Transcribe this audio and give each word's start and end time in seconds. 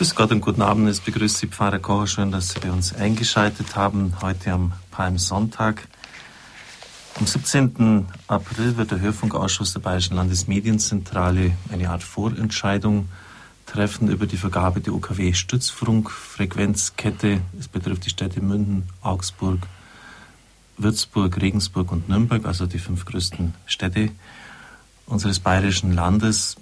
Grüß 0.00 0.14
Gott 0.14 0.32
und 0.32 0.40
guten 0.40 0.62
Abend. 0.62 0.88
Es 0.88 0.98
begrüßt 0.98 1.36
Sie 1.36 1.46
Pfarrer 1.46 1.78
Kocher. 1.78 2.06
Schön, 2.06 2.30
dass 2.30 2.48
Sie 2.48 2.58
bei 2.58 2.72
uns 2.72 2.94
eingeschaltet 2.94 3.76
haben. 3.76 4.14
Heute 4.22 4.52
am 4.52 4.72
Palmsonntag. 4.90 5.86
Am 7.18 7.26
17. 7.26 8.06
April 8.26 8.78
wird 8.78 8.92
der 8.92 9.00
Hörfunkausschuss 9.00 9.74
der 9.74 9.80
Bayerischen 9.80 10.16
Landesmedienzentrale 10.16 11.52
eine 11.70 11.90
Art 11.90 12.02
Vorentscheidung 12.02 13.10
treffen 13.66 14.08
über 14.08 14.24
die 14.24 14.38
Vergabe 14.38 14.80
der 14.80 14.94
UKW-Stützfunkfrequenzkette. 14.94 17.42
Es 17.58 17.68
betrifft 17.68 18.06
die 18.06 18.10
Städte 18.10 18.40
Münden, 18.40 18.84
Augsburg, 19.02 19.58
Würzburg, 20.78 21.38
Regensburg 21.42 21.92
und 21.92 22.08
Nürnberg, 22.08 22.46
also 22.46 22.64
die 22.64 22.78
fünf 22.78 23.04
größten 23.04 23.52
Städte 23.66 24.12
unseres 25.04 25.40
bayerischen 25.40 25.92
Landes. 25.92 26.56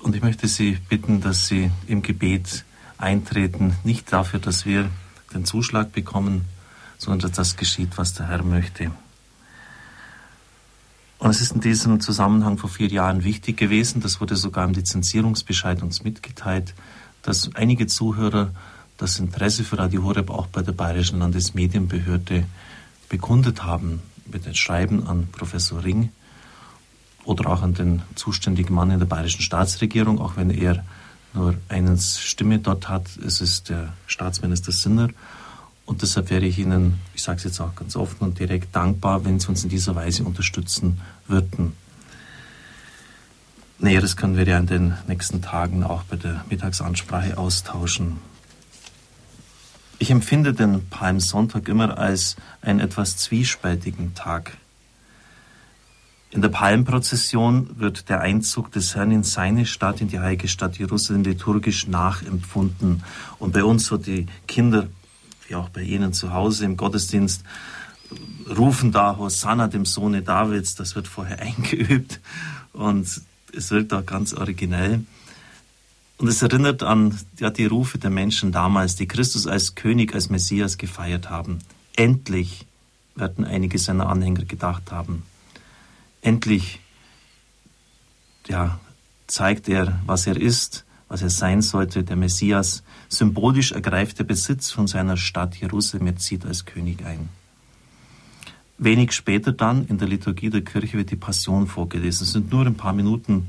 Und 0.00 0.14
ich 0.14 0.22
möchte 0.22 0.48
Sie 0.48 0.78
bitten, 0.88 1.20
dass 1.20 1.48
Sie 1.48 1.70
im 1.86 2.02
Gebet 2.02 2.64
eintreten, 2.98 3.74
nicht 3.84 4.12
dafür, 4.12 4.40
dass 4.40 4.64
wir 4.64 4.90
den 5.34 5.44
Zuschlag 5.44 5.92
bekommen, 5.92 6.44
sondern 6.98 7.20
dass 7.20 7.36
das 7.36 7.56
geschieht, 7.56 7.96
was 7.96 8.14
der 8.14 8.28
Herr 8.28 8.42
möchte. 8.42 8.90
Und 11.18 11.30
es 11.30 11.40
ist 11.40 11.52
in 11.52 11.60
diesem 11.60 12.00
Zusammenhang 12.00 12.58
vor 12.58 12.70
vier 12.70 12.88
Jahren 12.88 13.24
wichtig 13.24 13.56
gewesen, 13.56 14.00
das 14.00 14.20
wurde 14.20 14.36
sogar 14.36 14.64
im 14.64 14.72
Lizenzierungsbescheid 14.72 15.82
uns 15.82 16.04
mitgeteilt, 16.04 16.74
dass 17.22 17.50
einige 17.54 17.88
Zuhörer 17.88 18.52
das 18.98 19.18
Interesse 19.18 19.64
für 19.64 19.78
Radio 19.78 20.04
Horeb 20.04 20.30
auch 20.30 20.46
bei 20.46 20.62
der 20.62 20.72
Bayerischen 20.72 21.18
Landesmedienbehörde 21.18 22.44
bekundet 23.08 23.64
haben, 23.64 24.00
mit 24.26 24.46
dem 24.46 24.54
Schreiben 24.54 25.06
an 25.06 25.28
Professor 25.32 25.82
Ring 25.82 26.10
oder 27.24 27.50
auch 27.50 27.62
an 27.62 27.74
den 27.74 28.02
zuständigen 28.14 28.74
Mann 28.74 28.90
in 28.90 28.98
der 28.98 29.06
bayerischen 29.06 29.42
Staatsregierung, 29.42 30.18
auch 30.20 30.36
wenn 30.36 30.50
er 30.50 30.84
nur 31.34 31.54
eine 31.68 31.98
Stimme 31.98 32.58
dort 32.58 32.88
hat. 32.88 33.06
Es 33.24 33.40
ist 33.40 33.68
der 33.68 33.92
Staatsminister 34.06 34.72
Sinner. 34.72 35.08
Und 35.84 36.02
deshalb 36.02 36.30
wäre 36.30 36.44
ich 36.44 36.58
Ihnen, 36.58 37.00
ich 37.14 37.22
sage 37.22 37.38
es 37.38 37.44
jetzt 37.44 37.60
auch 37.60 37.74
ganz 37.74 37.96
offen 37.96 38.18
und 38.20 38.38
direkt, 38.38 38.76
dankbar, 38.76 39.24
wenn 39.24 39.40
Sie 39.40 39.48
uns 39.48 39.64
in 39.64 39.70
dieser 39.70 39.94
Weise 39.94 40.24
unterstützen 40.24 41.00
würden. 41.26 41.72
Näheres 43.78 44.16
können 44.16 44.36
wir 44.36 44.46
ja 44.46 44.58
in 44.58 44.66
den 44.66 44.94
nächsten 45.06 45.40
Tagen 45.40 45.84
auch 45.84 46.02
bei 46.02 46.16
der 46.16 46.44
Mittagsansprache 46.50 47.38
austauschen. 47.38 48.18
Ich 50.00 50.10
empfinde 50.10 50.52
den 50.52 50.88
Palmsonntag 50.90 51.68
immer 51.68 51.96
als 51.96 52.36
einen 52.60 52.80
etwas 52.80 53.16
zwiespältigen 53.16 54.14
Tag. 54.14 54.56
In 56.30 56.42
der 56.42 56.50
Palmprozession 56.50 57.70
wird 57.78 58.10
der 58.10 58.20
Einzug 58.20 58.70
des 58.70 58.94
Herrn 58.94 59.10
in 59.12 59.22
seine 59.22 59.64
Stadt, 59.64 60.02
in 60.02 60.08
die 60.08 60.20
heilige 60.20 60.46
Stadt 60.46 60.78
Jerusalem, 60.78 61.22
liturgisch 61.22 61.86
nachempfunden. 61.86 63.02
Und 63.38 63.54
bei 63.54 63.64
uns 63.64 63.86
so 63.86 63.96
die 63.96 64.26
Kinder, 64.46 64.88
wie 65.46 65.54
auch 65.54 65.70
bei 65.70 65.80
Ihnen 65.80 66.12
zu 66.12 66.34
Hause 66.34 66.66
im 66.66 66.76
Gottesdienst, 66.76 67.44
rufen 68.46 68.92
da 68.92 69.16
Hosanna 69.16 69.68
dem 69.68 69.86
Sohne 69.86 70.20
Davids. 70.20 70.74
Das 70.74 70.94
wird 70.94 71.08
vorher 71.08 71.38
eingeübt 71.40 72.20
und 72.74 73.08
es 73.56 73.70
wirkt 73.70 73.94
auch 73.94 74.04
ganz 74.04 74.34
originell. 74.34 75.04
Und 76.18 76.28
es 76.28 76.42
erinnert 76.42 76.82
an 76.82 77.18
ja, 77.38 77.48
die 77.48 77.64
Rufe 77.64 77.96
der 77.96 78.10
Menschen 78.10 78.52
damals, 78.52 78.96
die 78.96 79.08
Christus 79.08 79.46
als 79.46 79.76
König, 79.76 80.14
als 80.14 80.28
Messias 80.28 80.76
gefeiert 80.76 81.30
haben. 81.30 81.60
Endlich 81.96 82.66
werden 83.14 83.46
einige 83.46 83.78
seiner 83.78 84.08
Anhänger 84.08 84.44
gedacht 84.44 84.92
haben 84.92 85.22
endlich 86.28 86.80
ja, 88.46 88.78
zeigt 89.26 89.68
er, 89.68 90.00
was 90.06 90.26
er 90.26 90.36
ist, 90.36 90.84
was 91.08 91.22
er 91.22 91.30
sein 91.30 91.62
sollte, 91.62 92.04
der 92.04 92.16
Messias. 92.16 92.82
Symbolisch 93.08 93.72
ergreift 93.72 94.18
er 94.20 94.26
Besitz 94.26 94.70
von 94.70 94.86
seiner 94.86 95.16
Stadt 95.16 95.56
Jerusalem, 95.56 96.08
er 96.08 96.16
zieht 96.16 96.44
als 96.44 96.66
König 96.66 97.04
ein. 97.04 97.30
Wenig 98.76 99.12
später 99.12 99.52
dann 99.52 99.86
in 99.86 99.98
der 99.98 100.08
Liturgie 100.08 100.50
der 100.50 100.62
Kirche 100.62 100.98
wird 100.98 101.10
die 101.10 101.16
Passion 101.16 101.66
vorgelesen. 101.66 102.24
Es 102.24 102.32
sind 102.32 102.52
nur 102.52 102.64
ein 102.64 102.76
paar 102.76 102.92
Minuten 102.92 103.48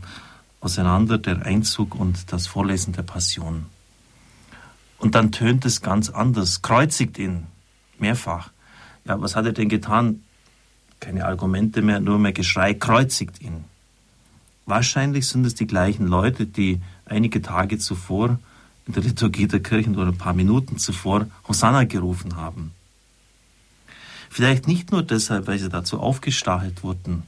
auseinander 0.61 1.17
der 1.17 1.46
Einzug 1.46 1.96
und 1.96 2.31
das 2.31 2.47
Vorlesen 2.47 2.94
der 2.94 3.03
Passion. 3.03 3.66
Und 4.97 5.16
dann 5.16 5.31
tönt 5.31 5.66
es 5.66 5.81
ganz 5.81 6.09
anders. 6.09 6.61
Kreuzigt 6.61 7.19
ihn 7.19 7.46
mehrfach. 8.00 8.51
Ja, 9.06 9.22
was 9.22 9.35
hat 9.35 9.46
er 9.46 9.53
denn 9.53 9.69
getan? 9.69 10.23
Keine 10.99 11.25
Argumente 11.25 11.81
mehr, 11.81 11.99
nur 11.99 12.19
mehr 12.19 12.33
Geschrei, 12.33 12.73
kreuzigt 12.73 13.41
ihn. 13.41 13.65
Wahrscheinlich 14.65 15.27
sind 15.27 15.45
es 15.45 15.55
die 15.55 15.67
gleichen 15.67 16.07
Leute, 16.07 16.45
die 16.45 16.79
einige 17.05 17.41
Tage 17.41 17.79
zuvor 17.79 18.39
in 18.85 18.93
der 18.93 19.03
Liturgie 19.03 19.47
der 19.47 19.61
Kirchen 19.61 19.95
oder 19.95 20.07
ein 20.07 20.17
paar 20.17 20.33
Minuten 20.33 20.77
zuvor 20.77 21.27
Hosanna 21.47 21.85
gerufen 21.85 22.35
haben. 22.35 22.71
Vielleicht 24.29 24.67
nicht 24.67 24.91
nur 24.91 25.01
deshalb, 25.01 25.47
weil 25.47 25.57
sie 25.57 25.69
dazu 25.69 25.99
aufgestachelt 25.99 26.83
wurden, 26.83 27.23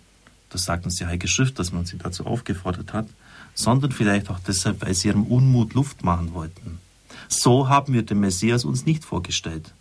das 0.51 0.65
sagt 0.65 0.85
uns 0.85 0.97
die 0.97 1.05
Heilige 1.05 1.27
Schrift, 1.27 1.57
dass 1.59 1.71
man 1.71 1.85
sie 1.85 1.97
dazu 1.97 2.25
aufgefordert 2.25 2.93
hat, 2.93 3.07
sondern 3.53 3.91
vielleicht 3.91 4.29
auch 4.29 4.39
deshalb, 4.39 4.81
weil 4.81 4.93
sie 4.93 5.07
ihrem 5.07 5.23
Unmut 5.23 5.73
Luft 5.73 6.03
machen 6.03 6.33
wollten. 6.33 6.79
So 7.27 7.69
haben 7.69 7.93
wir 7.93 8.03
den 8.03 8.19
Messias 8.19 8.65
uns 8.65 8.85
nicht 8.85 9.05
vorgestellt. 9.05 9.73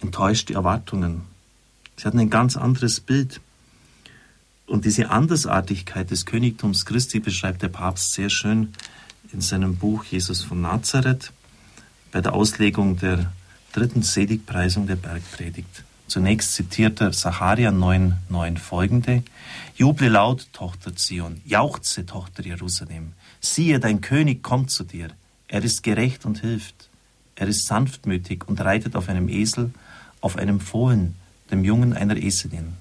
Enttäuschte 0.00 0.54
Erwartungen, 0.54 1.22
Sie 1.98 2.04
hatten 2.04 2.20
ein 2.20 2.30
ganz 2.30 2.56
anderes 2.56 3.00
Bild. 3.00 3.40
Und 4.66 4.84
diese 4.84 5.10
Andersartigkeit 5.10 6.10
des 6.10 6.26
Königtums 6.26 6.86
Christi 6.86 7.18
beschreibt 7.18 7.62
der 7.62 7.68
Papst 7.68 8.12
sehr 8.12 8.30
schön 8.30 8.72
in 9.32 9.40
seinem 9.40 9.76
Buch 9.76 10.04
Jesus 10.04 10.42
von 10.44 10.60
Nazareth 10.60 11.32
bei 12.12 12.20
der 12.20 12.34
Auslegung 12.34 12.96
der 12.96 13.32
dritten 13.72 14.02
Seligpreisung 14.02 14.86
der 14.86 14.96
Bergpredigt. 14.96 15.84
Zunächst 16.06 16.54
zitiert 16.54 17.00
er 17.00 17.12
Sacharia 17.12 17.72
9, 17.72 18.16
9 18.28 18.56
folgende. 18.56 19.24
Juble 19.74 20.08
laut, 20.08 20.48
Tochter 20.52 20.94
Zion, 20.94 21.40
jauchze, 21.44 22.06
Tochter 22.06 22.44
Jerusalem. 22.44 23.12
Siehe, 23.40 23.80
dein 23.80 24.00
König 24.00 24.42
kommt 24.42 24.70
zu 24.70 24.84
dir. 24.84 25.08
Er 25.48 25.64
ist 25.64 25.82
gerecht 25.82 26.24
und 26.24 26.40
hilft. 26.40 26.88
Er 27.34 27.48
ist 27.48 27.66
sanftmütig 27.66 28.48
und 28.48 28.60
reitet 28.60 28.96
auf 28.96 29.08
einem 29.08 29.28
Esel, 29.28 29.72
auf 30.20 30.36
einem 30.36 30.60
Fohlen, 30.60 31.14
dem 31.50 31.64
Jungen 31.64 31.92
einer 31.92 32.16
Eselin. 32.16 32.74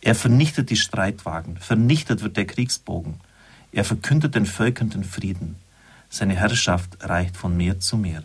Er 0.00 0.14
vernichtet 0.14 0.70
die 0.70 0.76
Streitwagen, 0.76 1.56
vernichtet 1.58 2.22
wird 2.22 2.36
der 2.36 2.46
Kriegsbogen. 2.46 3.14
Er 3.70 3.84
verkündet 3.84 4.34
den 4.34 4.46
Völkern 4.46 4.90
den 4.90 5.04
Frieden. 5.04 5.56
Seine 6.10 6.34
Herrschaft 6.36 6.98
reicht 7.00 7.36
von 7.36 7.56
Meer 7.56 7.80
zu 7.80 7.96
Meer. 7.96 8.24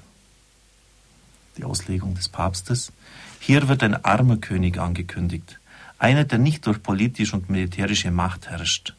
Die 1.57 1.63
Auslegung 1.63 2.15
des 2.15 2.29
Papstes. 2.29 2.91
Hier 3.39 3.67
wird 3.67 3.83
ein 3.83 4.03
armer 4.03 4.37
König 4.37 4.79
angekündigt, 4.79 5.59
einer, 5.99 6.23
der 6.23 6.39
nicht 6.39 6.65
durch 6.65 6.81
politische 6.81 7.35
und 7.35 7.49
militärische 7.49 8.11
Macht 8.11 8.49
herrscht. 8.49 8.93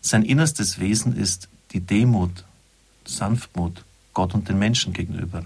Sein 0.00 0.24
innerstes 0.24 0.78
Wesen 0.78 1.16
ist 1.16 1.48
die 1.72 1.80
Demut, 1.80 2.44
Sanftmut 3.04 3.84
Gott 4.18 4.34
und 4.34 4.48
den 4.48 4.58
Menschen 4.58 4.92
gegenüber. 4.92 5.44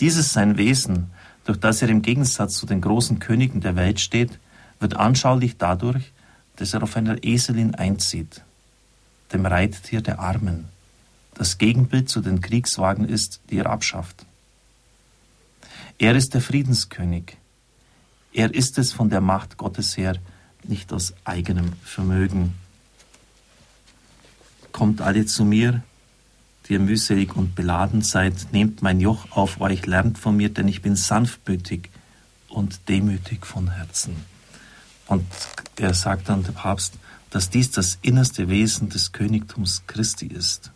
Dieses 0.00 0.32
sein 0.32 0.56
Wesen 0.56 1.12
durch 1.44 1.58
das 1.58 1.82
er 1.82 1.88
im 1.88 2.02
Gegensatz 2.02 2.56
zu 2.56 2.66
den 2.66 2.80
großen 2.80 3.18
Königen 3.18 3.60
der 3.60 3.76
Welt 3.76 4.00
steht, 4.00 4.38
wird 4.80 4.96
anschaulich 4.96 5.56
dadurch, 5.58 6.12
dass 6.56 6.74
er 6.74 6.82
auf 6.82 6.96
einer 6.96 7.24
Eselin 7.24 7.74
einzieht, 7.74 8.42
dem 9.32 9.46
Reittier 9.46 10.00
der 10.00 10.20
Armen, 10.20 10.68
das 11.34 11.58
Gegenbild 11.58 12.08
zu 12.08 12.20
den 12.20 12.40
Kriegswagen 12.40 13.08
ist, 13.08 13.40
die 13.50 13.58
er 13.58 13.66
abschafft. 13.66 14.26
Er 15.98 16.14
ist 16.14 16.34
der 16.34 16.40
Friedenskönig. 16.40 17.36
Er 18.32 18.54
ist 18.54 18.78
es 18.78 18.92
von 18.92 19.10
der 19.10 19.20
Macht 19.20 19.56
Gottes 19.56 19.96
her, 19.96 20.16
nicht 20.64 20.92
aus 20.92 21.14
eigenem 21.24 21.72
Vermögen. 21.84 22.54
Kommt 24.72 25.00
alle 25.00 25.26
zu 25.26 25.44
mir, 25.44 25.82
ihr 26.72 26.80
mühselig 26.80 27.36
und 27.36 27.54
beladen 27.54 28.02
seid, 28.02 28.48
nehmt 28.52 28.82
mein 28.82 28.98
Joch 28.98 29.30
auf 29.30 29.60
euch, 29.60 29.86
lernt 29.86 30.18
von 30.18 30.36
mir, 30.36 30.48
denn 30.48 30.68
ich 30.68 30.82
bin 30.82 30.96
sanftmütig 30.96 31.90
und 32.48 32.88
demütig 32.88 33.46
von 33.46 33.70
Herzen. 33.70 34.16
Und 35.06 35.26
er 35.76 35.92
sagt 35.92 36.28
dann 36.30 36.42
der 36.42 36.52
Papst, 36.52 36.94
dass 37.30 37.50
dies 37.50 37.70
das 37.70 37.98
innerste 38.02 38.48
Wesen 38.48 38.88
des 38.88 39.12
Königtums 39.12 39.82
Christi 39.86 40.26
ist. 40.26 40.70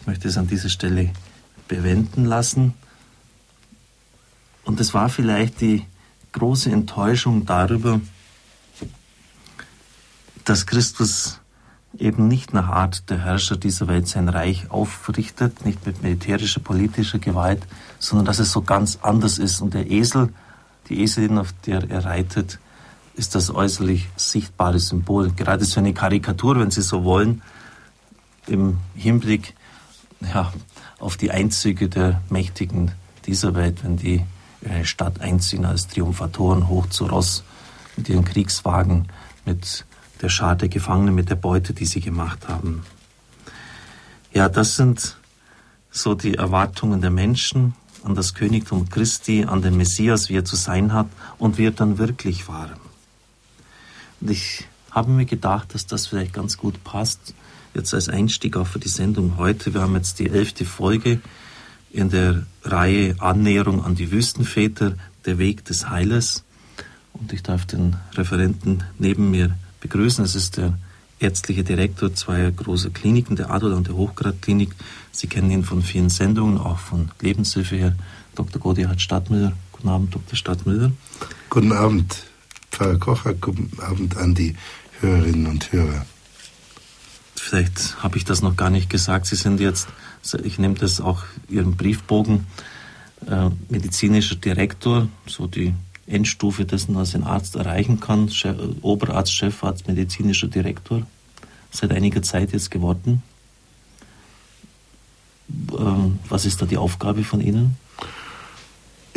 Ich 0.00 0.06
möchte 0.06 0.28
es 0.28 0.36
an 0.36 0.46
dieser 0.46 0.68
Stelle 0.68 1.10
bewenden 1.68 2.26
lassen. 2.26 2.74
Und 4.64 4.80
es 4.80 4.92
war 4.92 5.08
vielleicht 5.08 5.60
die 5.60 5.86
große 6.32 6.70
Enttäuschung 6.70 7.46
darüber, 7.46 8.00
dass 10.44 10.66
Christus 10.66 11.39
eben 11.98 12.28
nicht 12.28 12.54
nach 12.54 12.68
Art 12.68 13.10
der 13.10 13.24
Herrscher 13.24 13.56
dieser 13.56 13.88
Welt 13.88 14.06
sein 14.06 14.28
Reich 14.28 14.70
aufrichtet, 14.70 15.64
nicht 15.64 15.84
mit 15.86 16.02
militärischer, 16.02 16.60
politischer 16.60 17.18
Gewalt, 17.18 17.62
sondern 17.98 18.26
dass 18.26 18.38
es 18.38 18.52
so 18.52 18.62
ganz 18.62 18.98
anders 19.02 19.38
ist. 19.38 19.60
Und 19.60 19.74
der 19.74 19.90
Esel, 19.90 20.32
die 20.88 21.02
Eselin, 21.02 21.38
auf 21.38 21.52
der 21.66 21.90
er 21.90 22.04
reitet, 22.04 22.58
ist 23.14 23.34
das 23.34 23.52
äußerlich 23.52 24.08
sichtbare 24.16 24.78
Symbol. 24.78 25.32
Gerade 25.32 25.64
so 25.64 25.80
eine 25.80 25.92
Karikatur, 25.92 26.58
wenn 26.60 26.70
Sie 26.70 26.82
so 26.82 27.04
wollen, 27.04 27.42
im 28.46 28.78
Hinblick 28.94 29.54
ja, 30.20 30.52
auf 30.98 31.16
die 31.16 31.30
Einzüge 31.30 31.88
der 31.88 32.22
Mächtigen 32.30 32.92
dieser 33.26 33.54
Welt, 33.54 33.84
wenn 33.84 33.96
die 33.96 34.24
in 34.62 34.70
eine 34.70 34.84
Stadt 34.84 35.20
einziehen 35.20 35.64
als 35.64 35.88
Triumphatoren 35.88 36.68
hoch 36.68 36.88
zu 36.88 37.06
Ross 37.06 37.42
mit 37.96 38.08
ihren 38.08 38.24
Kriegswagen, 38.24 39.08
mit 39.44 39.84
der 40.20 40.28
Schar 40.28 40.56
der 40.56 40.68
Gefangenen, 40.68 41.14
mit 41.14 41.30
der 41.30 41.36
Beute, 41.36 41.72
die 41.72 41.86
sie 41.86 42.00
gemacht 42.00 42.48
haben. 42.48 42.82
Ja, 44.32 44.48
das 44.48 44.76
sind 44.76 45.16
so 45.90 46.14
die 46.14 46.34
Erwartungen 46.34 47.00
der 47.00 47.10
Menschen 47.10 47.74
an 48.04 48.14
das 48.14 48.34
Königtum 48.34 48.88
Christi, 48.88 49.44
an 49.44 49.62
den 49.62 49.76
Messias, 49.76 50.28
wie 50.28 50.36
er 50.36 50.44
zu 50.44 50.56
sein 50.56 50.92
hat 50.92 51.08
und 51.38 51.58
wie 51.58 51.66
er 51.66 51.72
dann 51.72 51.98
wirklich 51.98 52.48
war. 52.48 52.70
Und 54.20 54.30
ich 54.30 54.66
habe 54.90 55.10
mir 55.10 55.26
gedacht, 55.26 55.74
dass 55.74 55.86
das 55.86 56.06
vielleicht 56.06 56.32
ganz 56.32 56.56
gut 56.56 56.82
passt, 56.84 57.34
jetzt 57.74 57.94
als 57.94 58.08
Einstieg 58.08 58.56
auch 58.56 58.66
für 58.66 58.78
die 58.78 58.88
Sendung 58.88 59.36
heute. 59.36 59.74
Wir 59.74 59.82
haben 59.82 59.94
jetzt 59.94 60.18
die 60.18 60.28
elfte 60.28 60.64
Folge 60.64 61.20
in 61.90 62.10
der 62.10 62.44
Reihe 62.62 63.16
Annäherung 63.18 63.84
an 63.84 63.94
die 63.94 64.10
Wüstenväter, 64.10 64.94
der 65.26 65.38
Weg 65.38 65.64
des 65.64 65.88
Heiles. 65.88 66.44
Und 67.12 67.32
ich 67.32 67.42
darf 67.42 67.66
den 67.66 67.96
Referenten 68.14 68.84
neben 68.98 69.30
mir 69.30 69.56
begrüßen. 69.80 70.24
Es 70.24 70.34
ist 70.34 70.56
der 70.56 70.78
ärztliche 71.18 71.64
Direktor 71.64 72.14
zweier 72.14 72.50
großer 72.50 72.90
Kliniken, 72.90 73.36
der 73.36 73.50
Adler 73.50 73.76
und 73.76 73.88
der 73.88 73.94
Hochgradklinik. 73.94 74.70
Sie 75.12 75.26
kennen 75.26 75.50
ihn 75.50 75.64
von 75.64 75.82
vielen 75.82 76.08
Sendungen, 76.08 76.58
auch 76.58 76.78
von 76.78 77.10
Lebenshilfe 77.20 77.76
her. 77.76 77.96
Dr. 78.34 78.60
Godihard 78.60 79.00
Stadtmüller. 79.00 79.52
Guten 79.72 79.88
Abend, 79.88 80.14
Dr. 80.14 80.36
Stadtmüller. 80.36 80.92
Guten 81.50 81.72
Abend, 81.72 82.24
Pfarrer 82.70 82.98
Kocher. 82.98 83.34
Guten 83.34 83.70
Abend 83.80 84.16
an 84.16 84.34
die 84.34 84.56
Hörerinnen 85.00 85.46
und 85.46 85.72
Hörer. 85.72 86.06
Vielleicht 87.34 88.02
habe 88.02 88.16
ich 88.16 88.24
das 88.24 88.42
noch 88.42 88.56
gar 88.56 88.70
nicht 88.70 88.90
gesagt. 88.90 89.26
Sie 89.26 89.36
sind 89.36 89.60
jetzt, 89.60 89.88
ich 90.44 90.58
nehme 90.58 90.74
das 90.74 91.00
auch 91.00 91.24
Ihren 91.48 91.76
Briefbogen, 91.76 92.46
äh, 93.26 93.50
medizinischer 93.68 94.36
Direktor, 94.36 95.08
so 95.26 95.46
die 95.46 95.74
Endstufe 96.10 96.64
dessen, 96.64 96.94
was 96.94 97.14
ein 97.14 97.24
Arzt 97.24 97.56
erreichen 97.56 98.00
kann, 98.00 98.28
Chef, 98.28 98.56
Oberarzt, 98.82 99.32
Chefarzt, 99.32 99.88
medizinischer 99.88 100.48
Direktor, 100.48 101.06
seit 101.70 101.92
einiger 101.92 102.22
Zeit 102.22 102.52
jetzt 102.52 102.70
geworden. 102.70 103.22
Ähm, 105.78 106.18
was 106.28 106.46
ist 106.46 106.60
da 106.60 106.66
die 106.66 106.76
Aufgabe 106.76 107.24
von 107.24 107.40
Ihnen? 107.40 107.76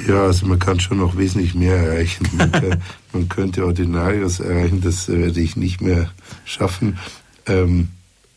Ja, 0.07 0.25
also 0.25 0.45
man 0.47 0.59
kann 0.59 0.79
schon 0.79 0.97
noch 0.97 1.17
wesentlich 1.17 1.53
mehr 1.53 1.77
erreichen. 1.77 2.27
Man, 2.33 2.51
kann, 2.51 2.83
man 3.11 3.29
könnte 3.29 3.65
Ordinarius 3.65 4.39
erreichen, 4.39 4.81
das 4.81 5.07
werde 5.07 5.39
ich 5.39 5.55
nicht 5.55 5.81
mehr 5.81 6.11
schaffen 6.45 6.97
ähm, 7.45 7.89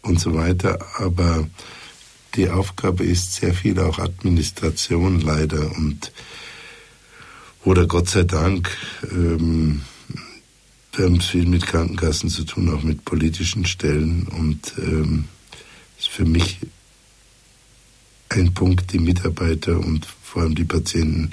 und 0.03 0.21
so 0.21 0.35
weiter. 0.35 0.79
Aber 0.99 1.47
die 2.35 2.51
Aufgabe 2.51 3.05
ist 3.05 3.35
sehr 3.35 3.55
viel 3.55 3.81
auch 3.81 3.99
Administration 3.99 5.21
leider 5.21 5.75
und 5.77 6.13
oder 7.67 7.87
Gott 7.89 8.09
sei 8.09 8.23
Dank, 8.23 8.71
ähm, 9.11 9.83
wir 10.93 11.05
haben 11.05 11.21
viel 11.21 11.47
mit 11.47 11.67
Krankenkassen 11.67 12.31
zu 12.31 12.45
tun, 12.45 12.73
auch 12.73 12.83
mit 12.83 13.05
politischen 13.05 13.67
Stellen. 13.67 14.29
Und 14.29 14.73
ähm, 14.79 15.25
ist 15.99 16.09
für 16.09 16.25
mich 16.25 16.59
ein 18.29 18.55
Punkt, 18.55 18.93
die 18.93 19.01
Mitarbeiter 19.01 19.79
und 19.81 20.07
vor 20.23 20.43
allem 20.43 20.55
die 20.55 20.65
Patienten 20.65 21.33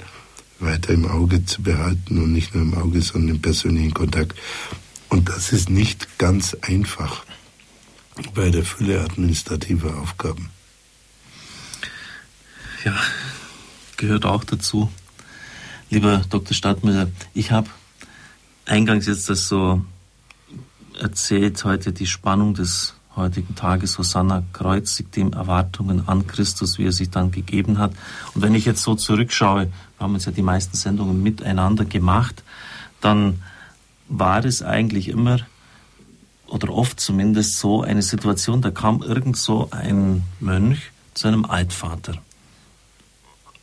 weiter 0.58 0.92
im 0.92 1.06
Auge 1.06 1.44
zu 1.44 1.62
behalten 1.62 2.18
und 2.20 2.32
nicht 2.32 2.52
nur 2.54 2.64
im 2.64 2.74
Auge, 2.74 3.00
sondern 3.00 3.36
im 3.36 3.42
persönlichen 3.42 3.94
Kontakt. 3.94 4.36
Und 5.10 5.28
das 5.28 5.52
ist 5.52 5.70
nicht 5.70 6.18
ganz 6.18 6.54
einfach 6.62 7.24
bei 8.34 8.50
der 8.50 8.64
Fülle 8.64 9.00
administrativer 9.02 9.98
Aufgaben. 9.98 10.50
Ja, 12.84 12.98
gehört 13.96 14.24
auch 14.26 14.42
dazu. 14.42 14.90
Lieber 15.94 16.22
Dr. 16.28 16.54
Stadtmüller, 16.54 17.06
ich 17.34 17.52
habe 17.52 17.68
eingangs 18.66 19.06
jetzt 19.06 19.30
das 19.30 19.46
so 19.46 19.84
erzählt, 21.00 21.64
heute 21.64 21.92
die 21.92 22.08
Spannung 22.08 22.54
des 22.54 22.94
heutigen 23.14 23.54
Tages, 23.54 23.96
Hosanna 23.96 24.42
kreuzigt 24.52 25.14
dem 25.14 25.32
Erwartungen 25.32 26.08
an 26.08 26.26
Christus, 26.26 26.78
wie 26.78 26.86
er 26.86 26.90
sich 26.90 27.10
dann 27.10 27.30
gegeben 27.30 27.78
hat. 27.78 27.92
Und 28.34 28.42
wenn 28.42 28.56
ich 28.56 28.64
jetzt 28.64 28.82
so 28.82 28.96
zurückschaue, 28.96 29.66
wir 29.66 29.70
haben 30.00 30.14
jetzt 30.14 30.26
ja 30.26 30.32
die 30.32 30.42
meisten 30.42 30.76
Sendungen 30.76 31.22
miteinander 31.22 31.84
gemacht, 31.84 32.42
dann 33.00 33.40
war 34.08 34.44
es 34.44 34.64
eigentlich 34.64 35.06
immer 35.06 35.38
oder 36.48 36.74
oft 36.74 36.98
zumindest 36.98 37.60
so 37.60 37.82
eine 37.82 38.02
Situation, 38.02 38.62
da 38.62 38.72
kam 38.72 39.00
irgend 39.00 39.36
so 39.36 39.68
ein 39.70 40.24
Mönch 40.40 40.90
zu 41.14 41.28
einem 41.28 41.44
Altvater 41.44 42.14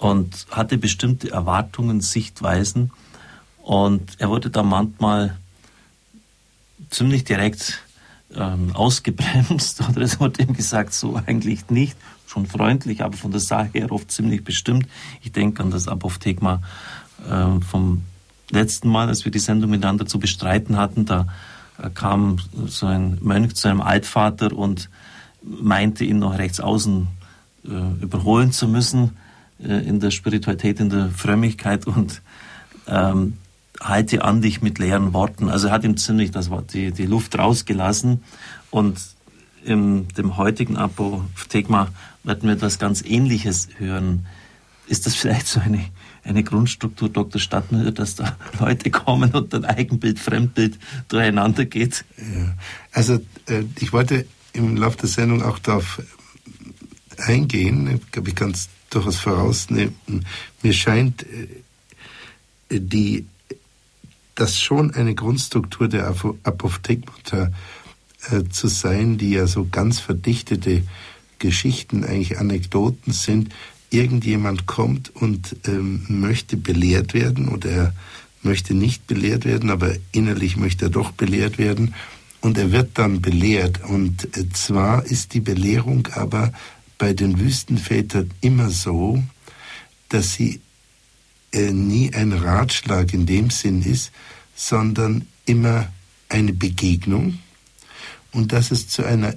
und 0.01 0.47
hatte 0.49 0.79
bestimmte 0.79 1.29
Erwartungen, 1.29 2.01
Sichtweisen. 2.01 2.91
Und 3.61 4.15
er 4.17 4.29
wurde 4.29 4.49
da 4.49 4.63
manchmal 4.63 5.37
ziemlich 6.89 7.23
direkt 7.23 7.83
ähm, 8.35 8.75
ausgebremst 8.75 9.81
oder 9.89 10.01
es 10.01 10.19
wurde 10.19 10.41
ihm 10.41 10.53
gesagt, 10.53 10.93
so 10.93 11.21
eigentlich 11.23 11.69
nicht. 11.69 11.95
Schon 12.25 12.47
freundlich, 12.47 13.03
aber 13.03 13.15
von 13.15 13.29
der 13.29 13.41
Sache 13.41 13.69
her 13.73 13.91
oft 13.91 14.09
ziemlich 14.11 14.43
bestimmt. 14.43 14.87
Ich 15.21 15.33
denke 15.33 15.61
an 15.61 15.69
das 15.69 15.87
Apophthegma 15.87 16.63
äh, 17.29 17.61
vom 17.61 18.01
letzten 18.49 18.89
Mal, 18.89 19.07
als 19.07 19.23
wir 19.23 19.31
die 19.31 19.37
Sendung 19.37 19.69
miteinander 19.69 20.07
zu 20.07 20.17
bestreiten 20.17 20.77
hatten. 20.77 21.05
Da 21.05 21.27
äh, 21.77 21.91
kam 21.91 22.39
so 22.65 22.87
ein 22.87 23.19
Mönch 23.21 23.53
zu 23.53 23.67
einem 23.67 23.81
Altvater 23.81 24.51
und 24.51 24.89
meinte 25.43 26.05
ihn 26.05 26.17
noch 26.17 26.39
rechts 26.39 26.59
außen 26.59 27.07
äh, 27.65 27.69
überholen 28.01 28.51
zu 28.51 28.67
müssen 28.67 29.15
in 29.63 29.99
der 29.99 30.11
Spiritualität, 30.11 30.79
in 30.79 30.89
der 30.89 31.09
Frömmigkeit 31.09 31.87
und 31.87 32.21
ähm, 32.87 33.37
halte 33.79 34.23
an 34.23 34.41
dich 34.41 34.61
mit 34.61 34.79
leeren 34.79 35.13
Worten. 35.13 35.49
Also 35.49 35.67
er 35.67 35.73
hat 35.73 35.83
ihm 35.83 35.97
ziemlich 35.97 36.31
das 36.31 36.49
Wort, 36.49 36.73
die, 36.73 36.91
die 36.91 37.05
Luft 37.05 37.37
rausgelassen 37.37 38.23
und 38.69 38.99
in 39.63 40.07
dem 40.09 40.37
heutigen 40.37 40.77
Apophthegma 40.77 41.89
werden 42.23 42.47
wir 42.47 42.55
etwas 42.55 42.79
ganz 42.79 43.03
Ähnliches 43.03 43.69
hören. 43.77 44.25
Ist 44.87 45.05
das 45.05 45.15
vielleicht 45.15 45.47
so 45.47 45.59
eine, 45.59 45.85
eine 46.23 46.43
Grundstruktur, 46.43 47.09
Dr. 47.09 47.39
Stadtmüller, 47.39 47.91
dass 47.91 48.15
da 48.15 48.35
Leute 48.59 48.89
kommen 48.89 49.31
und 49.31 49.53
ein 49.53 49.65
Eigenbild, 49.65 50.19
Fremdbild 50.19 50.79
durcheinander 51.07 51.65
geht? 51.65 52.05
Ja. 52.17 52.55
Also 52.91 53.15
äh, 53.47 53.63
ich 53.79 53.93
wollte 53.93 54.25
im 54.53 54.77
Laufe 54.77 54.97
der 54.97 55.09
Sendung 55.09 55.43
auch 55.43 55.59
darauf 55.59 56.01
eingehen. 57.17 57.87
Ich 57.95 58.11
glaube, 58.11 58.29
ich 58.29 58.41
es 58.41 58.69
durchaus 58.91 59.17
vorausnehmen. 59.17 59.95
Mir 60.61 60.73
scheint 60.73 61.25
äh, 62.69 62.79
die, 62.79 63.25
das 64.35 64.59
schon 64.59 64.93
eine 64.93 65.15
Grundstruktur 65.15 65.87
der 65.87 66.07
Apophthegmata 66.43 67.51
äh, 68.29 68.43
zu 68.49 68.67
sein, 68.67 69.17
die 69.17 69.31
ja 69.31 69.47
so 69.47 69.67
ganz 69.69 69.99
verdichtete 69.99 70.83
Geschichten, 71.39 72.03
eigentlich 72.03 72.37
Anekdoten 72.37 73.13
sind. 73.13 73.49
Irgendjemand 73.89 74.67
kommt 74.67 75.13
und 75.15 75.55
ähm, 75.65 76.05
möchte 76.07 76.55
belehrt 76.55 77.13
werden 77.13 77.49
oder 77.49 77.69
er 77.69 77.93
möchte 78.43 78.73
nicht 78.73 79.07
belehrt 79.07 79.45
werden, 79.45 79.69
aber 79.69 79.93
innerlich 80.11 80.55
möchte 80.55 80.85
er 80.85 80.89
doch 80.89 81.11
belehrt 81.11 81.57
werden 81.57 81.93
und 82.41 82.57
er 82.57 82.71
wird 82.71 82.97
dann 82.97 83.21
belehrt. 83.21 83.83
Und 83.83 84.37
äh, 84.37 84.49
zwar 84.49 85.05
ist 85.05 85.33
die 85.33 85.41
Belehrung 85.41 86.07
aber 86.13 86.53
bei 87.01 87.13
den 87.13 87.39
Wüstenvätern 87.39 88.29
immer 88.41 88.69
so, 88.69 89.23
dass 90.09 90.35
sie 90.35 90.61
äh, 91.51 91.71
nie 91.71 92.13
ein 92.13 92.31
Ratschlag 92.31 93.11
in 93.11 93.25
dem 93.25 93.49
Sinn 93.49 93.81
ist, 93.81 94.11
sondern 94.55 95.27
immer 95.47 95.91
eine 96.29 96.53
Begegnung. 96.53 97.39
Und 98.31 98.51
dass 98.51 98.69
es 98.69 98.87
zu 98.87 99.03
einer 99.03 99.33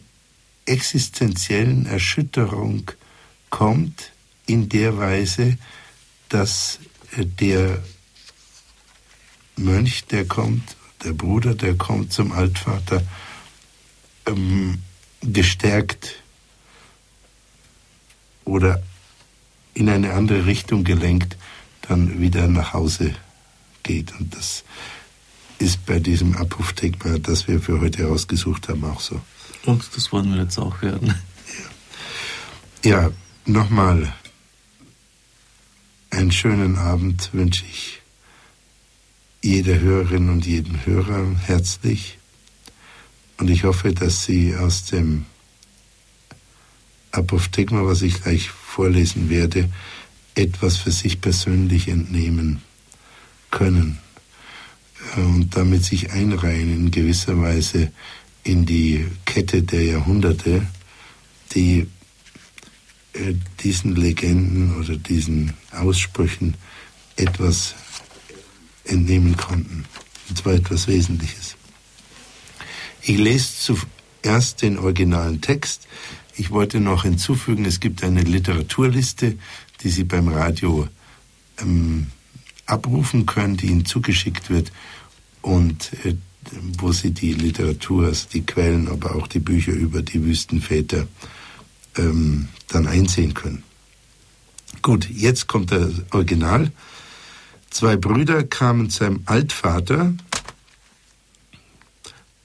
existenziellen 0.67 1.87
Erschütterung 1.87 2.91
kommt 3.49 4.13
in 4.45 4.69
der 4.69 4.99
Weise, 4.99 5.57
dass 6.29 6.81
äh, 7.17 7.25
der 7.25 7.83
Mönch, 9.57 10.05
der 10.05 10.27
kommt, 10.27 10.77
der 11.03 11.15
Bruder, 11.15 11.55
der 11.55 11.77
kommt 11.77 12.13
zum 12.13 12.31
Altvater, 12.31 13.03
ähm, 14.27 14.83
gestärkt 15.23 16.24
oder 18.45 18.83
in 19.75 19.89
eine 19.89 20.13
andere 20.13 20.47
Richtung 20.47 20.85
gelenkt, 20.85 21.37
dann 21.83 22.21
wieder 22.21 22.49
nach 22.49 22.73
Hause 22.73 23.15
geht. 23.83 24.13
Und 24.19 24.35
das 24.35 24.65
ist 25.59 25.85
bei 25.87 25.99
diesem 25.99 26.37
Apophthegma, 26.37 27.19
das 27.19 27.49
wir 27.49 27.61
für 27.61 27.81
heute 27.81 28.09
ausgesucht 28.09 28.69
haben, 28.69 28.85
auch 28.85 29.01
so. 29.01 29.21
Und 29.67 29.85
das 29.95 30.13
wollen 30.13 30.33
wir 30.35 30.43
jetzt 30.43 30.59
auch 30.59 30.83
hören. 30.83 31.15
Ja, 32.85 33.03
ja 33.03 33.11
nochmal 33.47 34.13
einen 36.11 36.33
schönen 36.33 36.77
Abend 36.77 37.31
wünsche 37.33 37.65
ich 37.65 38.01
jeder 39.43 39.79
Hörerin 39.79 40.31
und 40.31 40.47
jedem 40.47 40.87
Hörer 40.87 41.37
herzlich. 41.47 42.19
Und 43.37 43.51
ich 43.51 43.65
hoffe, 43.65 43.93
dass 43.93 44.25
Sie 44.25 44.57
aus 44.57 44.85
dem 44.87 45.27
Apophthegma, 47.17 47.85
was 47.87 48.03
ich 48.03 48.23
gleich 48.23 48.49
vorlesen 48.49 49.31
werde, 49.31 49.71
etwas 50.35 50.77
für 50.77 50.91
sich 50.91 51.21
persönlich 51.21 51.89
entnehmen 51.89 52.63
können 53.51 53.99
äh, 55.17 55.21
und 55.21 55.57
damit 55.57 55.85
sich 55.85 56.11
einreihen 56.11 56.73
in 56.73 56.91
gewisser 56.91 57.41
Weise 57.41 57.93
in 58.43 58.67
die 58.67 59.07
Kette 59.25 59.63
der 59.63 59.85
Jahrhunderte, 59.85 60.67
die 61.55 61.87
äh, 63.15 63.35
diesen 63.61 63.97
Legenden 63.97 64.77
oder 64.77 64.97
diesen 64.97 65.55
Aussprüchen 65.73 66.55
etwas 67.17 67.75
entnehmen 68.85 69.37
konnten. 69.37 69.85
Und 70.29 70.39
zwar 70.39 70.55
etwas 70.55 70.89
Wesentliches. 70.89 71.57
Ich 73.03 73.19
lese 73.19 73.79
zuerst 74.23 74.63
den 74.63 74.79
originalen 74.79 75.41
Text. 75.41 75.87
Ich 76.37 76.51
wollte 76.51 76.81
noch 76.81 77.05
hinzufügen, 77.05 77.65
es 77.65 77.79
gibt 77.81 78.03
eine 78.03 78.23
Literaturliste, 78.23 79.39
die 79.83 79.89
Sie 79.89 80.05
beim 80.05 80.29
Radio 80.29 80.89
ähm, 81.59 82.09
abrufen 82.67 83.27
können, 83.27 83.57
die 83.57 83.67
Ihnen 83.67 83.85
zugeschickt 83.85 84.51
wird 84.51 84.73
und 85.43 85.93
äh, 86.05 86.17
wo 86.79 86.93
Sie 86.93 87.13
die 87.13 87.33
Literatur, 87.33 88.07
also 88.07 88.27
die 88.33 88.45
Quellen, 88.45 88.89
aber 88.89 89.15
auch 89.15 89.29
die 89.29 89.39
Bücher 89.39 89.73
über 89.73 90.03
die 90.03 90.25
Wüstenväter 90.25 91.07
ähm, 91.97 92.49
dann 92.69 92.87
einsehen 92.87 93.35
können. 93.35 93.63
Gut, 94.83 95.09
jetzt 95.09 95.47
kommt 95.47 95.71
das 95.71 95.93
Original. 96.11 96.73
Zwei 97.71 97.97
Brüder 97.97 98.43
kamen 98.43 98.91
zu 98.91 99.05
einem 99.05 99.23
Altvater, 99.27 100.15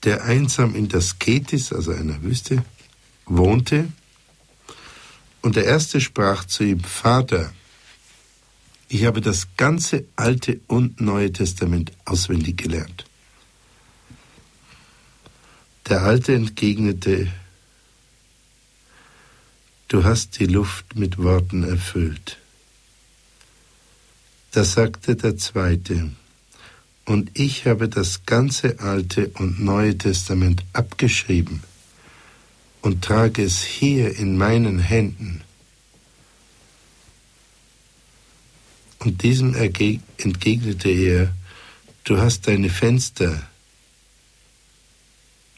der 0.03 0.24
einsam 0.24 0.75
in 0.75 0.88
der 0.88 1.01
Sketis, 1.01 1.74
also 1.74 1.91
einer 1.91 2.22
Wüste, 2.22 2.63
wohnte. 3.29 3.88
Und 5.41 5.55
der 5.55 5.65
erste 5.65 6.01
sprach 6.01 6.45
zu 6.45 6.63
ihm, 6.63 6.81
Vater, 6.81 7.53
ich 8.89 9.05
habe 9.05 9.21
das 9.21 9.48
ganze 9.55 10.05
Alte 10.15 10.59
und 10.67 11.00
Neue 11.00 11.31
Testament 11.31 11.91
auswendig 12.05 12.57
gelernt. 12.57 13.05
Der 15.88 16.01
Alte 16.01 16.33
entgegnete, 16.33 17.31
du 19.88 20.03
hast 20.03 20.39
die 20.39 20.45
Luft 20.45 20.95
mit 20.95 21.17
Worten 21.17 21.63
erfüllt. 21.63 22.38
Da 24.51 24.63
sagte 24.63 25.15
der 25.15 25.38
Zweite, 25.38 26.12
und 27.05 27.31
ich 27.33 27.65
habe 27.65 27.89
das 27.89 28.25
ganze 28.25 28.79
Alte 28.79 29.29
und 29.36 29.59
Neue 29.59 29.98
Testament 29.98 30.63
abgeschrieben 30.74 31.63
und 32.81 33.03
trage 33.03 33.43
es 33.43 33.63
hier 33.63 34.15
in 34.17 34.38
meinen 34.38 34.79
Händen. 34.79 35.41
Und 39.00 39.24
diesem 39.24 39.55
entgegnete 39.55 40.89
er, 40.89 41.33
du 42.03 42.17
hast 42.17 42.48
deine 42.48 42.69
Fenster 42.69 43.41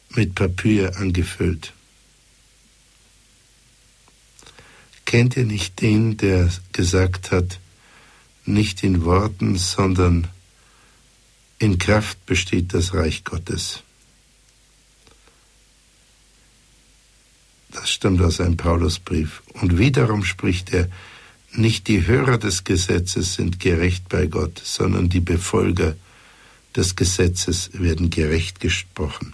mit 0.09 0.35
Papier 0.35 0.97
angefüllt. 0.97 1.73
Kennt 5.05 5.35
ihr 5.35 5.45
nicht 5.45 5.81
den, 5.81 6.17
der 6.17 6.49
gesagt 6.71 7.31
hat, 7.31 7.59
nicht 8.45 8.83
in 8.83 9.03
Worten, 9.03 9.57
sondern 9.57 10.27
in 11.59 11.77
Kraft 11.77 12.25
besteht 12.25 12.73
das 12.73 12.93
Reich 12.93 13.23
Gottes? 13.23 13.83
Das 17.71 17.89
stammt 17.89 18.21
aus 18.21 18.41
einem 18.41 18.57
Paulusbrief. 18.57 19.41
Und 19.53 19.77
wiederum 19.77 20.23
spricht 20.23 20.73
er, 20.73 20.89
nicht 21.53 21.87
die 21.87 22.05
Hörer 22.05 22.37
des 22.37 22.63
Gesetzes 22.63 23.35
sind 23.35 23.59
gerecht 23.59 24.07
bei 24.09 24.25
Gott, 24.25 24.61
sondern 24.63 25.09
die 25.09 25.19
Befolger 25.19 25.95
des 26.75 26.95
Gesetzes 26.95 27.71
werden 27.73 28.09
gerecht 28.09 28.59
gesprochen. 28.59 29.33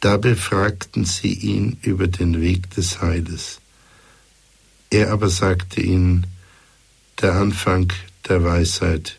Da 0.00 0.16
befragten 0.16 1.04
sie 1.04 1.32
ihn 1.32 1.78
über 1.82 2.06
den 2.06 2.40
Weg 2.40 2.70
des 2.70 3.00
Heiles. 3.00 3.60
Er 4.90 5.10
aber 5.10 5.28
sagte 5.28 5.80
ihnen, 5.80 6.26
der 7.20 7.34
Anfang 7.34 7.92
der 8.28 8.44
Weisheit 8.44 9.18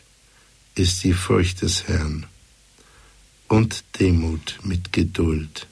ist 0.74 1.04
die 1.04 1.12
Furcht 1.12 1.60
des 1.60 1.86
Herrn 1.86 2.26
und 3.50 3.84
Demut 3.98 4.60
mit 4.62 4.92
Geduld. 4.92 5.66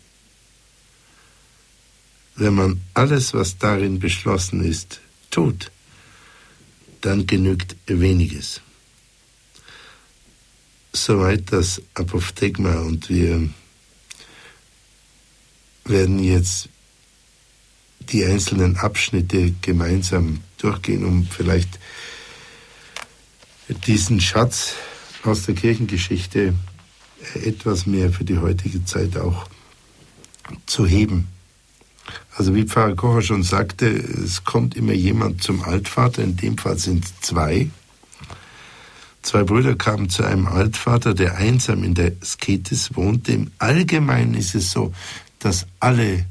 Wenn 2.34 2.54
man 2.54 2.80
alles, 2.92 3.34
was 3.34 3.56
darin 3.56 4.00
beschlossen 4.00 4.64
ist, 4.64 5.00
tut, 5.30 5.70
dann 7.00 7.26
genügt 7.26 7.76
weniges. 7.86 8.60
Soweit 10.92 11.52
das 11.52 11.80
Apophthegma 11.94 12.80
und 12.80 13.08
wir 13.08 13.48
werden 15.84 16.18
jetzt 16.18 16.68
die 18.00 18.24
einzelnen 18.24 18.76
Abschnitte 18.76 19.54
gemeinsam 19.62 20.40
durchgehen, 20.56 21.04
um 21.04 21.28
vielleicht 21.28 21.78
diesen 23.86 24.20
Schatz 24.20 24.74
aus 25.22 25.44
der 25.44 25.54
Kirchengeschichte 25.54 26.54
etwas 27.34 27.86
mehr 27.86 28.10
für 28.10 28.24
die 28.24 28.38
heutige 28.38 28.84
Zeit 28.84 29.16
auch 29.16 29.48
zu 30.66 30.86
heben. 30.86 31.28
Also 32.36 32.54
wie 32.54 32.64
Pfarrer 32.64 32.94
Kocher 32.94 33.22
schon 33.22 33.42
sagte, 33.42 33.88
es 33.88 34.44
kommt 34.44 34.76
immer 34.76 34.92
jemand 34.92 35.42
zum 35.42 35.62
Altvater, 35.62 36.22
in 36.22 36.36
dem 36.36 36.56
Fall 36.56 36.78
sind 36.78 37.04
es 37.04 37.20
zwei. 37.20 37.68
Zwei 39.22 39.42
Brüder 39.42 39.74
kamen 39.74 40.08
zu 40.08 40.24
einem 40.24 40.46
Altvater, 40.46 41.14
der 41.14 41.36
einsam 41.36 41.84
in 41.84 41.94
der 41.94 42.12
Sketis 42.22 42.94
wohnte. 42.94 43.32
Im 43.32 43.50
Allgemeinen 43.58 44.34
ist 44.34 44.54
es 44.54 44.70
so, 44.70 44.94
dass 45.40 45.66
alle 45.80 46.24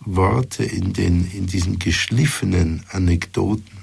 Worte 0.00 0.64
in, 0.64 0.92
den, 0.92 1.30
in 1.30 1.46
diesen 1.46 1.78
geschliffenen 1.78 2.84
Anekdoten 2.90 3.78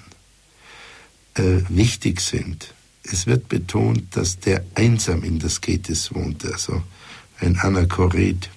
äh, 1.35 1.61
wichtig 1.69 2.21
sind. 2.21 2.73
Es 3.11 3.27
wird 3.27 3.49
betont, 3.49 4.15
dass 4.15 4.39
der 4.39 4.65
einsam 4.73 5.23
in 5.23 5.37
der 5.39 5.49
Sketis 5.49 6.13
wohnte, 6.13 6.51
also 6.51 6.81
ein 7.39 7.57
Anachoret. 7.59 8.49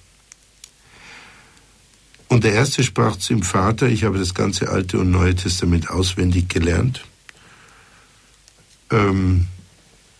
Und 2.29 2.43
der 2.43 2.53
erste 2.53 2.83
sprach 2.83 3.15
zu 3.17 3.33
ihm, 3.33 3.43
Vater, 3.43 3.87
ich 3.87 4.03
habe 4.03 4.17
das 4.17 4.33
ganze 4.33 4.69
Alte 4.69 4.99
und 4.99 5.11
Neue 5.11 5.35
Testament 5.35 5.89
auswendig 5.89 6.49
gelernt. 6.49 7.05
Ähm, 8.91 9.47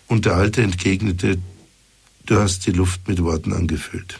und 0.07 0.25
der 0.25 0.35
Alte 0.35 0.61
entgegnete, 0.61 1.39
du 2.25 2.39
hast 2.39 2.65
die 2.67 2.71
Luft 2.71 3.07
mit 3.07 3.23
Worten 3.23 3.53
angefüllt. 3.53 4.19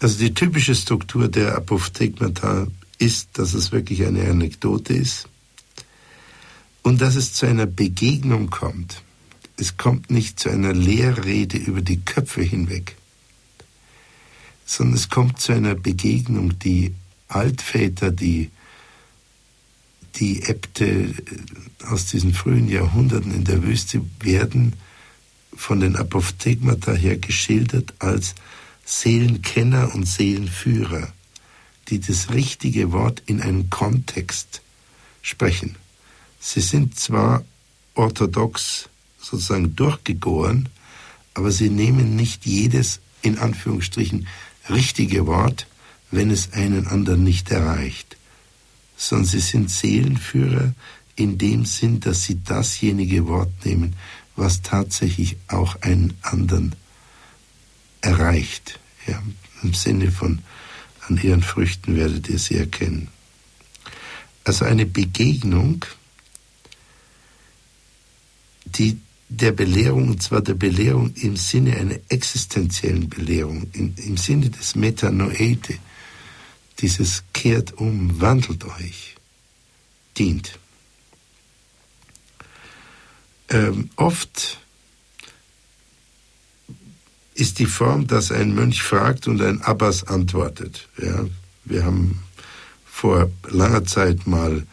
Also 0.00 0.18
die 0.18 0.34
typische 0.34 0.74
Struktur 0.74 1.28
der 1.28 1.56
Apophthegmata 1.56 2.68
ist, 2.98 3.30
dass 3.38 3.54
es 3.54 3.70
wirklich 3.72 4.04
eine 4.04 4.28
Anekdote 4.28 4.94
ist 4.94 5.28
und 6.82 7.00
dass 7.00 7.16
es 7.16 7.32
zu 7.32 7.46
einer 7.46 7.66
Begegnung 7.66 8.50
kommt. 8.50 9.02
Es 9.56 9.76
kommt 9.76 10.10
nicht 10.10 10.38
zu 10.38 10.50
einer 10.50 10.72
Lehrrede 10.72 11.56
über 11.56 11.82
die 11.82 12.00
Köpfe 12.00 12.42
hinweg, 12.42 12.96
sondern 14.64 14.96
es 14.96 15.08
kommt 15.08 15.40
zu 15.40 15.52
einer 15.52 15.74
Begegnung, 15.74 16.58
die 16.58 16.94
Altväter, 17.28 18.10
die 18.10 18.50
die 20.16 20.42
Äbte 20.42 21.14
aus 21.88 22.06
diesen 22.06 22.34
frühen 22.34 22.68
Jahrhunderten 22.68 23.32
in 23.32 23.44
der 23.44 23.62
Wüste 23.62 24.00
werden 24.20 24.74
von 25.54 25.80
den 25.80 25.96
Apophthegmata 25.96 26.92
her 26.92 27.16
geschildert 27.18 27.94
als 27.98 28.34
Seelenkenner 28.84 29.94
und 29.94 30.04
Seelenführer, 30.04 31.12
die 31.88 32.00
das 32.00 32.30
richtige 32.30 32.92
Wort 32.92 33.22
in 33.26 33.42
einem 33.42 33.70
Kontext 33.70 34.62
sprechen. 35.22 35.76
Sie 36.40 36.60
sind 36.60 36.98
zwar 36.98 37.44
orthodox 37.94 38.88
sozusagen 39.20 39.74
durchgegoren, 39.74 40.68
aber 41.34 41.50
sie 41.50 41.70
nehmen 41.70 42.16
nicht 42.16 42.46
jedes 42.46 43.00
in 43.22 43.38
Anführungsstrichen 43.38 44.26
richtige 44.70 45.26
Wort, 45.26 45.66
wenn 46.10 46.30
es 46.30 46.52
einen 46.52 46.86
anderen 46.86 47.24
nicht 47.24 47.50
erreicht, 47.50 48.16
sondern 48.96 49.26
sie 49.26 49.40
sind 49.40 49.70
Seelenführer 49.70 50.74
in 51.16 51.36
dem 51.38 51.64
Sinn, 51.64 52.00
dass 52.00 52.24
sie 52.24 52.42
dasjenige 52.42 53.26
Wort 53.26 53.50
nehmen, 53.64 53.96
was 54.36 54.62
tatsächlich 54.62 55.36
auch 55.48 55.82
einen 55.82 56.14
anderen 56.22 56.76
erreicht. 58.00 58.78
Ja, 59.06 59.20
Im 59.62 59.74
Sinne 59.74 60.10
von 60.12 60.40
an 61.08 61.20
ihren 61.20 61.42
Früchten 61.42 61.96
werdet 61.96 62.28
ihr 62.28 62.38
sie 62.38 62.56
erkennen. 62.56 63.08
Also 64.44 64.64
eine 64.64 64.86
Begegnung, 64.86 65.84
die 68.76 68.98
der 69.28 69.52
Belehrung, 69.52 70.08
und 70.08 70.22
zwar 70.22 70.40
der 70.40 70.54
Belehrung 70.54 71.12
im 71.16 71.36
Sinne 71.36 71.76
einer 71.76 71.98
existenziellen 72.08 73.08
Belehrung, 73.08 73.68
im, 73.74 73.94
im 73.96 74.16
Sinne 74.16 74.48
des 74.48 74.74
Metanoete, 74.74 75.74
dieses 76.78 77.24
kehrt 77.32 77.72
um, 77.74 78.20
wandelt 78.20 78.64
euch, 78.64 79.16
dient. 80.16 80.58
Ähm, 83.50 83.90
oft 83.96 84.58
ist 87.34 87.58
die 87.58 87.66
Form, 87.66 88.06
dass 88.06 88.32
ein 88.32 88.54
Mönch 88.54 88.82
fragt 88.82 89.28
und 89.28 89.40
ein 89.42 89.62
Abbas 89.62 90.04
antwortet. 90.04 90.88
Ja, 91.00 91.24
wir 91.64 91.84
haben 91.84 92.22
vor 92.84 93.30
langer 93.48 93.84
Zeit 93.84 94.26
mal 94.26 94.66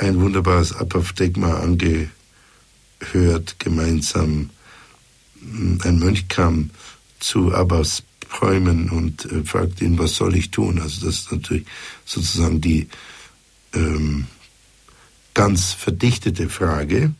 ein 0.00 0.20
wunderbares 0.20 0.72
Apophthegma 0.74 1.58
angehört, 1.60 2.10
gemeinsam. 3.58 4.50
Ein 5.42 5.98
Mönch 5.98 6.28
kam 6.28 6.70
zu 7.18 7.54
Abbas 7.54 8.02
Träumen 8.30 8.90
und 8.90 9.24
äh, 9.26 9.44
fragte 9.44 9.84
ihn, 9.84 9.98
was 9.98 10.14
soll 10.14 10.36
ich 10.36 10.50
tun? 10.50 10.80
Also 10.80 11.04
das 11.04 11.16
ist 11.16 11.32
natürlich 11.32 11.66
sozusagen 12.04 12.60
die 12.60 12.88
ähm, 13.74 14.26
ganz 15.34 15.72
verdichtete 15.72 16.48
Frage, 16.48 17.12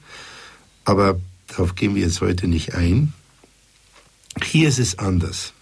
aber 0.85 1.21
darauf 1.49 1.75
gehen 1.75 1.95
wir 1.95 2.03
jetzt 2.03 2.21
heute 2.21 2.47
nicht 2.47 2.75
ein. 2.75 3.13
Hier 4.43 4.69
ist 4.69 4.79
es 4.79 4.99
anders. 4.99 5.53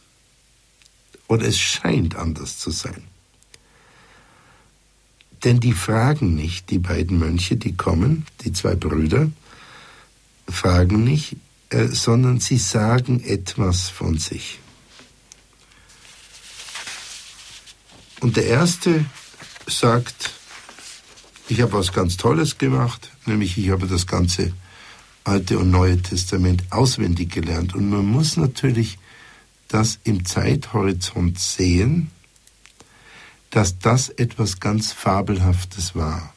Oder 1.26 1.46
es 1.46 1.58
scheint 1.58 2.16
anders 2.16 2.58
zu 2.58 2.70
sein. 2.70 3.07
Denn 5.44 5.60
die 5.60 5.72
fragen 5.72 6.34
nicht, 6.34 6.70
die 6.70 6.78
beiden 6.78 7.18
Mönche, 7.18 7.56
die 7.56 7.76
kommen, 7.76 8.26
die 8.44 8.52
zwei 8.52 8.74
Brüder, 8.74 9.30
fragen 10.48 11.04
nicht, 11.04 11.36
äh, 11.70 11.86
sondern 11.86 12.40
sie 12.40 12.58
sagen 12.58 13.22
etwas 13.22 13.88
von 13.88 14.18
sich. 14.18 14.58
Und 18.20 18.36
der 18.36 18.46
erste 18.46 19.04
sagt, 19.66 20.32
ich 21.48 21.60
habe 21.60 21.74
was 21.74 21.92
ganz 21.92 22.16
Tolles 22.16 22.58
gemacht, 22.58 23.10
nämlich 23.26 23.56
ich 23.58 23.70
habe 23.70 23.86
das 23.86 24.06
ganze 24.06 24.52
Alte 25.24 25.58
und 25.58 25.70
Neue 25.70 26.00
Testament 26.02 26.64
auswendig 26.70 27.30
gelernt. 27.30 27.74
Und 27.74 27.90
man 27.90 28.06
muss 28.06 28.36
natürlich 28.36 28.98
das 29.68 30.00
im 30.04 30.24
Zeithorizont 30.24 31.38
sehen, 31.38 32.10
dass 33.50 33.78
das 33.78 34.08
etwas 34.08 34.60
ganz 34.60 34.92
Fabelhaftes 34.92 35.94
war. 35.94 36.34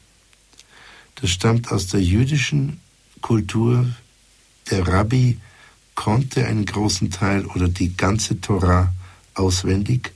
Das 1.16 1.30
stammt 1.30 1.70
aus 1.70 1.86
der 1.88 2.02
jüdischen 2.02 2.80
Kultur. 3.20 3.86
Der 4.70 4.86
Rabbi 4.86 5.38
konnte 5.94 6.46
einen 6.46 6.64
großen 6.64 7.10
Teil 7.10 7.46
oder 7.46 7.68
die 7.68 7.96
ganze 7.96 8.40
Torah 8.40 8.92
auswendig 9.34 10.12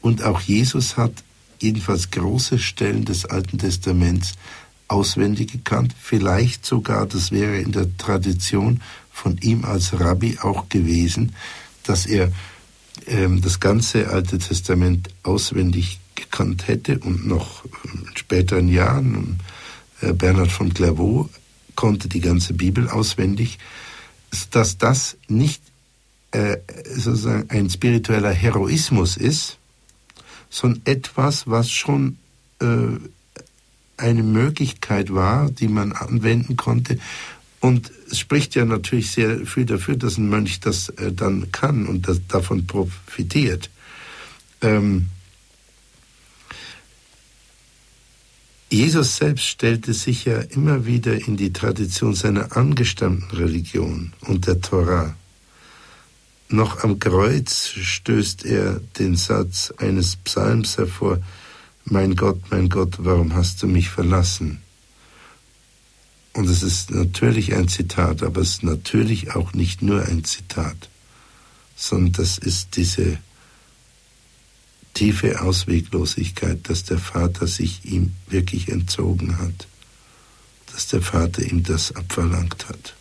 und 0.00 0.22
auch 0.22 0.40
Jesus 0.40 0.96
hat 0.96 1.12
jedenfalls 1.60 2.10
große 2.10 2.58
Stellen 2.58 3.04
des 3.04 3.24
Alten 3.24 3.58
Testaments 3.58 4.34
auswendig 4.86 5.52
gekannt, 5.52 5.94
vielleicht 6.00 6.64
sogar, 6.64 7.06
das 7.06 7.30
wäre 7.30 7.58
in 7.58 7.72
der 7.72 7.96
Tradition 7.98 8.80
von 9.12 9.36
ihm 9.38 9.64
als 9.64 9.98
Rabbi 9.98 10.38
auch 10.40 10.68
gewesen, 10.68 11.34
dass 11.82 12.06
er 12.06 12.32
ähm, 13.06 13.42
das 13.42 13.60
ganze 13.60 14.08
Alte 14.08 14.38
Testament 14.38 15.10
auswendig 15.24 15.98
gekannt 16.18 16.68
hätte 16.68 16.98
und 16.98 17.26
noch 17.26 17.64
in 17.84 18.16
späteren 18.16 18.68
Jahren, 18.68 19.40
äh, 20.00 20.12
Bernhard 20.12 20.52
von 20.52 20.72
Clairvaux 20.74 21.30
konnte 21.74 22.08
die 22.08 22.20
ganze 22.20 22.54
Bibel 22.54 22.88
auswendig, 22.88 23.58
dass 24.50 24.78
das 24.78 25.16
nicht 25.28 25.62
äh, 26.32 26.58
sozusagen 26.84 27.48
ein 27.50 27.70
spiritueller 27.70 28.32
Heroismus 28.32 29.16
ist, 29.16 29.58
sondern 30.50 30.82
etwas, 30.84 31.46
was 31.46 31.70
schon 31.70 32.18
äh, 32.60 32.66
eine 33.96 34.22
Möglichkeit 34.22 35.12
war, 35.12 35.50
die 35.50 35.68
man 35.68 35.92
anwenden 35.92 36.56
konnte. 36.56 36.98
Und 37.60 37.90
es 38.10 38.18
spricht 38.18 38.54
ja 38.54 38.64
natürlich 38.64 39.10
sehr 39.10 39.44
viel 39.46 39.64
dafür, 39.64 39.96
dass 39.96 40.18
ein 40.18 40.28
Mönch 40.28 40.60
das 40.60 40.90
äh, 40.90 41.12
dann 41.12 41.50
kann 41.50 41.86
und 41.86 42.08
das, 42.08 42.20
davon 42.28 42.66
profitiert. 42.66 43.70
Ähm, 44.62 45.08
Jesus 48.70 49.16
selbst 49.16 49.46
stellte 49.46 49.94
sich 49.94 50.26
ja 50.26 50.40
immer 50.40 50.84
wieder 50.84 51.14
in 51.26 51.38
die 51.38 51.54
Tradition 51.54 52.14
seiner 52.14 52.54
angestammten 52.54 53.30
Religion 53.36 54.12
und 54.20 54.46
der 54.46 54.60
Torah. 54.60 55.14
Noch 56.50 56.84
am 56.84 56.98
Kreuz 56.98 57.68
stößt 57.68 58.44
er 58.44 58.80
den 58.98 59.16
Satz 59.16 59.72
eines 59.78 60.16
Psalms 60.16 60.76
hervor, 60.76 61.18
Mein 61.84 62.14
Gott, 62.14 62.40
mein 62.50 62.68
Gott, 62.68 62.96
warum 62.98 63.34
hast 63.34 63.62
du 63.62 63.66
mich 63.66 63.88
verlassen? 63.88 64.60
Und 66.34 66.48
es 66.48 66.62
ist 66.62 66.90
natürlich 66.90 67.54
ein 67.54 67.68
Zitat, 67.68 68.22
aber 68.22 68.42
es 68.42 68.50
ist 68.50 68.62
natürlich 68.62 69.34
auch 69.34 69.54
nicht 69.54 69.80
nur 69.80 70.04
ein 70.04 70.24
Zitat, 70.24 70.90
sondern 71.74 72.12
das 72.12 72.36
ist 72.36 72.76
diese 72.76 73.18
tiefe 74.98 75.40
Ausweglosigkeit, 75.40 76.68
dass 76.68 76.82
der 76.82 76.98
Vater 76.98 77.46
sich 77.46 77.84
ihm 77.84 78.14
wirklich 78.28 78.68
entzogen 78.68 79.38
hat, 79.38 79.68
dass 80.72 80.88
der 80.88 81.02
Vater 81.02 81.40
ihm 81.42 81.62
das 81.62 81.94
abverlangt 81.94 82.68
hat. 82.68 82.96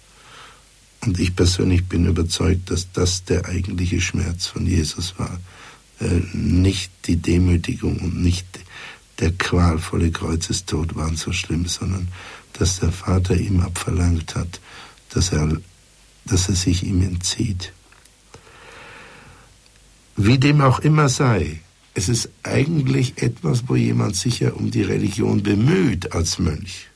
Und 1.01 1.19
ich 1.19 1.35
persönlich 1.35 1.85
bin 1.85 2.05
überzeugt, 2.05 2.69
dass 2.69 2.91
das 2.91 3.23
der 3.23 3.45
eigentliche 3.45 3.99
Schmerz 3.99 4.45
von 4.45 4.67
Jesus 4.67 5.17
war. 5.17 5.39
Äh, 5.99 6.21
nicht 6.33 6.91
die 7.05 7.15
Demütigung 7.15 7.97
und 7.97 8.21
nicht 8.21 8.45
der 9.17 9.31
qualvolle 9.31 10.11
Kreuzestod 10.11 10.95
waren 10.95 11.15
so 11.15 11.33
schlimm, 11.33 11.65
sondern 11.65 12.09
dass 12.53 12.79
der 12.79 12.91
Vater 12.91 13.35
ihm 13.35 13.61
abverlangt 13.61 14.35
hat, 14.35 14.61
dass 15.09 15.31
er, 15.31 15.57
dass 16.25 16.47
er 16.47 16.55
sich 16.55 16.83
ihm 16.83 17.01
entzieht. 17.01 17.73
Wie 20.15 20.37
dem 20.37 20.61
auch 20.61 20.77
immer 20.77 21.09
sei, 21.09 21.61
es 21.97 22.09
ist 22.09 22.29
eigentlich 22.43 23.23
etwas, 23.23 23.67
wo 23.67 23.75
jemand 23.75 24.15
sich 24.15 24.41
ja 24.41 24.51
um 24.51 24.69
die 24.69 24.83
Religion 24.83 25.41
bemüht 25.41 26.11
als 26.13 26.37
Mönch. 26.37 26.89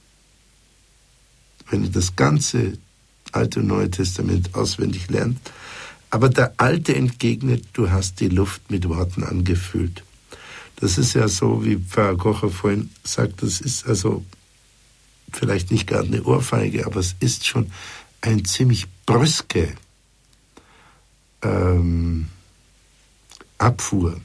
Wenn 1.71 1.85
er 1.85 1.89
das 1.89 2.15
ganze 2.15 2.77
Alte 3.31 3.61
und 3.61 3.67
Neue 3.67 3.89
Testament 3.89 4.53
auswendig 4.53 5.09
lernt. 5.09 5.39
Aber 6.11 6.29
der 6.29 6.53
Alte 6.57 6.93
entgegnet, 6.95 7.65
du 7.73 7.89
hast 7.89 8.19
die 8.19 8.27
Luft 8.27 8.69
mit 8.69 8.87
Worten 8.87 9.23
angefüllt. 9.23 10.03
Das 10.75 10.99
ist 10.99 11.15
ja 11.15 11.27
so, 11.27 11.65
wie 11.65 11.77
Pfarrer 11.77 12.17
Kocher 12.17 12.49
vorhin 12.49 12.91
sagt, 13.03 13.41
das 13.41 13.59
ist 13.59 13.87
also 13.87 14.23
vielleicht 15.33 15.71
nicht 15.71 15.87
gerade 15.87 16.09
eine 16.09 16.23
Ohrfeige, 16.23 16.85
aber 16.85 16.99
es 16.99 17.15
ist 17.19 17.47
schon 17.47 17.71
ein 18.21 18.45
ziemlich 18.45 18.85
brüske 19.07 19.73
ähm, 21.41 22.27
Abfuhr. 23.57 24.21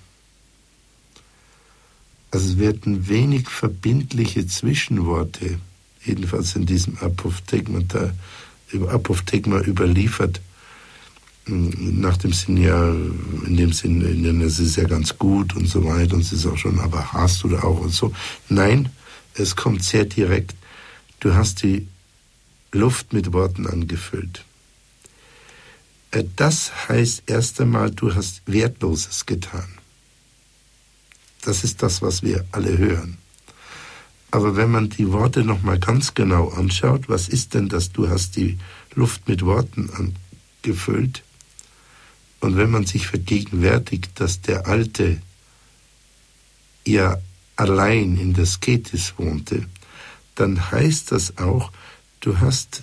Also 2.36 2.50
es 2.50 2.58
werden 2.58 3.08
wenig 3.08 3.48
verbindliche 3.48 4.46
Zwischenworte, 4.46 5.58
jedenfalls 6.04 6.54
in 6.54 6.66
diesem 6.66 6.98
Apophthegma, 6.98 7.80
da 7.88 8.12
Apophthegma 8.90 9.62
überliefert. 9.62 10.42
Hm, 11.46 11.98
nach 11.98 12.18
dem 12.18 12.34
Sinn 12.34 12.58
ja, 12.58 12.90
in 12.90 13.56
dem 13.56 13.72
Sinn, 13.72 14.42
es 14.42 14.58
ist 14.58 14.76
ja 14.76 14.84
ganz 14.84 15.16
gut 15.16 15.56
und 15.56 15.66
so 15.66 15.82
weiter 15.86 16.14
und 16.14 16.20
es 16.20 16.32
ist 16.34 16.44
auch 16.44 16.58
schon, 16.58 16.78
aber 16.78 17.10
hast 17.14 17.42
du 17.42 17.48
da 17.48 17.62
auch 17.62 17.80
und 17.80 17.94
so. 17.94 18.12
Nein, 18.50 18.90
es 19.32 19.56
kommt 19.56 19.82
sehr 19.82 20.04
direkt. 20.04 20.54
Du 21.20 21.34
hast 21.34 21.62
die 21.62 21.88
Luft 22.70 23.14
mit 23.14 23.32
Worten 23.32 23.66
angefüllt. 23.66 24.44
Äh, 26.10 26.24
das 26.36 26.90
heißt 26.90 27.22
erst 27.28 27.62
einmal, 27.62 27.92
du 27.92 28.14
hast 28.14 28.42
Wertloses 28.44 29.24
getan. 29.24 29.75
Das 31.46 31.62
ist 31.62 31.80
das, 31.80 32.02
was 32.02 32.24
wir 32.24 32.44
alle 32.50 32.76
hören. 32.76 33.18
Aber 34.32 34.56
wenn 34.56 34.68
man 34.68 34.90
die 34.90 35.12
Worte 35.12 35.44
nochmal 35.44 35.78
ganz 35.78 36.14
genau 36.14 36.48
anschaut, 36.48 37.08
was 37.08 37.28
ist 37.28 37.54
denn 37.54 37.68
das? 37.68 37.92
Du 37.92 38.08
hast 38.08 38.34
die 38.34 38.58
Luft 38.96 39.28
mit 39.28 39.44
Worten 39.44 39.88
angefüllt. 40.64 41.22
Und 42.40 42.56
wenn 42.56 42.70
man 42.70 42.84
sich 42.84 43.06
vergegenwärtigt, 43.06 44.10
dass 44.16 44.40
der 44.40 44.66
Alte 44.66 45.22
ja 46.84 47.16
allein 47.54 48.16
in 48.16 48.34
der 48.34 48.46
Sketis 48.46 49.14
wohnte, 49.16 49.68
dann 50.34 50.72
heißt 50.72 51.12
das 51.12 51.38
auch, 51.38 51.70
du 52.18 52.40
hast 52.40 52.82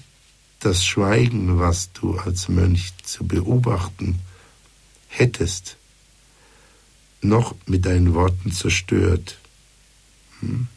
das 0.62 0.86
Schweigen, 0.86 1.60
was 1.60 1.92
du 1.92 2.18
als 2.18 2.48
Mönch 2.48 2.94
zu 3.04 3.28
beobachten 3.28 4.22
hättest, 5.10 5.76
noch 7.24 7.56
mit 7.66 7.86
deinen 7.86 8.14
Worten 8.14 8.52
zerstört. 8.52 9.38
Hm? 10.40 10.68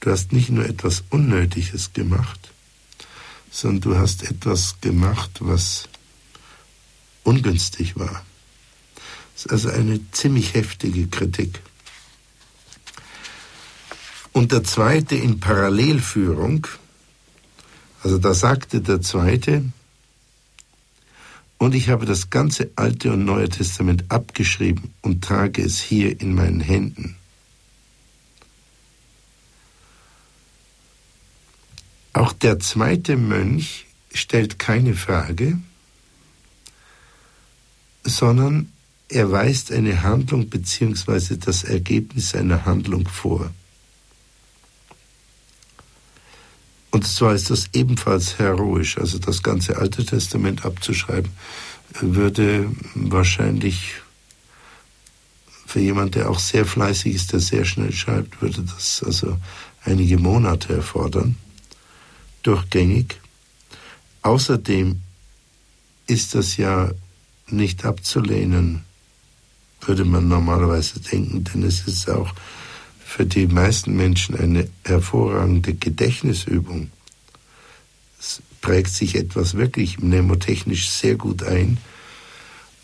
Du 0.00 0.10
hast 0.10 0.32
nicht 0.32 0.50
nur 0.50 0.64
etwas 0.64 1.04
Unnötiges 1.10 1.92
gemacht, 1.92 2.52
sondern 3.50 3.80
du 3.80 3.98
hast 3.98 4.22
etwas 4.22 4.80
gemacht, 4.80 5.30
was 5.40 5.88
ungünstig 7.22 7.98
war. 7.98 8.24
Das 9.34 9.44
ist 9.44 9.52
also 9.52 9.68
eine 9.70 10.00
ziemlich 10.12 10.54
heftige 10.54 11.06
Kritik. 11.08 11.60
Und 14.32 14.52
der 14.52 14.64
zweite 14.64 15.16
in 15.16 15.40
Parallelführung, 15.40 16.66
also 18.02 18.18
da 18.18 18.32
sagte 18.32 18.80
der 18.80 19.02
zweite, 19.02 19.64
und 21.60 21.74
ich 21.74 21.90
habe 21.90 22.06
das 22.06 22.30
ganze 22.30 22.70
Alte 22.74 23.12
und 23.12 23.26
Neue 23.26 23.50
Testament 23.50 24.04
abgeschrieben 24.08 24.94
und 25.02 25.22
trage 25.22 25.62
es 25.62 25.78
hier 25.78 26.18
in 26.18 26.34
meinen 26.34 26.60
Händen. 26.60 27.16
Auch 32.14 32.32
der 32.32 32.60
zweite 32.60 33.18
Mönch 33.18 33.86
stellt 34.14 34.58
keine 34.58 34.94
Frage, 34.94 35.58
sondern 38.04 38.72
er 39.10 39.30
weist 39.30 39.70
eine 39.70 40.02
Handlung 40.02 40.48
bzw. 40.48 41.36
das 41.36 41.64
Ergebnis 41.64 42.34
einer 42.34 42.64
Handlung 42.64 43.06
vor. 43.06 43.52
Und 46.90 47.06
zwar 47.06 47.34
ist 47.34 47.50
das 47.50 47.70
ebenfalls 47.72 48.38
heroisch. 48.38 48.98
Also 48.98 49.18
das 49.18 49.42
ganze 49.42 49.76
Alte 49.76 50.04
Testament 50.04 50.64
abzuschreiben, 50.64 51.30
würde 52.00 52.70
wahrscheinlich 52.94 53.94
für 55.66 55.80
jemand, 55.80 56.16
der 56.16 56.28
auch 56.28 56.40
sehr 56.40 56.66
fleißig 56.66 57.14
ist, 57.14 57.32
der 57.32 57.38
sehr 57.38 57.64
schnell 57.64 57.92
schreibt, 57.92 58.42
würde 58.42 58.62
das 58.62 59.04
also 59.06 59.38
einige 59.84 60.18
Monate 60.18 60.74
erfordern, 60.74 61.36
durchgängig. 62.42 63.20
Außerdem 64.22 65.00
ist 66.08 66.34
das 66.34 66.56
ja 66.56 66.90
nicht 67.46 67.84
abzulehnen, 67.84 68.84
würde 69.80 70.04
man 70.04 70.26
normalerweise 70.26 70.98
denken, 71.00 71.44
denn 71.44 71.62
es 71.62 71.86
ist 71.86 72.10
auch 72.10 72.32
für 73.10 73.26
die 73.26 73.48
meisten 73.48 73.96
Menschen 73.96 74.36
eine 74.36 74.68
hervorragende 74.84 75.74
Gedächtnisübung. 75.74 76.92
Es 78.20 78.40
prägt 78.60 78.92
sich 78.92 79.16
etwas 79.16 79.54
wirklich 79.54 79.98
mnemotechnisch 79.98 80.88
sehr 80.88 81.16
gut 81.16 81.42
ein. 81.42 81.78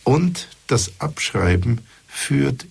Und 0.03 0.49
das 0.67 0.91
Abschreiben 0.99 1.81
führt, 2.09 2.67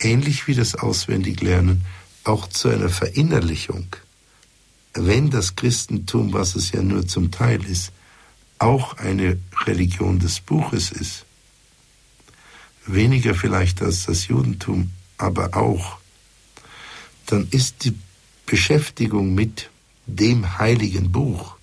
ähnlich 0.00 0.46
wie 0.46 0.54
das 0.54 0.74
Auswendiglernen, 0.74 1.86
auch 2.24 2.46
zu 2.46 2.68
einer 2.68 2.90
Verinnerlichung. 2.90 3.86
Wenn 4.92 5.30
das 5.30 5.56
Christentum, 5.56 6.34
was 6.34 6.54
es 6.56 6.72
ja 6.72 6.82
nur 6.82 7.08
zum 7.08 7.30
Teil 7.30 7.64
ist, 7.64 7.92
auch 8.58 8.98
eine 8.98 9.38
Religion 9.64 10.18
des 10.18 10.40
Buches 10.40 10.92
ist, 10.92 11.24
weniger 12.84 13.34
vielleicht 13.34 13.80
als 13.80 14.04
das 14.04 14.28
Judentum, 14.28 14.90
aber 15.16 15.56
auch 15.56 16.01
dann 17.32 17.48
ist 17.50 17.84
die 17.84 17.94
Beschäftigung 18.44 19.34
mit 19.34 19.70
dem 20.06 20.58
heiligen 20.58 21.10
Buch, 21.12 21.56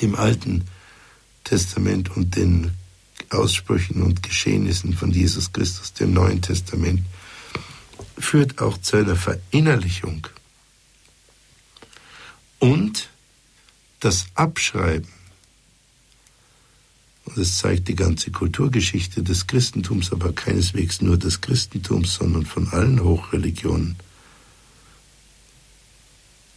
dem 0.00 0.16
Alten 0.16 0.64
Testament 1.44 2.16
und 2.16 2.34
den 2.34 2.72
Aussprüchen 3.30 4.02
und 4.02 4.24
Geschehnissen 4.24 4.92
von 4.92 5.12
Jesus 5.12 5.52
Christus, 5.52 5.92
dem 5.92 6.12
Neuen 6.12 6.42
Testament, 6.42 7.02
führt 8.18 8.60
auch 8.60 8.76
zu 8.78 8.96
einer 8.96 9.14
Verinnerlichung. 9.14 10.26
Und 12.58 13.08
das 14.00 14.26
Abschreiben, 14.34 15.08
und 17.26 17.38
das 17.38 17.58
zeigt 17.58 17.86
die 17.86 17.94
ganze 17.94 18.32
Kulturgeschichte 18.32 19.22
des 19.22 19.46
Christentums, 19.46 20.10
aber 20.10 20.32
keineswegs 20.32 21.00
nur 21.02 21.16
des 21.16 21.40
Christentums, 21.40 22.14
sondern 22.14 22.46
von 22.46 22.66
allen 22.68 23.00
Hochreligionen, 23.04 23.96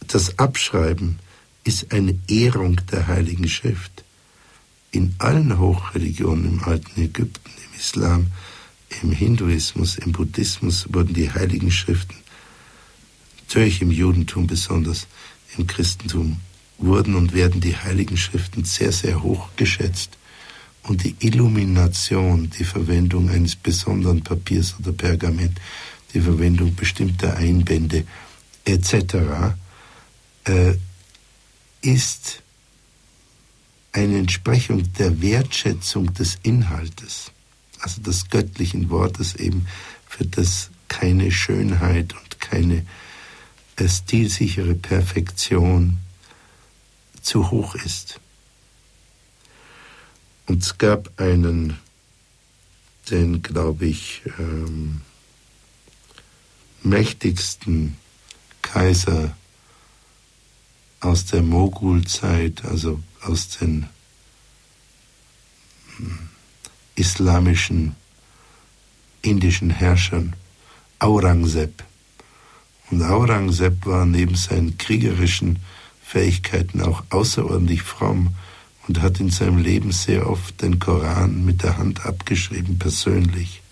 das 0.08 0.38
Abschreiben 0.38 1.18
ist 1.64 1.92
eine 1.92 2.18
Ehrung 2.28 2.80
der 2.90 3.06
Heiligen 3.06 3.48
Schrift. 3.48 4.04
In 4.90 5.14
allen 5.18 5.58
Hochreligionen 5.58 6.44
im 6.46 6.64
alten 6.64 7.00
Ägypten, 7.00 7.50
im 7.50 7.78
Islam, 7.78 8.26
im 9.02 9.10
Hinduismus, 9.10 9.96
im 9.96 10.12
Buddhismus 10.12 10.86
wurden 10.92 11.14
die 11.14 11.30
Heiligen 11.30 11.70
Schriften, 11.70 12.14
natürlich 13.40 13.82
im 13.82 13.90
Judentum 13.90 14.46
besonders, 14.46 15.06
im 15.56 15.66
Christentum, 15.66 16.36
wurden 16.78 17.14
und 17.14 17.34
werden 17.34 17.60
die 17.60 17.76
Heiligen 17.76 18.16
Schriften 18.16 18.64
sehr, 18.64 18.92
sehr 18.92 19.22
hoch 19.22 19.48
geschätzt. 19.56 20.18
Und 20.82 21.02
die 21.02 21.16
Illumination, 21.20 22.50
die 22.50 22.64
Verwendung 22.64 23.30
eines 23.30 23.56
besonderen 23.56 24.22
Papiers 24.22 24.74
oder 24.78 24.92
Pergament, 24.92 25.58
die 26.12 26.20
Verwendung 26.20 26.74
bestimmter 26.74 27.36
Einbände 27.36 28.04
etc 28.64 29.54
äh, 30.44 30.74
ist 31.82 32.42
eine 33.92 34.18
Entsprechung 34.18 34.92
der 34.94 35.20
Wertschätzung 35.22 36.12
des 36.14 36.38
Inhaltes, 36.42 37.30
also 37.80 38.00
des 38.02 38.28
göttlichen 38.28 38.90
Wortes 38.90 39.36
eben, 39.36 39.66
für 40.06 40.26
das 40.26 40.70
keine 40.88 41.30
Schönheit 41.30 42.12
und 42.14 42.40
keine 42.40 42.84
äh, 43.76 43.88
stilsichere 43.88 44.74
Perfektion 44.74 45.98
zu 47.22 47.50
hoch 47.50 47.74
ist. 47.74 48.20
Und 50.46 50.62
es 50.62 50.76
gab 50.78 51.18
einen, 51.20 51.78
den, 53.10 53.42
glaube 53.42 53.86
ich, 53.86 54.22
ähm, 54.38 55.00
mächtigsten 56.82 57.96
Kaiser 58.60 59.36
aus 61.04 61.26
der 61.26 61.42
Mogulzeit, 61.42 62.64
also 62.64 62.98
aus 63.22 63.48
den 63.58 63.86
hm, 65.96 66.18
islamischen, 66.94 67.94
indischen 69.22 69.70
Herrschern, 69.70 70.34
Aurangzeb. 70.98 71.84
Und 72.90 73.02
Aurangzeb 73.02 73.84
war 73.84 74.06
neben 74.06 74.34
seinen 74.34 74.78
kriegerischen 74.78 75.58
Fähigkeiten 76.02 76.80
auch 76.80 77.02
außerordentlich 77.10 77.82
fromm 77.82 78.34
und 78.86 79.02
hat 79.02 79.20
in 79.20 79.30
seinem 79.30 79.58
Leben 79.58 79.92
sehr 79.92 80.28
oft 80.28 80.62
den 80.62 80.78
Koran 80.78 81.44
mit 81.44 81.62
der 81.62 81.76
Hand 81.76 82.06
abgeschrieben, 82.06 82.78
persönlich. 82.78 83.62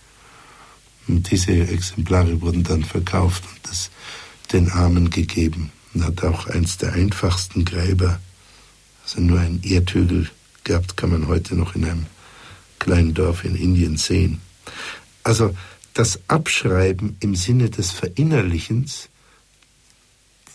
Und 1.09 1.31
diese 1.31 1.53
Exemplare 1.53 2.41
wurden 2.41 2.63
dann 2.63 2.85
verkauft 2.85 3.45
und 3.45 3.71
das 3.71 3.91
den 4.53 4.71
Armen 4.71 5.09
gegeben 5.09 5.73
und 5.95 6.05
hat 6.05 6.23
auch 6.25 6.47
eins 6.47 6.79
der 6.79 6.93
einfachsten 6.93 7.65
Gräber, 7.65 8.21
also 9.05 9.21
nur 9.21 9.41
ein 9.41 9.61
Erdhügel 9.63 10.31
gehabt, 10.65 10.97
kann 10.97 11.11
man 11.11 11.27
heute 11.27 11.55
noch 11.55 11.75
in 11.75 11.85
einem 11.85 12.07
kleinen 12.79 13.15
Dorf 13.15 13.45
in 13.45 13.55
Indien 13.55 13.97
sehen. 13.97 14.41
Also 15.23 15.55
das 15.95 16.21
Abschreiben 16.29 17.17
im 17.21 17.35
Sinne 17.35 17.71
des 17.71 17.91
Verinnerlichens, 17.91 19.09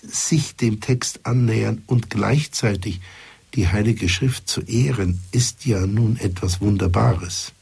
sich 0.01 0.55
dem 0.55 0.79
Text 0.79 1.25
annähern 1.25 1.83
und 1.85 2.09
gleichzeitig 2.09 3.01
die 3.53 3.67
Heilige 3.67 4.09
Schrift 4.09 4.47
zu 4.47 4.61
ehren, 4.61 5.21
ist 5.31 5.65
ja 5.65 5.85
nun 5.85 6.17
etwas 6.17 6.61
Wunderbares. 6.61 7.53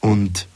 Und 0.00 0.46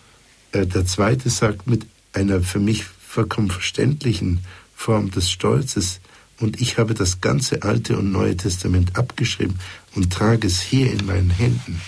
äh, 0.52 0.66
der 0.66 0.86
zweite 0.86 1.30
sagt 1.30 1.66
mit 1.66 1.86
einer 2.12 2.42
für 2.42 2.60
mich 2.60 2.84
vollkommen 2.84 3.50
verständlichen 3.50 4.44
Form 4.82 5.12
des 5.12 5.30
Stolzes, 5.30 6.00
und 6.40 6.60
ich 6.60 6.76
habe 6.76 6.94
das 6.94 7.20
ganze 7.20 7.62
Alte 7.62 7.96
und 7.96 8.10
Neue 8.10 8.36
Testament 8.36 8.96
abgeschrieben 8.96 9.60
und 9.94 10.12
trage 10.12 10.48
es 10.48 10.60
hier 10.60 10.90
in 10.90 11.06
meinen 11.06 11.30
Händen. 11.30 11.80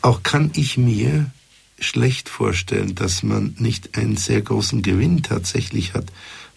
Auch 0.00 0.22
kann 0.22 0.50
ich 0.54 0.78
mir 0.78 1.30
schlecht 1.78 2.30
vorstellen, 2.30 2.94
dass 2.94 3.22
man 3.22 3.54
nicht 3.58 3.98
einen 3.98 4.16
sehr 4.16 4.40
großen 4.40 4.80
Gewinn 4.80 5.22
tatsächlich 5.22 5.92
hat, 5.92 6.06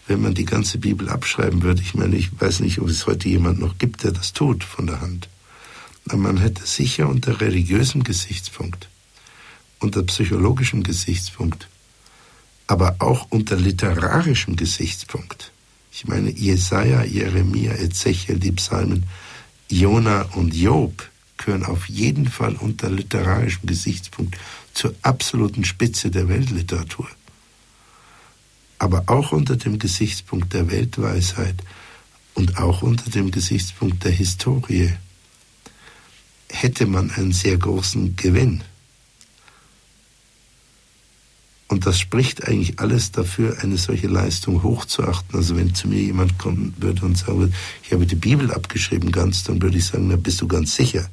wenn 0.06 0.22
man 0.22 0.34
die 0.34 0.46
ganze 0.46 0.78
Bibel 0.78 1.10
abschreiben 1.10 1.62
würde. 1.62 1.82
Ich 1.82 1.94
meine, 1.94 2.16
ich 2.16 2.30
weiß 2.40 2.60
nicht, 2.60 2.80
ob 2.80 2.88
es 2.88 3.06
heute 3.06 3.28
jemand 3.28 3.60
noch 3.60 3.76
gibt, 3.76 4.02
der 4.02 4.12
das 4.12 4.32
tut 4.32 4.64
von 4.64 4.86
der 4.86 5.02
Hand. 5.02 5.28
Aber 6.08 6.16
man 6.16 6.38
hätte 6.38 6.64
sicher 6.64 7.06
unter 7.06 7.40
religiösem 7.42 8.02
Gesichtspunkt 8.02 8.88
unter 9.80 10.02
psychologischem 10.04 10.82
Gesichtspunkt, 10.82 11.68
aber 12.66 12.96
auch 12.98 13.26
unter 13.30 13.56
literarischem 13.56 14.56
Gesichtspunkt. 14.56 15.52
Ich 15.92 16.06
meine, 16.06 16.30
Jesaja, 16.30 17.04
Jeremia, 17.04 17.72
Ezechiel, 17.74 18.38
die 18.38 18.52
Psalmen, 18.52 19.04
Jona 19.70 20.22
und 20.34 20.54
Job 20.54 21.08
gehören 21.38 21.64
auf 21.64 21.88
jeden 21.88 22.28
Fall 22.28 22.54
unter 22.56 22.90
literarischem 22.90 23.66
Gesichtspunkt 23.66 24.36
zur 24.74 24.94
absoluten 25.02 25.64
Spitze 25.64 26.10
der 26.10 26.28
Weltliteratur. 26.28 27.08
aber 28.78 29.04
auch 29.06 29.32
unter 29.32 29.56
dem 29.56 29.78
Gesichtspunkt 29.78 30.52
der 30.52 30.70
Weltweisheit 30.70 31.56
und 32.34 32.58
auch 32.58 32.82
unter 32.82 33.10
dem 33.10 33.30
Gesichtspunkt 33.30 34.04
der 34.04 34.12
Historie 34.12 34.92
hätte 36.50 36.86
man 36.86 37.10
einen 37.10 37.32
sehr 37.32 37.56
großen 37.56 38.16
Gewinn. 38.16 38.62
Und 41.68 41.84
das 41.84 41.98
spricht 41.98 42.46
eigentlich 42.46 42.78
alles 42.78 43.10
dafür, 43.10 43.58
eine 43.60 43.76
solche 43.76 44.06
Leistung 44.06 44.62
hochzuachten. 44.62 45.34
Also 45.34 45.56
wenn 45.56 45.74
zu 45.74 45.88
mir 45.88 46.00
jemand 46.00 46.38
kommen 46.38 46.74
würde 46.78 47.04
und 47.04 47.18
sagen 47.18 47.38
würde, 47.40 47.52
ich 47.82 47.92
habe 47.92 48.06
die 48.06 48.14
Bibel 48.14 48.52
abgeschrieben 48.52 49.10
ganz, 49.10 49.42
dann 49.42 49.60
würde 49.60 49.76
ich 49.76 49.86
sagen, 49.86 50.06
na 50.08 50.16
bist 50.16 50.40
du 50.40 50.46
ganz 50.46 50.76
sicher, 50.76 51.08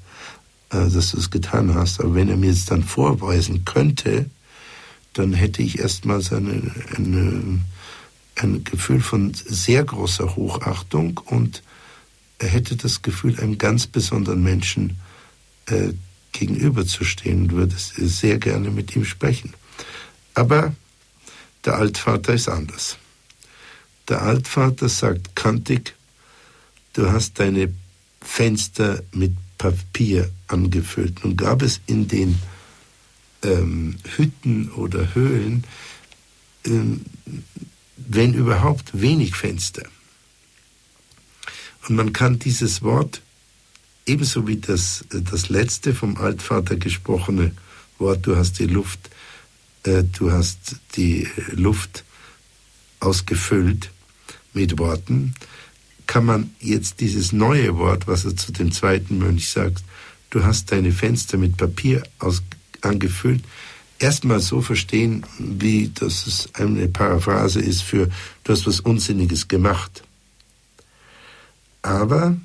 äh, 0.70 0.90
dass 0.90 1.12
du 1.12 1.18
es 1.18 1.32
getan 1.32 1.74
hast. 1.74 2.00
Aber 2.00 2.14
wenn 2.14 2.30
er 2.30 2.38
mir 2.38 2.52
es 2.52 2.66
dann 2.66 2.84
vorweisen 2.84 3.66
könnte, 3.66 4.30
dann 5.14 5.34
hätte 5.34 5.64
ich 5.64 5.80
erstmals 5.80 6.32
eine, 6.32 6.72
eine, 6.96 7.62
ein 8.36 8.64
Gefühl 8.64 9.02
von 9.02 9.34
sehr 9.34 9.84
großer 9.84 10.36
Hochachtung 10.36 11.20
und 11.26 11.64
er 12.40 12.50
hätte 12.50 12.76
das 12.76 13.02
Gefühl, 13.02 13.40
einem 13.40 13.58
ganz 13.58 13.88
besonderen 13.88 14.44
Menschen 14.44 15.00
äh, 15.68 15.94
gegenüberzustehen 16.32 17.44
und 17.44 17.52
würde 17.54 17.76
sehr 17.78 18.38
gerne 18.38 18.70
mit 18.70 18.96
ihm 18.96 19.06
sprechen. 19.06 19.54
Aber 20.34 20.74
der 21.66 21.76
Altvater 21.76 22.34
ist 22.34 22.50
anders. 22.50 22.98
Der 24.08 24.22
Altvater 24.22 24.90
sagt 24.90 25.36
kantig, 25.36 25.96
du 26.94 27.12
hast 27.12 27.40
deine 27.40 27.74
Fenster 28.22 29.04
mit 29.14 29.34
Papier 29.58 30.30
angefüllt. 30.48 31.24
Nun 31.24 31.38
gab 31.38 31.62
es 31.62 31.80
in 31.86 32.08
den 32.08 32.38
ähm, 33.44 33.96
Hütten 34.16 34.72
oder 34.72 35.16
Höhlen, 35.16 35.64
ähm, 36.66 37.06
wenn 37.96 38.34
überhaupt, 38.34 38.90
wenig 39.00 39.36
Fenster. 39.36 39.84
Und 41.88 41.96
man 41.96 42.12
kann 42.12 42.40
dieses 42.40 42.82
Wort, 42.82 43.22
ebenso 44.06 44.48
wie 44.48 44.58
das, 44.58 45.06
das 45.10 45.50
letzte 45.50 45.94
vom 45.94 46.18
Altvater 46.18 46.76
gesprochene 46.76 47.56
Wort, 48.00 48.26
du 48.26 48.36
hast 48.36 48.60
die 48.60 48.68
Luft 48.68 49.08
äh, 49.08 49.23
du 49.84 50.32
hast 50.32 50.78
die 50.96 51.28
Luft 51.52 52.04
ausgefüllt 53.00 53.92
mit 54.54 54.78
Worten, 54.80 55.34
kann 56.08 56.26
man 56.26 56.56
jetzt 56.60 57.00
dieses 57.00 57.32
neue 57.32 57.78
Wort, 57.78 58.08
was 58.08 58.26
er 58.26 58.36
zu 58.36 58.52
dem 58.52 58.72
zweiten 58.72 59.18
Mönch 59.18 59.50
sagt, 59.50 59.84
du 60.30 60.44
hast 60.44 60.72
deine 60.72 60.92
Fenster 60.92 61.38
mit 61.38 61.58
Papier 61.58 62.04
aus, 62.20 62.42
angefüllt, 62.82 63.44
erstmal 64.00 64.40
so 64.40 64.62
verstehen, 64.62 65.26
wie 65.40 65.90
dass 65.90 66.28
es 66.28 66.50
eine 66.54 66.88
Paraphrase 66.88 67.62
ist 67.62 67.82
für 67.82 68.10
du 68.44 68.54
hast 68.54 68.68
was 68.68 68.80
Unsinniges 68.80 69.48
gemacht. 69.48 70.04
Aber 71.82 72.36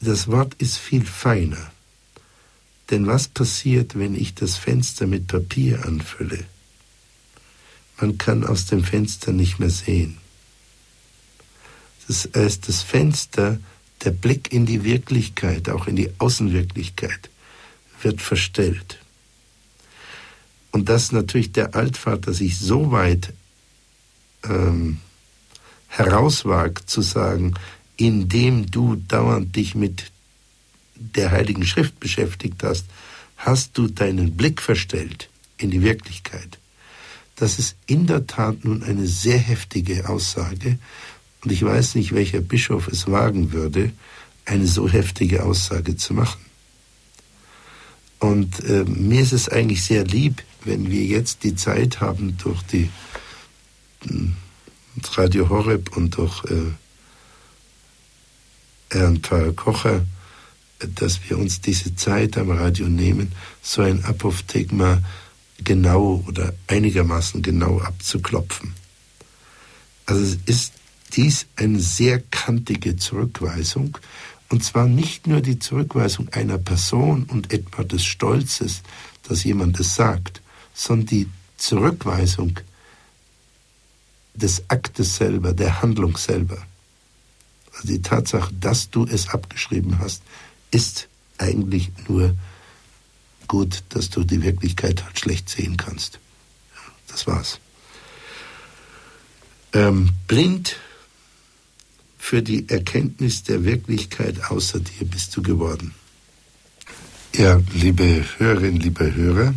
das 0.00 0.28
Wort 0.28 0.54
ist 0.54 0.78
viel 0.78 1.04
feiner. 1.04 1.70
Denn 2.90 3.06
was 3.06 3.28
passiert, 3.28 3.98
wenn 3.98 4.14
ich 4.14 4.34
das 4.34 4.56
Fenster 4.56 5.06
mit 5.06 5.26
Papier 5.26 5.86
anfülle? 5.86 6.44
Man 8.00 8.18
kann 8.18 8.44
aus 8.44 8.66
dem 8.66 8.84
Fenster 8.84 9.32
nicht 9.32 9.58
mehr 9.58 9.70
sehen. 9.70 10.18
Das 12.08 12.28
heißt, 12.34 12.68
das 12.68 12.82
Fenster, 12.82 13.58
der 14.04 14.10
Blick 14.10 14.52
in 14.52 14.66
die 14.66 14.84
Wirklichkeit, 14.84 15.68
auch 15.68 15.86
in 15.86 15.96
die 15.96 16.10
Außenwirklichkeit, 16.18 17.30
wird 18.02 18.20
verstellt. 18.20 18.98
Und 20.72 20.88
dass 20.88 21.12
natürlich 21.12 21.52
der 21.52 21.74
Altvater 21.74 22.34
sich 22.34 22.58
so 22.58 22.90
weit 22.90 23.32
ähm, 24.44 24.98
herauswagt 25.88 26.90
zu 26.90 27.02
sagen, 27.02 27.54
indem 27.96 28.70
du 28.70 28.96
dauernd 28.96 29.54
dich 29.54 29.74
mit 29.74 30.11
der 31.16 31.30
Heiligen 31.30 31.66
Schrift 31.66 32.00
beschäftigt 32.00 32.62
hast, 32.62 32.86
hast 33.36 33.76
du 33.76 33.88
deinen 33.88 34.36
Blick 34.36 34.62
verstellt 34.62 35.28
in 35.58 35.70
die 35.70 35.82
Wirklichkeit. 35.82 36.58
Das 37.36 37.58
ist 37.58 37.76
in 37.86 38.06
der 38.06 38.26
Tat 38.26 38.64
nun 38.64 38.82
eine 38.82 39.06
sehr 39.06 39.38
heftige 39.38 40.08
Aussage 40.08 40.78
und 41.42 41.50
ich 41.50 41.62
weiß 41.62 41.96
nicht, 41.96 42.14
welcher 42.14 42.40
Bischof 42.40 42.88
es 42.88 43.10
wagen 43.10 43.52
würde, 43.52 43.92
eine 44.44 44.66
so 44.66 44.88
heftige 44.88 45.44
Aussage 45.44 45.96
zu 45.96 46.14
machen. 46.14 46.40
Und 48.18 48.64
äh, 48.64 48.84
mir 48.84 49.20
ist 49.22 49.32
es 49.32 49.48
eigentlich 49.48 49.82
sehr 49.82 50.04
lieb, 50.04 50.42
wenn 50.64 50.90
wir 50.90 51.04
jetzt 51.04 51.42
die 51.42 51.56
Zeit 51.56 52.00
haben, 52.00 52.36
durch 52.38 52.62
die 52.62 52.88
äh, 54.08 54.14
Radio 55.14 55.48
Horeb 55.48 55.96
und 55.96 56.16
durch 56.16 56.44
äh, 56.44 56.72
Herrn 58.90 59.18
Pfarrer 59.18 59.52
Kocher 59.52 60.06
dass 60.94 61.20
wir 61.28 61.38
uns 61.38 61.60
diese 61.60 61.94
Zeit 61.94 62.36
am 62.36 62.50
Radio 62.50 62.88
nehmen, 62.88 63.32
so 63.62 63.82
ein 63.82 64.04
Apophthegma 64.04 65.02
genau 65.62 66.24
oder 66.26 66.54
einigermaßen 66.66 67.42
genau 67.42 67.80
abzuklopfen. 67.80 68.74
Also 70.06 70.36
ist 70.46 70.72
dies 71.14 71.46
eine 71.56 71.80
sehr 71.80 72.20
kantige 72.20 72.96
Zurückweisung, 72.96 73.98
und 74.48 74.62
zwar 74.62 74.86
nicht 74.86 75.26
nur 75.26 75.40
die 75.40 75.58
Zurückweisung 75.58 76.28
einer 76.30 76.58
Person 76.58 77.24
und 77.24 77.52
etwa 77.54 77.84
des 77.84 78.04
Stolzes, 78.04 78.82
dass 79.22 79.44
jemand 79.44 79.80
es 79.80 79.94
sagt, 79.94 80.42
sondern 80.74 81.06
die 81.06 81.28
Zurückweisung 81.56 82.60
des 84.34 84.68
Aktes 84.68 85.16
selber, 85.16 85.54
der 85.54 85.80
Handlung 85.80 86.16
selber. 86.18 86.58
Also 87.74 87.88
die 87.88 88.02
Tatsache, 88.02 88.52
dass 88.52 88.90
du 88.90 89.06
es 89.06 89.28
abgeschrieben 89.28 89.98
hast, 89.98 90.22
ist 90.72 91.08
eigentlich 91.38 91.92
nur 92.08 92.34
gut, 93.46 93.84
dass 93.90 94.10
du 94.10 94.24
die 94.24 94.42
Wirklichkeit 94.42 95.04
halt 95.04 95.18
schlecht 95.18 95.48
sehen 95.48 95.76
kannst. 95.76 96.18
Das 97.06 97.26
war's. 97.26 97.60
Ähm, 99.72 100.10
blind 100.26 100.76
für 102.18 102.42
die 102.42 102.68
Erkenntnis 102.68 103.42
der 103.42 103.64
Wirklichkeit 103.64 104.50
außer 104.50 104.80
dir 104.80 105.06
bist 105.06 105.36
du 105.36 105.42
geworden. 105.42 105.94
Ja, 107.34 107.60
liebe 107.72 108.24
Hörerinnen, 108.38 108.80
liebe 108.80 109.14
Hörer, 109.14 109.54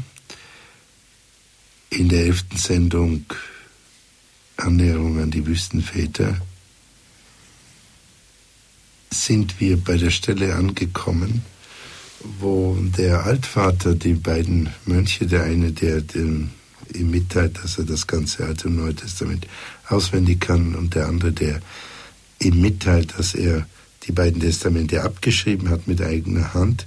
in 1.89 2.09
der 2.09 2.25
elften 2.25 2.57
Sendung 2.57 3.25
Annäherung 4.57 5.21
an 5.21 5.31
die 5.31 5.45
Wüstenväter 5.45 6.37
sind 9.23 9.59
wir 9.59 9.77
bei 9.77 9.97
der 9.97 10.11
Stelle 10.11 10.55
angekommen, 10.55 11.43
wo 12.39 12.77
der 12.97 13.25
Altvater 13.25 13.95
die 13.95 14.13
beiden 14.13 14.69
Mönche, 14.85 15.25
der 15.25 15.43
eine, 15.43 15.71
der 15.71 16.01
dem, 16.01 16.51
ihm 16.93 17.11
mitteilt, 17.11 17.59
dass 17.63 17.77
er 17.77 17.85
das 17.85 18.07
ganze 18.07 18.45
Alte 18.45 18.67
und 18.67 18.77
Neue 18.77 18.95
Testament 18.95 19.47
auswendig 19.87 20.41
kann, 20.41 20.75
und 20.75 20.95
der 20.95 21.07
andere, 21.07 21.31
der 21.31 21.61
ihm 22.39 22.61
mitteilt, 22.61 23.17
dass 23.17 23.35
er 23.35 23.67
die 24.03 24.11
beiden 24.11 24.41
Testamente 24.41 25.03
abgeschrieben 25.03 25.69
hat 25.69 25.87
mit 25.87 26.01
eigener 26.01 26.53
Hand, 26.53 26.85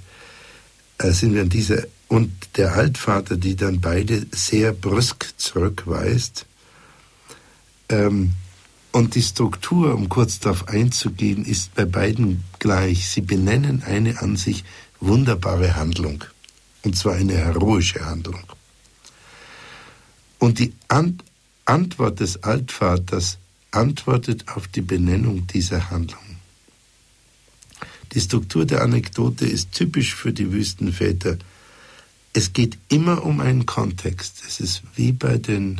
äh, 0.97 1.11
sind 1.11 1.33
wir 1.33 1.41
an 1.41 1.49
dieser 1.49 1.83
und 2.07 2.57
der 2.57 2.73
Altvater, 2.73 3.37
die 3.37 3.55
dann 3.55 3.81
beide 3.81 4.25
sehr 4.31 4.73
brüsk 4.73 5.27
zurückweist. 5.37 6.47
Ähm, 7.87 8.33
und 8.91 9.15
die 9.15 9.21
Struktur, 9.21 9.93
um 9.93 10.09
kurz 10.09 10.39
darauf 10.39 10.67
einzugehen, 10.67 11.45
ist 11.45 11.75
bei 11.75 11.85
beiden 11.85 12.43
gleich. 12.57 13.07
Sie 13.07 13.21
benennen 13.21 13.83
eine 13.83 14.19
an 14.21 14.35
sich 14.35 14.63
wunderbare 14.99 15.75
Handlung. 15.75 16.23
Und 16.83 16.97
zwar 16.97 17.15
eine 17.15 17.37
heroische 17.37 18.05
Handlung. 18.05 18.43
Und 20.39 20.59
die 20.59 20.73
Ant 20.87 21.23
Antwort 21.65 22.19
des 22.19 22.43
Altvaters 22.43 23.37
antwortet 23.69 24.47
auf 24.47 24.67
die 24.67 24.81
Benennung 24.81 25.45
dieser 25.45 25.91
Handlung. 25.91 26.23
Die 28.13 28.21
Struktur 28.21 28.65
der 28.65 28.81
Anekdote 28.81 29.45
ist 29.45 29.71
typisch 29.73 30.15
für 30.15 30.33
die 30.33 30.51
Wüstenväter. 30.51 31.37
Es 32.33 32.53
geht 32.53 32.79
immer 32.87 33.23
um 33.23 33.39
einen 33.39 33.67
Kontext. 33.67 34.41
Es 34.47 34.59
ist 34.59 34.81
wie 34.95 35.11
bei 35.11 35.37
den 35.37 35.79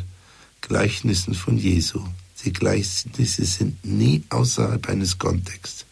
Gleichnissen 0.60 1.34
von 1.34 1.58
Jesu. 1.58 2.04
Die 2.44 2.52
Gleichnisse 2.52 3.44
sind 3.44 3.84
nie 3.84 4.24
außerhalb 4.30 4.88
eines 4.88 5.18
Kontexts. 5.18 5.84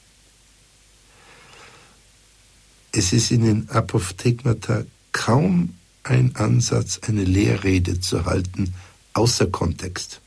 Es 2.92 3.12
ist 3.12 3.30
in 3.30 3.44
den 3.44 3.70
Apophthegmata 3.70 4.84
kaum 5.12 5.74
ein 6.04 6.34
Ansatz, 6.36 7.00
eine 7.06 7.24
Lehrrede 7.24 8.00
zu 8.00 8.24
halten, 8.24 8.74
außer 9.12 9.46
Kontext. 9.46 10.20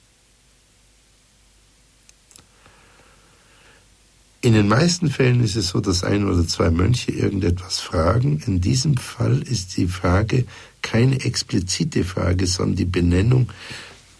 In 4.43 4.53
den 4.53 4.67
meisten 4.67 5.12
Fällen 5.12 5.43
ist 5.43 5.55
es 5.55 5.69
so, 5.69 5.81
dass 5.81 6.03
ein 6.03 6.27
oder 6.27 6.47
zwei 6.47 6.71
Mönche 6.71 7.12
irgendetwas 7.12 7.79
fragen. 7.79 8.41
In 8.47 8.60
diesem 8.60 8.97
Fall 8.97 9.41
ist 9.43 9.77
die 9.77 9.88
Frage 9.88 10.45
keine 10.81 11.21
explizite 11.21 12.03
Frage, 12.03 12.47
sondern 12.47 12.75
die 12.75 12.86
Benennung 12.86 13.49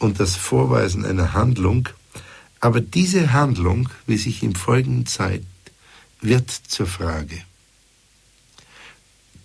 und 0.01 0.19
das 0.19 0.35
Vorweisen 0.35 1.05
einer 1.05 1.33
Handlung, 1.33 1.87
aber 2.59 2.81
diese 2.81 3.33
Handlung, 3.33 3.87
wie 4.07 4.17
sich 4.17 4.41
im 4.41 4.55
Folgenden 4.55 5.05
zeigt, 5.05 5.45
wird 6.21 6.49
zur 6.49 6.87
Frage. 6.87 7.43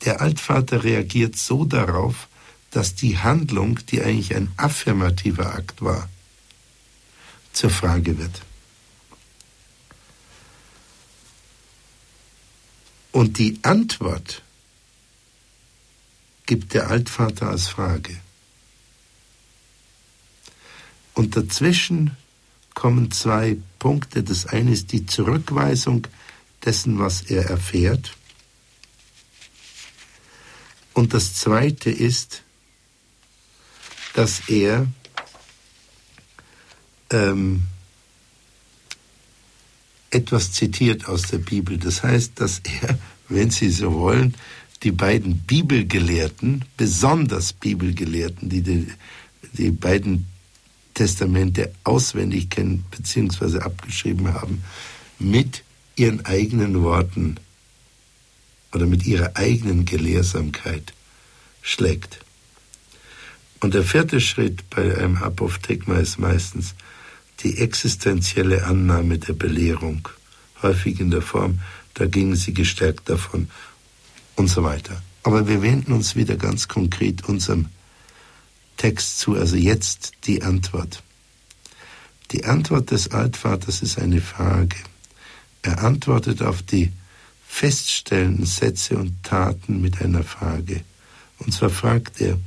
Der 0.05 0.23
Altvater 0.23 0.83
reagiert 0.83 1.37
so 1.37 1.67
darauf, 1.67 2.29
dass 2.71 2.95
die 2.95 3.19
Handlung, 3.19 3.81
die 3.87 4.03
eigentlich 4.03 4.35
ein 4.35 4.51
affirmativer 4.57 5.55
Akt 5.55 5.83
war, 5.83 6.09
zur 7.53 7.71
Frage 7.71 8.19
wird. 8.19 8.43
Und 13.13 13.39
die 13.39 13.59
Antwort 13.63 14.43
gibt 16.47 16.73
der 16.73 16.89
Altvater 16.89 17.49
als 17.49 17.69
Frage. 17.69 18.17
Und 21.17 21.35
dazwischen 21.35 22.15
kommen 22.75 23.11
zwei 23.11 23.57
Punkte. 23.79 24.23
Das 24.23 24.45
eine 24.45 24.71
ist 24.71 24.93
die 24.93 25.07
Zurückweisung 25.07 26.07
dessen, 26.63 26.99
was 26.99 27.23
er 27.23 27.47
erfährt. 27.47 28.15
Und 30.93 31.15
das 31.15 31.35
zweite 31.35 31.91
ist, 31.91 32.43
dass 34.13 34.41
er 34.49 34.87
ähm, 37.11 37.63
etwas 40.11 40.53
zitiert 40.53 41.09
aus 41.09 41.23
der 41.23 41.39
Bibel. 41.39 41.79
Das 41.79 42.03
heißt, 42.03 42.33
dass 42.41 42.61
er, 42.83 42.99
wenn 43.31 43.51
Sie 43.51 43.71
so 43.71 43.95
wollen, 43.95 44.35
die 44.83 44.93
beiden 44.93 45.39
Bibelgelehrten, 45.39 46.67
besonders 46.77 47.55
Bibelgelehrten, 47.55 48.51
die 48.51 48.61
die, 48.61 48.93
die 49.55 49.71
beiden 49.71 50.27
Testamente 50.97 51.75
auswendig 51.85 52.49
kennen 52.49 52.87
bzw. 52.91 53.59
abgeschrieben 53.61 54.33
haben, 54.33 54.65
mit 55.19 55.63
ihren 55.95 56.25
eigenen 56.25 56.83
Worten 56.83 57.37
oder 58.73 58.87
mit 58.87 59.07
ihrer 59.07 59.37
eigenen 59.37 59.85
Gelehrsamkeit 59.85 60.95
schlägt. 61.61 62.21
Und 63.61 63.75
der 63.75 63.85
vierte 63.85 64.23
Schritt 64.23 64.69
bei 64.71 64.97
einem 64.97 65.19
Apophthegma 65.19 65.97
ist 65.99 66.19
meistens 66.19 66.75
die 67.41 67.59
existenzielle 67.59 68.65
Annahme 68.65 69.19
der 69.19 69.35
Belehrung, 69.35 70.09
häufig 70.63 70.99
in 70.99 71.11
der 71.11 71.23
Form, 71.23 71.61
da 71.93 72.07
gingen 72.07 72.37
sie 72.37 72.55
gestärkt 72.55 73.11
davon 73.11 73.49
und 74.37 74.49
so 74.49 74.65
weiter. 74.65 75.03
Aber 75.23 75.47
wir 75.47 75.61
wenden 75.61 75.93
uns 75.93 76.17
wieder 76.17 76.37
ganz 76.37 76.69
konkret 76.69 77.29
unserem 77.29 77.67
Text 78.77 79.19
zu, 79.19 79.35
also 79.35 79.57
jetzt 79.57 80.13
die 80.25 80.43
Antwort. 80.43 81.03
Die 82.33 82.45
Antwort 82.45 82.91
des 82.91 83.11
Altvaters 83.11 83.83
ist 83.83 83.99
eine 83.99 84.21
Frage. 84.21 84.77
Er 85.63 85.83
antwortet 85.83 86.43
auf 86.43 86.63
die 86.63 86.93
feststellenden 87.47 88.47
Sätze 88.47 88.99
und 88.99 89.23
Taten 89.23 89.81
mit 89.81 90.03
einer 90.03 90.25
Frage. 90.25 90.85
Und 91.39 91.53
zwar 91.53 91.71
fragt 91.71 92.21
er, 92.21 92.39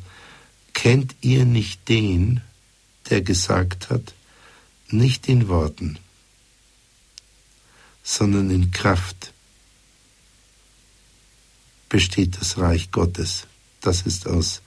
kennt 0.74 1.16
ihr 1.22 1.46
nicht 1.46 1.88
den, 1.90 2.42
der 3.10 3.22
gesagt 3.22 3.90
hat, 3.90 4.14
nicht 4.90 5.28
in 5.28 5.48
Worten, 5.48 6.00
sondern 8.04 8.50
in 8.50 8.72
Kraft 8.72 9.34
besteht 11.90 12.40
das 12.40 12.58
Reich 12.58 12.92
Gottes. 12.92 13.48
Das 13.82 14.04
ist 14.04 14.28
aus 14.28 14.62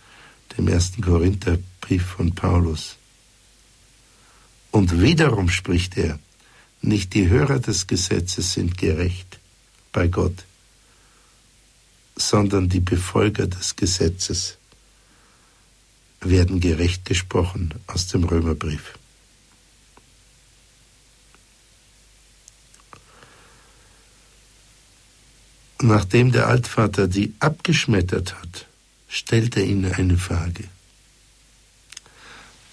dem 0.56 0.68
ersten 0.68 1.02
Korintherbrief 1.02 2.04
von 2.04 2.34
Paulus. 2.34 2.96
Und 4.70 5.00
wiederum 5.00 5.48
spricht 5.48 5.96
er, 5.96 6.18
nicht 6.80 7.14
die 7.14 7.28
Hörer 7.28 7.60
des 7.60 7.86
Gesetzes 7.86 8.54
sind 8.54 8.76
gerecht 8.76 9.38
bei 9.92 10.08
Gott, 10.08 10.44
sondern 12.16 12.68
die 12.68 12.80
Befolger 12.80 13.46
des 13.46 13.76
Gesetzes 13.76 14.58
werden 16.20 16.60
gerecht 16.60 17.04
gesprochen 17.04 17.74
aus 17.86 18.08
dem 18.08 18.24
Römerbrief. 18.24 18.98
Nachdem 25.80 26.30
der 26.30 26.46
Altvater 26.46 27.08
die 27.08 27.34
abgeschmettert 27.40 28.40
hat, 28.40 28.66
stellt 29.12 29.58
er 29.58 29.64
ihnen 29.64 29.92
eine 29.92 30.16
Frage. 30.16 30.64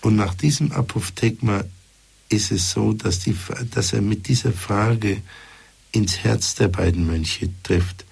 Und 0.01 0.15
nach 0.15 0.33
diesem 0.33 0.71
Apophthegma 0.71 1.65
ist 2.29 2.51
es 2.51 2.71
so, 2.71 2.93
dass, 2.93 3.19
die, 3.19 3.35
dass 3.71 3.91
er 3.91 4.01
mit 4.01 4.29
dieser 4.29 4.53
Frage 4.53 5.21
ins 5.91 6.19
Herz 6.19 6.55
der 6.55 6.69
beiden 6.69 7.05
Mönche 7.05 7.49
trifft. 7.63 8.05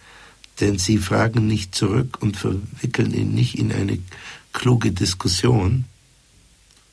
Denn 0.60 0.78
sie 0.78 0.98
fragen 0.98 1.48
nicht 1.48 1.74
zurück 1.74 2.18
und 2.20 2.36
verwickeln 2.36 3.14
ihn 3.14 3.34
nicht 3.34 3.58
in 3.58 3.72
eine 3.72 3.98
kluge 4.52 4.92
Diskussion, 4.92 5.86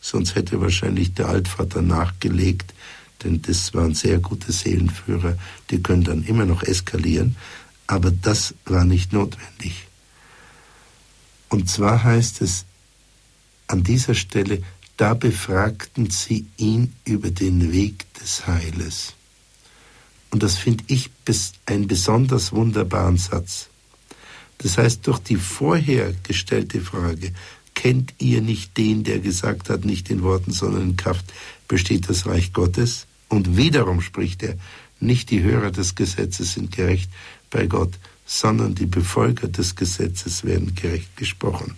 sonst 0.00 0.36
hätte 0.36 0.60
wahrscheinlich 0.60 1.14
der 1.14 1.28
Altvater 1.30 1.82
nachgelegt, 1.82 2.74
denn 3.24 3.42
das 3.42 3.74
waren 3.74 3.94
sehr 3.94 4.18
gute 4.18 4.52
Seelenführer, 4.52 5.36
die 5.70 5.82
können 5.82 6.04
dann 6.04 6.22
immer 6.22 6.44
noch 6.44 6.62
eskalieren, 6.62 7.36
aber 7.86 8.10
das 8.10 8.54
war 8.66 8.84
nicht 8.84 9.12
notwendig. 9.12 9.88
Und 11.54 11.70
zwar 11.70 12.02
heißt 12.02 12.42
es 12.42 12.64
an 13.68 13.84
dieser 13.84 14.14
Stelle, 14.14 14.60
da 14.96 15.14
befragten 15.14 16.10
sie 16.10 16.46
ihn 16.56 16.94
über 17.04 17.30
den 17.30 17.70
Weg 17.70 18.12
des 18.14 18.48
Heiles. 18.48 19.12
Und 20.32 20.42
das 20.42 20.56
finde 20.56 20.82
ich 20.88 21.10
einen 21.66 21.86
besonders 21.86 22.50
wunderbaren 22.50 23.18
Satz. 23.18 23.68
Das 24.58 24.78
heißt, 24.78 25.06
durch 25.06 25.20
die 25.20 25.36
vorher 25.36 26.12
gestellte 26.24 26.80
Frage, 26.80 27.32
kennt 27.74 28.14
ihr 28.18 28.42
nicht 28.42 28.76
den, 28.76 29.04
der 29.04 29.20
gesagt 29.20 29.70
hat, 29.70 29.84
nicht 29.84 30.10
in 30.10 30.24
Worten, 30.24 30.50
sondern 30.50 30.82
in 30.82 30.96
Kraft 30.96 31.32
besteht 31.68 32.08
das 32.08 32.26
Reich 32.26 32.52
Gottes? 32.52 33.06
Und 33.28 33.56
wiederum 33.56 34.00
spricht 34.00 34.42
er, 34.42 34.56
nicht 34.98 35.30
die 35.30 35.44
Hörer 35.44 35.70
des 35.70 35.94
Gesetzes 35.94 36.54
sind 36.54 36.72
gerecht, 36.72 37.12
bei 37.48 37.66
Gott, 37.66 37.92
sondern 38.26 38.74
die 38.74 38.86
Befolger 38.86 39.48
des 39.48 39.76
Gesetzes 39.76 40.44
werden 40.44 40.74
gerecht 40.74 41.16
gesprochen. 41.16 41.76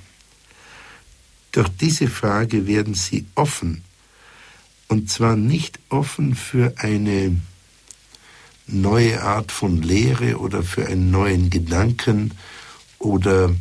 Durch 1.53 1.69
diese 1.69 2.09
Frage 2.09 2.67
werden 2.67 2.95
sie 2.95 3.27
offen, 3.35 3.83
und 4.89 5.11
zwar 5.11 5.37
nicht 5.37 5.81
offen 5.89 6.35
für 6.35 6.75
eine 6.77 7.41
neue 8.67 9.23
Art 9.23 9.53
von 9.53 9.83
Lehre 9.83 10.39
oder 10.39 10.63
für 10.63 10.87
einen 10.87 11.11
neuen 11.11 11.51
Gedanken 11.51 12.33
oder 12.99 13.55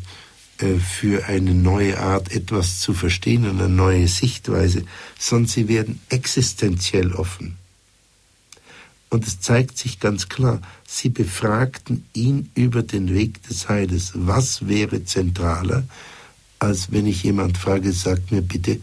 äh, 0.60 0.76
für 0.76 1.26
eine 1.26 1.54
neue 1.54 2.00
Art 2.00 2.32
etwas 2.32 2.80
zu 2.80 2.94
verstehen, 2.94 3.46
eine 3.46 3.70
neue 3.70 4.08
Sichtweise, 4.08 4.86
sondern 5.18 5.48
sie 5.48 5.68
werden 5.68 6.02
existenziell 6.10 7.14
offen. 7.14 7.58
Und 9.10 9.28
es 9.28 9.40
zeigt 9.40 9.78
sich 9.78 10.00
ganz 10.00 10.30
klar, 10.30 10.62
sie 10.88 11.10
befragten 11.10 12.06
ihn 12.14 12.50
über 12.56 12.84
den 12.84 13.14
Weg 13.14 13.44
des 13.44 13.70
Heiles. 13.70 14.12
Was 14.14 14.68
wäre 14.68 15.04
zentraler, 15.04 15.84
als 16.60 16.92
wenn 16.92 17.08
ich 17.08 17.24
jemand 17.24 17.58
frage, 17.58 17.92
sagt 17.92 18.32
mir 18.32 18.42
bitte, 18.42 18.80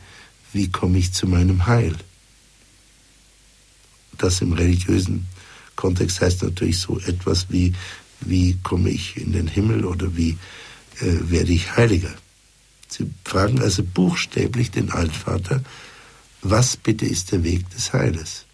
wie 0.53 0.71
komme 0.71 0.99
ich 0.99 1.13
zu 1.13 1.27
meinem 1.27 1.67
Heil? 1.67 1.97
Das 4.19 4.41
im 4.41 4.53
religiösen 4.53 5.27
Kontext 5.77 6.21
heißt 6.21 6.43
natürlich 6.43 6.79
so 6.79 6.99
etwas 7.01 7.47
wie, 7.49 7.73
wie 8.21 8.59
komme 8.63 8.91
ich 8.91 9.17
in 9.17 9.33
den 9.33 9.49
Himmel 9.49 9.85
oder 9.85 10.17
wie 10.17 10.37
äh, 11.01 11.31
werde 11.31 11.53
ich 11.53 11.77
heiliger? 11.77 12.15
Sie 12.89 13.11
fragen 13.25 13.61
also 13.63 13.83
buchstäblich 13.83 14.71
den 14.71 14.91
Altvater, 14.91 15.63
was 16.43 16.77
bitte 16.77 17.07
ist 17.07 17.33
der 17.33 17.43
Weg 17.43 17.71
des 17.71 17.93
Heiles? 17.93 18.45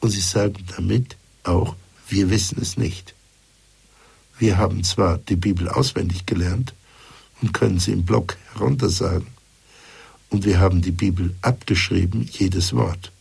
Und 0.00 0.10
sie 0.10 0.20
sagen 0.20 0.64
damit 0.76 1.16
auch, 1.44 1.76
wir 2.08 2.30
wissen 2.30 2.58
es 2.60 2.76
nicht. 2.76 3.14
Wir 4.38 4.58
haben 4.58 4.84
zwar 4.84 5.18
die 5.18 5.36
Bibel 5.36 5.68
auswendig 5.68 6.26
gelernt 6.26 6.74
und 7.40 7.52
können 7.52 7.78
sie 7.78 7.92
im 7.92 8.04
Block 8.04 8.36
heruntersagen, 8.54 9.28
und 10.28 10.44
wir 10.44 10.58
haben 10.58 10.82
die 10.82 10.90
Bibel 10.90 11.34
abgeschrieben, 11.40 12.28
jedes 12.30 12.74
Wort, 12.74 13.12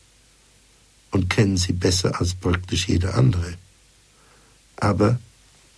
und 1.11 1.29
kennen 1.29 1.55
sie 1.55 1.73
besser 1.73 2.19
als 2.19 2.33
praktisch 2.33 2.87
jeder 2.87 3.15
andere. 3.15 3.53
Aber 4.75 5.19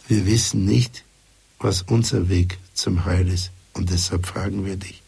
wir 0.08 0.26
wissen 0.26 0.66
nicht, 0.66 1.04
was 1.60 1.82
unser 1.82 2.30
Weg 2.30 2.58
zum 2.74 3.06
Heil 3.06 3.28
ist, 3.28 3.52
und 3.74 3.90
deshalb 3.90 4.26
fragen 4.26 4.66
wir 4.66 4.78
dich. 4.78 5.02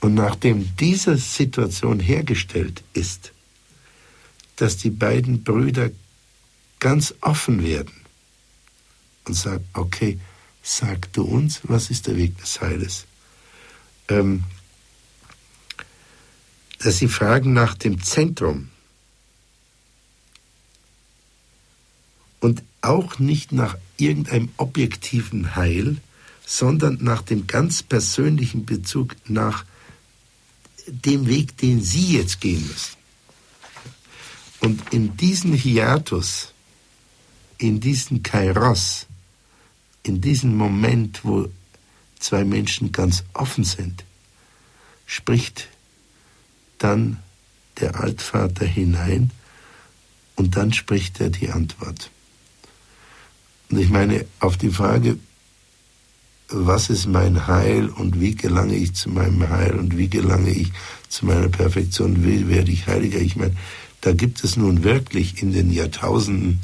Und 0.00 0.14
nachdem 0.14 0.74
diese 0.76 1.16
Situation 1.16 2.00
hergestellt 2.00 2.82
ist, 2.92 3.32
dass 4.56 4.76
die 4.76 4.90
beiden 4.90 5.44
Brüder 5.44 5.90
ganz 6.82 7.14
offen 7.20 7.62
werden 7.62 7.94
und 9.24 9.34
sagen, 9.34 9.64
okay, 9.72 10.18
sag 10.64 11.12
du 11.12 11.22
uns, 11.22 11.60
was 11.62 11.90
ist 11.90 12.08
der 12.08 12.16
Weg 12.16 12.36
des 12.38 12.60
Heiles? 12.60 13.06
Ähm, 14.08 14.42
dass 16.80 16.98
sie 16.98 17.06
fragen 17.06 17.52
nach 17.52 17.74
dem 17.74 18.02
Zentrum 18.02 18.70
und 22.40 22.64
auch 22.80 23.20
nicht 23.20 23.52
nach 23.52 23.76
irgendeinem 23.96 24.48
objektiven 24.56 25.54
Heil, 25.54 25.98
sondern 26.44 26.98
nach 27.00 27.22
dem 27.22 27.46
ganz 27.46 27.84
persönlichen 27.84 28.66
Bezug 28.66 29.14
nach 29.28 29.64
dem 30.88 31.28
Weg, 31.28 31.56
den 31.58 31.80
Sie 31.80 32.16
jetzt 32.16 32.40
gehen 32.40 32.66
müssen. 32.66 32.96
Und 34.58 34.92
in 34.92 35.16
diesen 35.16 35.52
Hiatus, 35.52 36.51
in 37.62 37.78
diesen 37.78 38.24
Kairos, 38.24 39.06
in 40.02 40.20
diesem 40.20 40.56
Moment, 40.56 41.24
wo 41.24 41.48
zwei 42.18 42.44
Menschen 42.44 42.90
ganz 42.90 43.22
offen 43.34 43.62
sind, 43.62 44.04
spricht 45.06 45.68
dann 46.78 47.18
der 47.78 48.00
Altvater 48.00 48.66
hinein 48.66 49.30
und 50.34 50.56
dann 50.56 50.72
spricht 50.72 51.20
er 51.20 51.30
die 51.30 51.50
Antwort. 51.50 52.10
Und 53.70 53.78
ich 53.78 53.90
meine, 53.90 54.26
auf 54.40 54.56
die 54.56 54.70
Frage, 54.70 55.18
was 56.48 56.90
ist 56.90 57.06
mein 57.06 57.46
Heil 57.46 57.88
und 57.88 58.20
wie 58.20 58.34
gelange 58.34 58.74
ich 58.74 58.94
zu 58.94 59.08
meinem 59.08 59.48
Heil 59.48 59.78
und 59.78 59.96
wie 59.96 60.08
gelange 60.08 60.50
ich 60.50 60.72
zu 61.08 61.26
meiner 61.26 61.48
Perfektion, 61.48 62.24
wie 62.24 62.48
werde 62.48 62.72
ich 62.72 62.88
heiliger? 62.88 63.20
Ich 63.20 63.36
meine, 63.36 63.56
da 64.00 64.12
gibt 64.12 64.42
es 64.42 64.56
nun 64.56 64.82
wirklich 64.82 65.40
in 65.40 65.52
den 65.52 65.70
Jahrtausenden, 65.72 66.60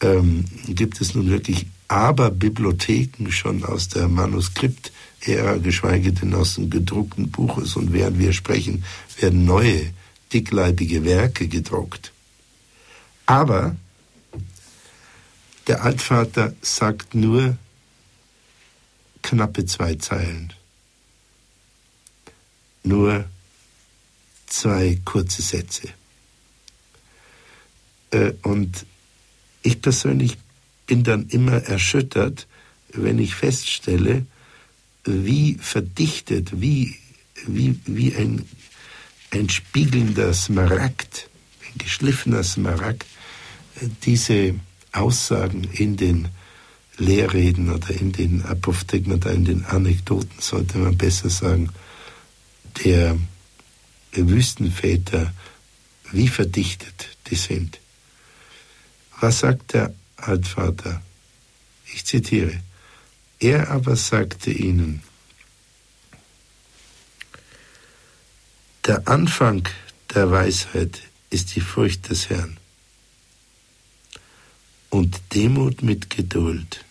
ähm, 0.00 0.44
gibt 0.66 1.00
es 1.00 1.14
nun 1.14 1.30
wirklich 1.30 1.66
aber 1.88 2.30
Bibliotheken 2.30 3.30
schon 3.30 3.64
aus 3.64 3.88
der 3.88 4.08
Manuskript-Ära, 4.08 5.56
geschweige 5.56 6.12
denn 6.12 6.34
aus 6.34 6.56
dem 6.56 6.68
gedruckten 6.68 7.30
Buches. 7.30 7.76
Und 7.76 7.92
während 7.94 8.18
wir 8.18 8.34
sprechen, 8.34 8.84
werden 9.18 9.46
neue, 9.46 9.90
dickleibige 10.32 11.04
Werke 11.04 11.48
gedruckt. 11.48 12.12
Aber 13.24 13.76
der 15.66 15.82
Altvater 15.82 16.54
sagt 16.60 17.14
nur 17.14 17.56
knappe 19.22 19.64
zwei 19.64 19.94
Zeilen. 19.94 20.52
Nur 22.82 23.24
zwei 24.46 24.98
kurze 25.04 25.42
Sätze. 25.42 25.88
Äh, 28.10 28.32
und 28.42 28.86
ich 29.62 29.80
persönlich 29.82 30.36
bin 30.86 31.04
dann 31.04 31.26
immer 31.28 31.62
erschüttert, 31.64 32.46
wenn 32.92 33.18
ich 33.18 33.34
feststelle, 33.34 34.26
wie 35.04 35.54
verdichtet, 35.60 36.60
wie, 36.60 36.96
wie, 37.46 37.78
wie 37.86 38.14
ein, 38.14 38.44
ein 39.30 39.48
spiegelnder 39.48 40.32
Smaragd, 40.34 41.28
ein 41.66 41.78
geschliffener 41.78 42.42
Smaragd, 42.42 43.06
diese 44.04 44.54
Aussagen 44.92 45.64
in 45.72 45.96
den 45.96 46.28
Lehrreden 46.96 47.70
oder 47.70 47.90
in 47.90 48.12
den 48.12 48.42
Apophthegmen 48.42 49.18
oder 49.18 49.32
in 49.32 49.44
den 49.44 49.64
Anekdoten, 49.64 50.40
sollte 50.40 50.78
man 50.78 50.96
besser 50.96 51.30
sagen, 51.30 51.70
der 52.84 53.16
Wüstenväter, 54.12 55.32
wie 56.10 56.28
verdichtet 56.28 57.08
die 57.30 57.36
sind. 57.36 57.78
Was 59.20 59.40
sagt 59.40 59.72
der 59.72 59.94
Altvater? 60.16 61.02
Ich 61.92 62.04
zitiere. 62.04 62.60
Er 63.40 63.70
aber 63.70 63.96
sagte 63.96 64.50
ihnen, 64.50 65.02
der 68.86 69.06
Anfang 69.06 69.68
der 70.14 70.30
Weisheit 70.30 71.02
ist 71.30 71.54
die 71.54 71.60
Furcht 71.60 72.10
des 72.10 72.30
Herrn 72.30 72.56
und 74.90 75.20
Demut 75.34 75.82
mit 75.82 76.10
Geduld. 76.10 76.84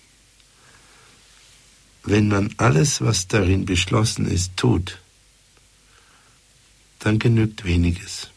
Wenn 2.04 2.28
man 2.30 2.54
alles, 2.58 3.02
was 3.02 3.28
darin 3.28 3.66
beschlossen 3.66 4.26
ist, 4.30 4.56
tut, 4.56 5.00
dann 7.00 7.20
genügt 7.20 7.66
weniges. 7.66 8.30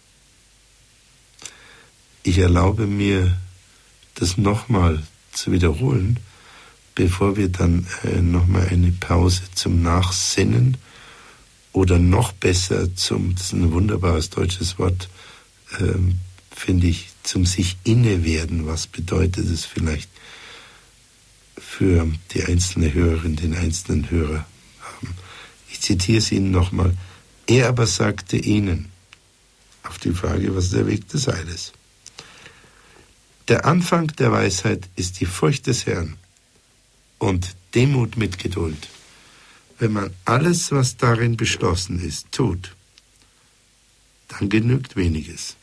Ich 2.23 2.39
erlaube 2.39 2.87
mir, 2.87 3.37
das 4.21 4.37
nochmal 4.37 5.03
zu 5.33 5.53
wiederholen, 5.53 6.19
bevor 6.95 7.37
wir 7.37 7.49
dann 7.49 7.87
äh, 8.05 8.21
nochmal 8.21 8.69
eine 8.69 8.93
Pause 8.93 9.43
zum 9.55 9.83
Nachsinnen 9.83 10.77
oder 11.73 11.99
noch 11.99 12.33
besser 12.33 12.95
zum, 12.95 13.35
das 13.35 13.47
ist 13.47 13.53
ein 13.53 13.73
wunderbares 13.73 14.31
deutsches 14.31 14.79
Wort, 14.79 15.09
äh, 15.79 15.95
finde 16.55 16.89
ich, 16.89 17.09
zum 17.23 17.47
sich 17.47 17.77
inne 17.85 18.25
werden. 18.25 18.67
Was 18.67 18.87
bedeutet 18.87 19.49
es 19.49 19.65
vielleicht 19.65 20.11
für 21.57 22.07
die 22.35 22.45
einzelne 22.45 22.93
Hörerin, 22.93 23.37
den 23.37 23.55
einzelnen 23.55 24.11
Hörer 24.11 24.45
haben? 24.83 25.15
Ich 25.71 25.81
zitiere 25.81 26.19
es 26.19 26.33
Ihnen 26.33 26.51
nochmal. 26.51 26.97
Er 27.47 27.69
aber 27.69 27.87
sagte 27.87 28.37
ihnen 28.37 28.91
auf 29.83 29.99
die 29.99 30.13
Frage, 30.13 30.55
was 30.55 30.71
der 30.71 30.87
Weg 30.87 31.09
des 31.09 31.27
Heiles? 31.27 31.73
Der 33.51 33.65
Anfang 33.65 34.07
der 34.07 34.31
Weisheit 34.31 34.89
ist 34.95 35.19
die 35.19 35.27
Furcht 35.27 35.67
des 35.67 35.85
Herrn 35.85 36.17
und 37.19 37.57
Demut 37.75 38.17
mit 38.17 38.39
Geduld. 38.39 38.89
Wenn 39.81 39.93
man 39.93 40.11
alles, 40.25 40.71
was 40.71 40.99
darin 40.99 41.37
beschlossen 41.37 41.99
ist, 41.99 42.31
tut, 42.31 42.77
dann 44.29 44.51
genügt 44.51 44.95
weniges. 44.95 45.57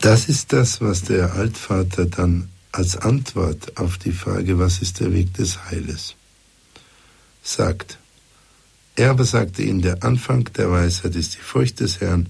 Das 0.00 0.28
ist 0.28 0.52
das, 0.52 0.80
was 0.80 1.02
der 1.02 1.34
Altvater 1.34 2.06
dann 2.06 2.48
als 2.72 2.96
Antwort 2.96 3.76
auf 3.76 3.96
die 3.96 4.10
Frage, 4.10 4.58
was 4.58 4.82
ist 4.82 4.98
der 4.98 5.12
Weg 5.12 5.32
des 5.34 5.66
Heiles, 5.66 6.16
sagt. 7.44 8.00
Er 8.96 9.10
aber 9.10 9.24
sagte 9.24 9.62
ihnen, 9.62 9.82
der 9.82 10.02
Anfang 10.02 10.52
der 10.54 10.72
Weisheit 10.72 11.14
ist 11.14 11.36
die 11.36 11.40
Furcht 11.40 11.78
des 11.78 12.00
Herrn 12.00 12.26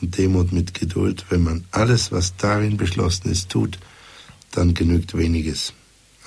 und 0.00 0.18
Demut 0.18 0.50
mit 0.50 0.74
Geduld. 0.74 1.24
Wenn 1.28 1.44
man 1.44 1.64
alles, 1.70 2.10
was 2.10 2.36
darin 2.36 2.76
beschlossen 2.76 3.30
ist, 3.30 3.48
tut, 3.48 3.78
dann 4.52 4.74
genügt 4.74 5.16
weniges. 5.16 5.72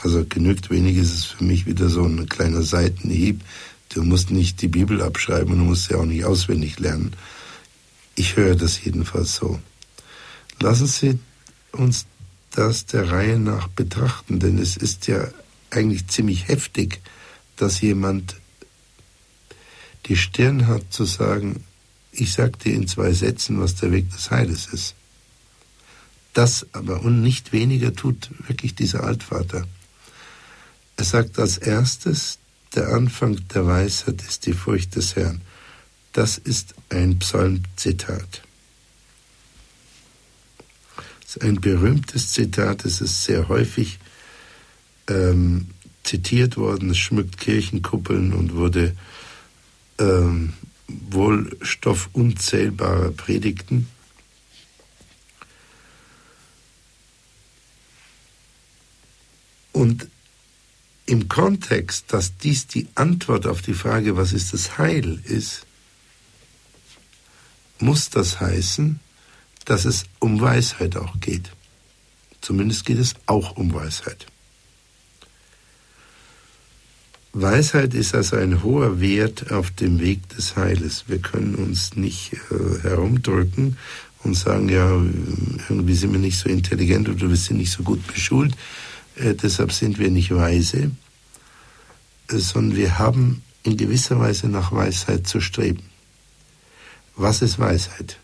Also 0.02 0.26
genügt 0.28 0.70
weniges 0.70 1.14
ist 1.14 1.26
für 1.26 1.44
mich 1.44 1.66
wieder 1.66 1.90
so 1.90 2.04
ein 2.04 2.28
kleiner 2.28 2.64
Seitenhieb. 2.64 3.42
Du 3.90 4.04
musst 4.04 4.30
nicht 4.30 4.62
die 4.62 4.68
Bibel 4.68 5.02
abschreiben 5.02 5.54
und 5.54 5.60
du 5.60 5.66
musst 5.66 5.86
sie 5.86 5.96
auch 5.96 6.06
nicht 6.06 6.26
auswendig 6.26 6.80
lernen. 6.80 7.14
Ich 8.16 8.36
höre 8.36 8.56
das 8.56 8.84
jedenfalls 8.84 9.36
so. 9.36 9.60
Lassen 10.60 10.88
Sie 10.88 11.20
uns 11.72 12.06
das 12.52 12.86
der 12.86 13.12
Reihe 13.12 13.40
nach 13.40 13.68
betrachten, 13.68 14.40
denn 14.40 14.58
es 14.58 14.78
ist 14.78 15.08
ja 15.08 15.28
eigentlich 15.70 16.08
ziemlich 16.08 16.48
heftig, 16.48 17.02
dass 17.58 17.82
jemand 17.82 18.36
die 20.06 20.16
Stirn 20.16 20.68
hat 20.68 20.84
zu 20.92 21.04
sagen, 21.06 21.64
ich 22.12 22.34
sag 22.34 22.60
dir 22.60 22.74
in 22.74 22.88
zwei 22.88 23.12
Sätzen, 23.12 23.60
was 23.60 23.76
der 23.76 23.92
Weg 23.92 24.10
des 24.12 24.32
Heiles 24.32 24.68
ist. 24.68 24.96
Das 26.36 26.68
aber 26.74 27.02
und 27.02 27.22
nicht 27.22 27.54
weniger 27.54 27.96
tut 27.96 28.30
wirklich 28.50 28.76
dieser 28.76 29.06
Altvater. 29.06 29.66
Er 30.98 31.06
sagt 31.06 31.40
als 31.40 31.58
erstes, 31.58 32.40
der 32.76 32.90
Anfang 32.90 33.48
der 33.54 33.66
Weisheit 33.66 34.22
ist 34.22 34.46
die 34.46 34.52
Furcht 34.52 34.98
des 34.98 35.16
Herrn. 35.16 35.40
Das 36.12 36.38
ist 36.38 36.76
ein 36.90 37.20
Psalmzitat. 37.20 38.42
Das 41.22 41.38
ist 41.38 41.42
ein 41.42 41.62
berühmtes 41.62 42.34
Zitat, 42.34 42.84
es 42.84 43.00
ist 43.00 43.24
sehr 43.24 43.48
häufig 43.48 43.98
ähm, 45.08 45.68
zitiert 46.04 46.58
worden, 46.58 46.90
es 46.90 46.98
schmückt 46.98 47.38
Kirchenkuppeln 47.38 48.34
und 48.34 48.56
wurde 48.56 48.94
ähm, 50.00 50.52
wohl 50.90 51.58
Stoff 51.62 52.10
unzählbarer 52.12 53.12
Predigten. 53.12 53.88
Und 59.76 60.08
im 61.06 61.28
Kontext, 61.28 62.06
dass 62.14 62.38
dies 62.38 62.66
die 62.66 62.88
Antwort 62.96 63.46
auf 63.46 63.62
die 63.62 63.74
Frage, 63.74 64.16
was 64.16 64.32
ist 64.32 64.54
das 64.54 64.78
Heil, 64.78 65.20
ist, 65.26 65.66
muss 67.80 68.10
das 68.10 68.40
heißen, 68.40 69.02
dass 69.66 69.84
es 69.84 70.06
um 70.20 70.40
Weisheit 70.40 70.96
auch 70.96 71.20
geht. 71.20 71.52
Zumindest 72.40 72.86
geht 72.86 73.00
es 73.00 73.16
auch 73.26 73.58
um 73.58 73.74
Weisheit. 73.74 74.28
Weisheit 77.34 77.94
ist 77.94 78.16
also 78.16 78.38
ein 78.38 78.64
hoher 78.64 79.02
Wert 79.02 79.52
auf 79.52 79.72
dem 79.72 80.00
Weg 80.00 80.30
des 80.30 80.56
Heiles. 80.56 81.04
Wir 81.08 81.20
können 81.20 81.56
uns 81.56 81.98
nicht 81.98 82.32
äh, 82.32 82.82
herumdrücken 82.82 83.78
und 84.24 84.36
sagen, 84.36 84.70
ja, 84.70 84.90
irgendwie 85.68 85.96
sind 85.96 86.14
wir 86.14 86.20
nicht 86.20 86.40
so 86.40 86.48
intelligent 86.48 87.10
oder 87.10 87.28
wir 87.28 87.36
sind 87.36 87.58
nicht 87.58 87.74
so 87.74 87.84
gut 87.84 88.08
beschult 88.08 88.56
äh, 89.16 89.34
deshalb 89.34 89.72
sind 89.72 90.00
wir 90.00 90.10
nicht 90.10 90.34
weise, 90.34 90.92
sondern 92.28 92.78
wir 92.78 93.00
haben 93.00 93.44
in 93.64 93.78
gewisser 93.78 94.20
Weise 94.20 94.48
nach 94.48 94.72
Weisheit 94.72 95.28
zu 95.28 95.42
streben. 95.42 95.84
Was 97.16 97.42
ist 97.42 97.60
Weisheit? 97.60 98.18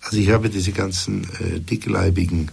Also 0.00 0.16
ich 0.16 0.30
habe 0.30 0.50
diese 0.50 0.72
ganzen 0.72 1.24
äh, 1.40 1.60
dickleibigen 1.60 2.50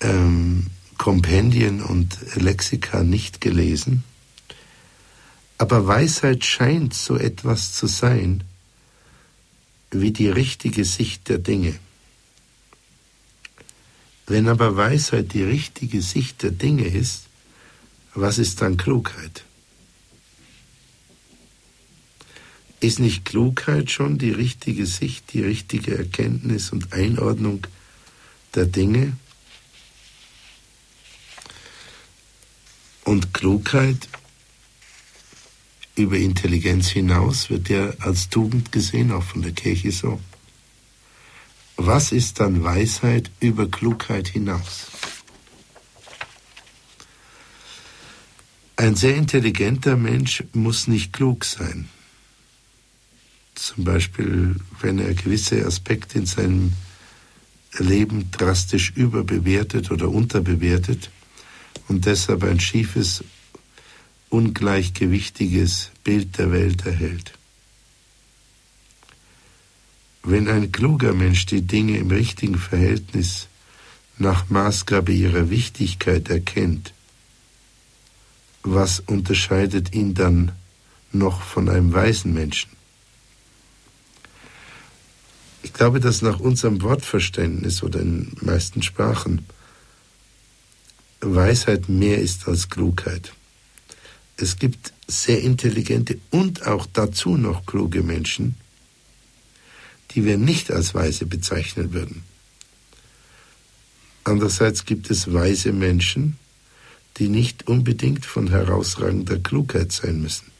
ähm, 0.00 0.66
Kompendien 0.98 1.82
und 1.82 2.18
Lexika 2.34 3.02
nicht 3.02 3.40
gelesen, 3.40 4.04
aber 5.58 5.86
Weisheit 5.86 6.44
scheint 6.44 6.94
so 6.94 7.16
etwas 7.16 7.72
zu 7.74 7.86
sein 7.86 8.44
wie 9.90 10.10
die 10.10 10.28
richtige 10.28 10.84
Sicht 10.84 11.28
der 11.28 11.38
Dinge. 11.38 11.78
Wenn 14.30 14.46
aber 14.46 14.76
Weisheit 14.76 15.32
die 15.34 15.42
richtige 15.42 16.00
Sicht 16.00 16.44
der 16.44 16.52
Dinge 16.52 16.86
ist, 16.86 17.24
was 18.14 18.38
ist 18.38 18.62
dann 18.62 18.76
Klugheit? 18.76 19.42
Ist 22.78 23.00
nicht 23.00 23.24
Klugheit 23.24 23.90
schon 23.90 24.18
die 24.18 24.30
richtige 24.30 24.86
Sicht, 24.86 25.32
die 25.32 25.42
richtige 25.42 25.98
Erkenntnis 25.98 26.70
und 26.70 26.92
Einordnung 26.92 27.66
der 28.54 28.66
Dinge? 28.66 29.16
Und 33.02 33.34
Klugheit 33.34 34.08
über 35.96 36.18
Intelligenz 36.18 36.90
hinaus 36.90 37.50
wird 37.50 37.68
ja 37.68 37.94
als 37.98 38.28
Tugend 38.28 38.70
gesehen, 38.70 39.10
auch 39.10 39.24
von 39.24 39.42
der 39.42 39.50
Kirche 39.50 39.90
so. 39.90 40.20
Was 41.82 42.12
ist 42.12 42.40
dann 42.40 42.62
Weisheit 42.62 43.30
über 43.40 43.66
Klugheit 43.66 44.28
hinaus? 44.28 44.88
Ein 48.76 48.96
sehr 48.96 49.16
intelligenter 49.16 49.96
Mensch 49.96 50.44
muss 50.52 50.88
nicht 50.88 51.14
klug 51.14 51.46
sein. 51.46 51.88
Zum 53.54 53.84
Beispiel, 53.84 54.56
wenn 54.82 54.98
er 54.98 55.14
gewisse 55.14 55.64
Aspekte 55.64 56.18
in 56.18 56.26
seinem 56.26 56.74
Leben 57.78 58.30
drastisch 58.30 58.92
überbewertet 58.94 59.90
oder 59.90 60.10
unterbewertet 60.10 61.10
und 61.88 62.04
deshalb 62.04 62.44
ein 62.44 62.60
schiefes, 62.60 63.24
ungleichgewichtiges 64.28 65.92
Bild 66.04 66.36
der 66.36 66.52
Welt 66.52 66.84
erhält. 66.84 67.39
Wenn 70.22 70.48
ein 70.48 70.70
kluger 70.70 71.14
Mensch 71.14 71.46
die 71.46 71.62
Dinge 71.62 71.98
im 71.98 72.10
richtigen 72.10 72.58
Verhältnis 72.58 73.48
nach 74.18 74.50
Maßgabe 74.50 75.12
ihrer 75.12 75.48
Wichtigkeit 75.48 76.28
erkennt, 76.28 76.92
was 78.62 79.00
unterscheidet 79.00 79.94
ihn 79.94 80.14
dann 80.14 80.52
noch 81.12 81.40
von 81.42 81.68
einem 81.68 81.92
weisen 81.92 82.34
Menschen? 82.34 82.70
Ich 85.62 85.72
glaube, 85.72 86.00
dass 86.00 86.22
nach 86.22 86.40
unserem 86.40 86.82
Wortverständnis 86.82 87.82
oder 87.82 88.00
in 88.00 88.32
meisten 88.40 88.82
Sprachen 88.82 89.46
Weisheit 91.20 91.88
mehr 91.88 92.18
ist 92.18 92.48
als 92.48 92.68
Klugheit. 92.70 93.32
Es 94.36 94.58
gibt 94.58 94.92
sehr 95.06 95.42
intelligente 95.42 96.18
und 96.30 96.66
auch 96.66 96.86
dazu 96.90 97.36
noch 97.36 97.66
kluge 97.66 98.02
Menschen, 98.02 98.56
die 100.10 100.24
wir 100.24 100.38
nicht 100.38 100.70
als 100.70 100.94
weise 100.94 101.26
bezeichnen 101.26 101.92
würden. 101.92 102.24
Andererseits 104.24 104.84
gibt 104.84 105.10
es 105.10 105.32
weise 105.32 105.72
Menschen, 105.72 106.38
die 107.16 107.28
nicht 107.28 107.68
unbedingt 107.68 108.26
von 108.26 108.48
herausragender 108.48 109.38
Klugheit 109.38 109.92
sein 109.92 110.20
müssen. 110.20 110.50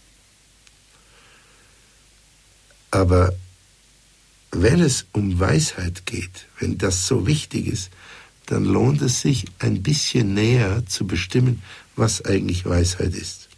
Aber 2.90 3.32
wenn 4.50 4.80
es 4.80 5.06
um 5.12 5.38
Weisheit 5.38 6.06
geht, 6.06 6.46
wenn 6.58 6.76
das 6.78 7.06
so 7.06 7.26
wichtig 7.26 7.66
ist, 7.68 7.90
dann 8.46 8.64
lohnt 8.64 9.00
es 9.00 9.20
sich 9.20 9.44
ein 9.60 9.82
bisschen 9.82 10.34
näher 10.34 10.84
zu 10.86 11.06
bestimmen, 11.06 11.62
was 11.94 12.24
eigentlich 12.24 12.66
Weisheit 12.66 13.14
ist. 13.14 13.48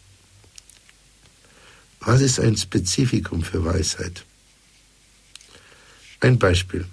Was 2.00 2.20
ist 2.20 2.40
ein 2.40 2.56
Spezifikum 2.56 3.42
für 3.42 3.64
Weisheit? 3.64 4.26
Ein 6.22 6.38
Beispiel. 6.38 6.86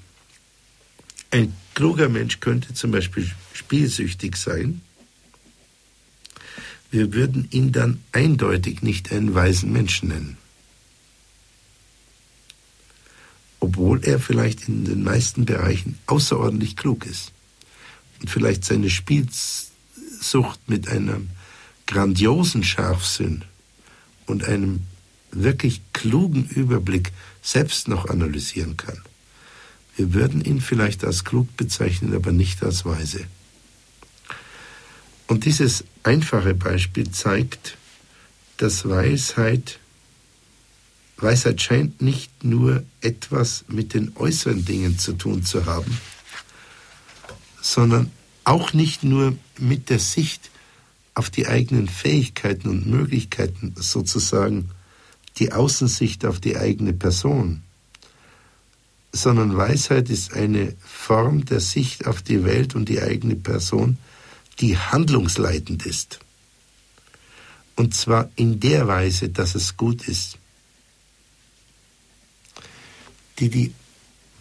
Ein 1.32 1.56
kluger 1.74 2.10
Mensch 2.10 2.42
könnte 2.42 2.74
zum 2.74 2.92
Beispiel 2.92 3.32
spielsüchtig 3.54 4.36
sein. 4.36 4.82
Wir 6.92 7.14
würden 7.14 7.48
ihn 7.52 7.72
dann 7.72 8.04
eindeutig 8.12 8.82
nicht 8.82 9.14
einen 9.14 9.34
weisen 9.34 9.72
Menschen 9.72 10.10
nennen. 10.10 10.38
obwohl 13.60 14.04
er 14.04 14.20
vielleicht 14.20 14.68
in 14.68 14.86
den 14.86 15.04
meisten 15.04 15.46
Bereichen 15.46 15.98
außerordentlich 16.06 16.76
klug 16.76 17.06
ist 17.06 17.32
und 18.22 18.30
vielleicht 18.30 18.66
seine 18.66 18.90
Spielsucht 18.90 20.60
mit 20.68 20.88
einem 20.88 21.30
grandiosen 21.86 22.64
Scharfsinn 22.64 23.44
und 24.26 24.44
einem 24.44 24.82
wirklich 25.32 25.82
klugen 25.94 26.46
Überblick 26.46 27.12
selbst 27.42 27.88
noch 27.88 28.10
analysieren 28.10 28.78
kann. 28.78 29.02
Wir 30.00 30.14
würden 30.14 30.40
ihn 30.40 30.62
vielleicht 30.62 31.04
als 31.04 31.26
klug 31.26 31.58
bezeichnen, 31.58 32.16
aber 32.16 32.32
nicht 32.32 32.64
als 32.64 32.86
weise. 32.86 33.26
Und 35.28 35.44
dieses 35.44 35.84
einfache 36.04 36.54
Beispiel 36.54 37.12
zeigt, 37.12 37.76
dass 38.56 38.88
Weisheit 38.88 39.78
Weisheit 41.18 41.62
scheint 41.62 42.02
nicht 42.02 42.46
nur 42.46 42.86
etwas 43.02 43.66
mit 43.68 43.94
den 43.94 44.16
äußeren 44.16 44.64
Dingen 44.64 44.98
zu 44.98 45.12
tun 45.12 45.44
zu 45.44 45.66
haben, 45.66 46.00
sondern 47.62 48.10
auch 48.46 48.72
nicht 48.72 49.04
nur 49.04 49.36
mit 49.58 49.90
der 49.90 50.00
Sicht 50.00 50.50
auf 51.14 51.30
die 51.30 51.46
eigenen 51.46 51.90
Fähigkeiten 51.90 52.70
und 52.70 52.88
Möglichkeiten, 52.88 53.76
sozusagen 53.76 54.70
die 55.40 55.52
Außensicht 55.52 56.26
auf 56.26 56.40
die 56.40 56.56
eigene 56.56 56.94
Person, 56.94 57.64
sondern 59.12 59.58
Weisheit 59.58 60.10
ist 60.10 60.34
eine 60.34 60.76
Form 60.86 61.46
der 61.46 61.60
Sicht 61.60 62.06
auf 62.06 62.22
die 62.22 62.44
Welt 62.44 62.76
und 62.76 62.90
die 62.90 63.02
eigene 63.02 63.36
Person, 63.36 63.98
die 64.60 64.78
handlungsleitend 64.78 65.86
ist. 65.86 66.20
Und 67.76 67.96
zwar 67.96 68.30
in 68.36 68.60
der 68.60 68.88
Weise, 68.88 69.30
dass 69.30 69.56
es 69.56 69.78
gut 69.78 70.08
ist 70.08 70.40
die 73.40 73.50
die 73.50 73.74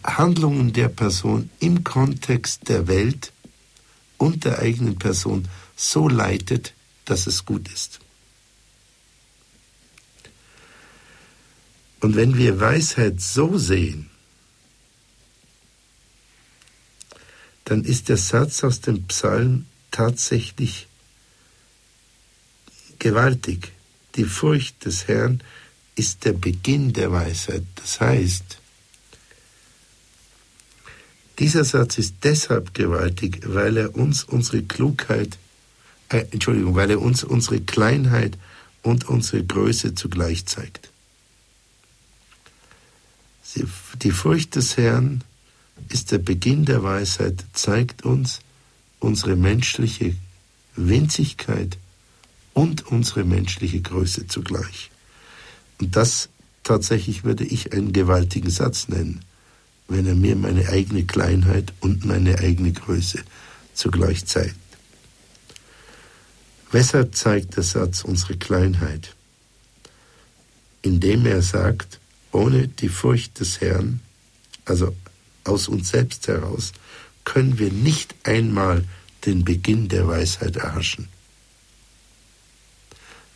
Handlungen 0.03 0.73
der 0.73 0.89
Person 0.89 1.49
im 1.59 1.83
Kontext 1.83 2.69
der 2.69 2.87
Welt 2.87 3.31
und 4.17 4.45
der 4.45 4.59
eigenen 4.59 4.97
Person 4.97 5.47
so 5.75 6.07
leitet, 6.07 6.73
dass 7.05 7.27
es 7.27 7.45
gut 7.45 7.67
ist. 7.69 7.99
Und 12.01 12.15
wenn 12.15 12.37
wir 12.37 12.59
Weisheit 12.59 13.19
so 13.19 13.57
sehen, 13.57 14.08
dann 17.69 17.83
ist 17.83 18.09
der 18.09 18.17
Satz 18.17 18.63
aus 18.63 18.81
dem 18.81 19.03
Psalm 19.03 19.67
tatsächlich 19.91 20.87
gewaltig. 22.97 23.73
Die 24.15 24.23
Furcht 24.23 24.85
des 24.85 25.07
Herrn 25.07 25.43
ist 25.95 26.25
der 26.25 26.33
Beginn 26.33 26.93
der 26.93 27.11
Weisheit. 27.11 27.63
Das 27.75 28.01
heißt, 28.01 28.57
dieser 31.37 31.63
Satz 31.63 31.99
ist 31.99 32.15
deshalb 32.23 32.73
gewaltig, 32.73 33.41
weil 33.45 33.77
er 33.77 33.95
uns 33.95 34.23
unsere 34.23 34.63
Klugheit, 34.63 35.37
äh, 36.09 36.25
Entschuldigung, 36.31 36.73
weil 36.73 36.89
er 36.89 36.99
uns 36.99 37.23
unsere 37.23 37.61
Kleinheit 37.61 38.35
und 38.81 39.07
unsere 39.07 39.43
Größe 39.43 39.93
zugleich 39.93 40.47
zeigt. 40.47 40.89
Die 44.01 44.11
Furcht 44.11 44.55
des 44.55 44.75
Herrn 44.75 45.23
ist 45.89 46.11
der 46.11 46.19
Beginn 46.19 46.65
der 46.65 46.83
Weisheit, 46.83 47.45
zeigt 47.53 48.03
uns 48.03 48.39
unsere 48.99 49.35
menschliche 49.35 50.15
Winzigkeit 50.75 51.77
und 52.53 52.87
unsere 52.87 53.23
menschliche 53.23 53.81
Größe 53.81 54.27
zugleich. 54.27 54.91
Und 55.79 55.95
das 55.95 56.29
tatsächlich 56.63 57.23
würde 57.23 57.45
ich 57.45 57.73
einen 57.73 57.93
gewaltigen 57.93 58.49
Satz 58.49 58.87
nennen 58.89 59.23
wenn 59.89 60.05
er 60.05 60.15
mir 60.15 60.35
meine 60.35 60.69
eigene 60.69 61.03
Kleinheit 61.03 61.73
und 61.81 62.05
meine 62.05 62.37
eigene 62.39 62.71
Größe 62.71 63.23
zugleich 63.73 64.25
zeigt. 64.25 64.55
Weshalb 66.71 67.15
zeigt 67.15 67.57
der 67.57 67.63
Satz 67.63 68.03
unsere 68.03 68.37
Kleinheit? 68.37 69.15
Indem 70.83 71.25
er 71.25 71.41
sagt, 71.41 71.99
ohne 72.31 72.67
die 72.67 72.89
Furcht 72.89 73.39
des 73.39 73.59
Herrn, 73.59 74.01
also 74.65 74.95
aus 75.49 75.67
uns 75.67 75.89
selbst 75.89 76.27
heraus, 76.27 76.71
können 77.25 77.59
wir 77.59 77.71
nicht 77.71 78.15
einmal 78.23 78.85
den 79.25 79.43
Beginn 79.43 79.89
der 79.89 80.07
Weisheit 80.07 80.55
erhaschen. 80.55 81.09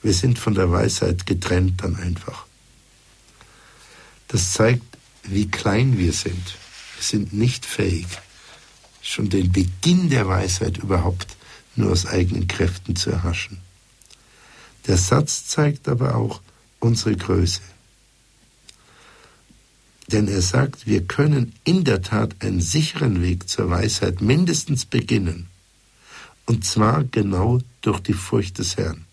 Wir 0.02 0.14
sind 0.14 0.40
von 0.40 0.54
der 0.54 0.72
Weisheit 0.72 1.26
getrennt 1.26 1.84
dann 1.84 1.96
einfach. 1.96 2.46
Das 4.28 4.54
zeigt 4.54 4.84
wie 5.24 5.50
klein 5.50 5.98
wir 5.98 6.12
sind. 6.12 6.56
Wir 6.98 7.04
sind 7.04 7.34
nicht 7.34 7.66
fähig, 7.66 8.08
schon 9.02 9.30
den 9.30 9.52
Beginn 9.52 10.10
der 10.10 10.28
Weisheit 10.28 10.78
überhaupt 10.78 11.38
nur 11.76 11.92
aus 11.92 12.06
eigenen 12.06 12.48
Kräften 12.48 12.96
zu 12.96 13.12
erhaschen. 13.12 13.60
Der 14.88 14.98
Satz 14.98 15.48
zeigt 15.48 15.88
aber 15.88 16.16
auch 16.16 16.42
unsere 16.80 17.16
Größe. 17.16 17.62
Denn 20.14 20.28
er 20.28 20.44
sagt, 20.44 20.86
wir 20.86 21.04
können 21.06 21.54
in 21.64 21.84
der 21.84 22.04
Tat 22.04 22.36
einen 22.40 22.62
sicheren 22.62 23.24
Weg 23.24 23.50
zur 23.50 23.72
Weisheit 23.72 24.22
mindestens 24.22 24.86
beginnen. 24.86 25.48
Und 26.46 26.66
zwar 26.66 27.04
genau 27.04 27.62
durch 27.82 28.00
die 28.00 28.14
Furcht 28.14 28.60
des 28.60 28.78
Herrn. 28.78 29.06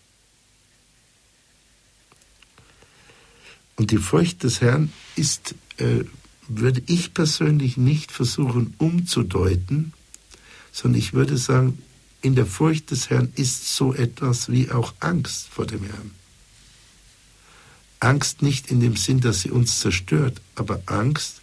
Und 3.77 3.89
die 3.89 3.97
Furcht 3.97 4.43
des 4.43 4.61
Herrn 4.61 4.93
ist, 5.15 5.55
äh, 5.77 6.03
würde 6.47 6.83
ich 6.85 7.15
persönlich 7.15 7.77
nicht 7.77 8.11
versuchen 8.11 8.75
umzudeuten, 8.77 9.93
sondern 10.71 10.99
ich 10.99 11.13
würde 11.13 11.37
sagen, 11.37 11.79
in 12.21 12.35
der 12.35 12.45
Furcht 12.45 12.91
des 12.91 13.09
Herrn 13.09 13.33
ist 13.35 13.75
so 13.75 13.95
etwas 13.95 14.51
wie 14.51 14.69
auch 14.69 14.93
Angst 14.99 15.47
vor 15.49 15.65
dem 15.65 15.83
Herrn. 15.83 16.11
Angst 18.01 18.41
nicht 18.41 18.69
in 18.69 18.81
dem 18.81 18.97
Sinn, 18.97 19.21
dass 19.21 19.41
sie 19.41 19.51
uns 19.51 19.79
zerstört, 19.79 20.41
aber 20.55 20.81
Angst 20.87 21.41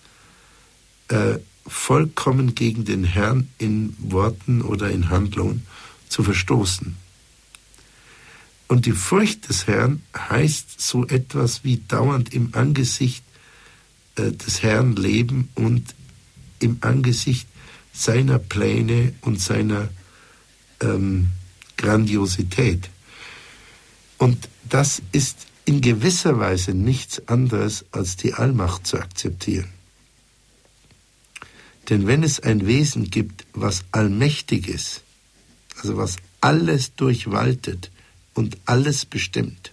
äh, 1.09 1.38
vollkommen 1.66 2.54
gegen 2.54 2.84
den 2.84 3.04
Herrn 3.04 3.48
in 3.59 3.96
Worten 3.98 4.62
oder 4.62 4.90
in 4.90 5.09
Handlungen 5.09 5.66
zu 6.09 6.22
verstoßen. 6.22 6.96
Und 8.66 8.84
die 8.84 8.92
Furcht 8.92 9.48
des 9.48 9.66
Herrn 9.66 10.02
heißt 10.16 10.80
so 10.80 11.06
etwas 11.06 11.64
wie 11.64 11.78
dauernd 11.88 12.34
im 12.34 12.54
Angesicht 12.54 13.24
äh, 14.16 14.32
des 14.32 14.62
Herrn 14.62 14.96
leben 14.96 15.48
und 15.54 15.94
im 16.59 16.78
Angesicht 16.82 17.46
seiner 17.92 18.38
Pläne 18.38 19.14
und 19.22 19.40
seiner 19.40 19.88
ähm, 20.80 21.28
Grandiosität. 21.76 22.90
Und 24.18 24.48
das 24.68 25.00
ist 25.12 25.47
in 25.68 25.82
gewisser 25.82 26.38
Weise 26.38 26.72
nichts 26.72 27.28
anderes 27.28 27.84
als 27.92 28.16
die 28.16 28.32
Allmacht 28.32 28.86
zu 28.86 28.96
akzeptieren. 28.96 29.68
Denn 31.90 32.06
wenn 32.06 32.22
es 32.22 32.40
ein 32.40 32.66
Wesen 32.66 33.10
gibt, 33.10 33.44
was 33.52 33.84
allmächtig 33.92 34.66
ist, 34.66 35.02
also 35.76 35.98
was 35.98 36.16
alles 36.40 36.94
durchwaltet 36.94 37.90
und 38.32 38.56
alles 38.64 39.04
bestimmt, 39.04 39.72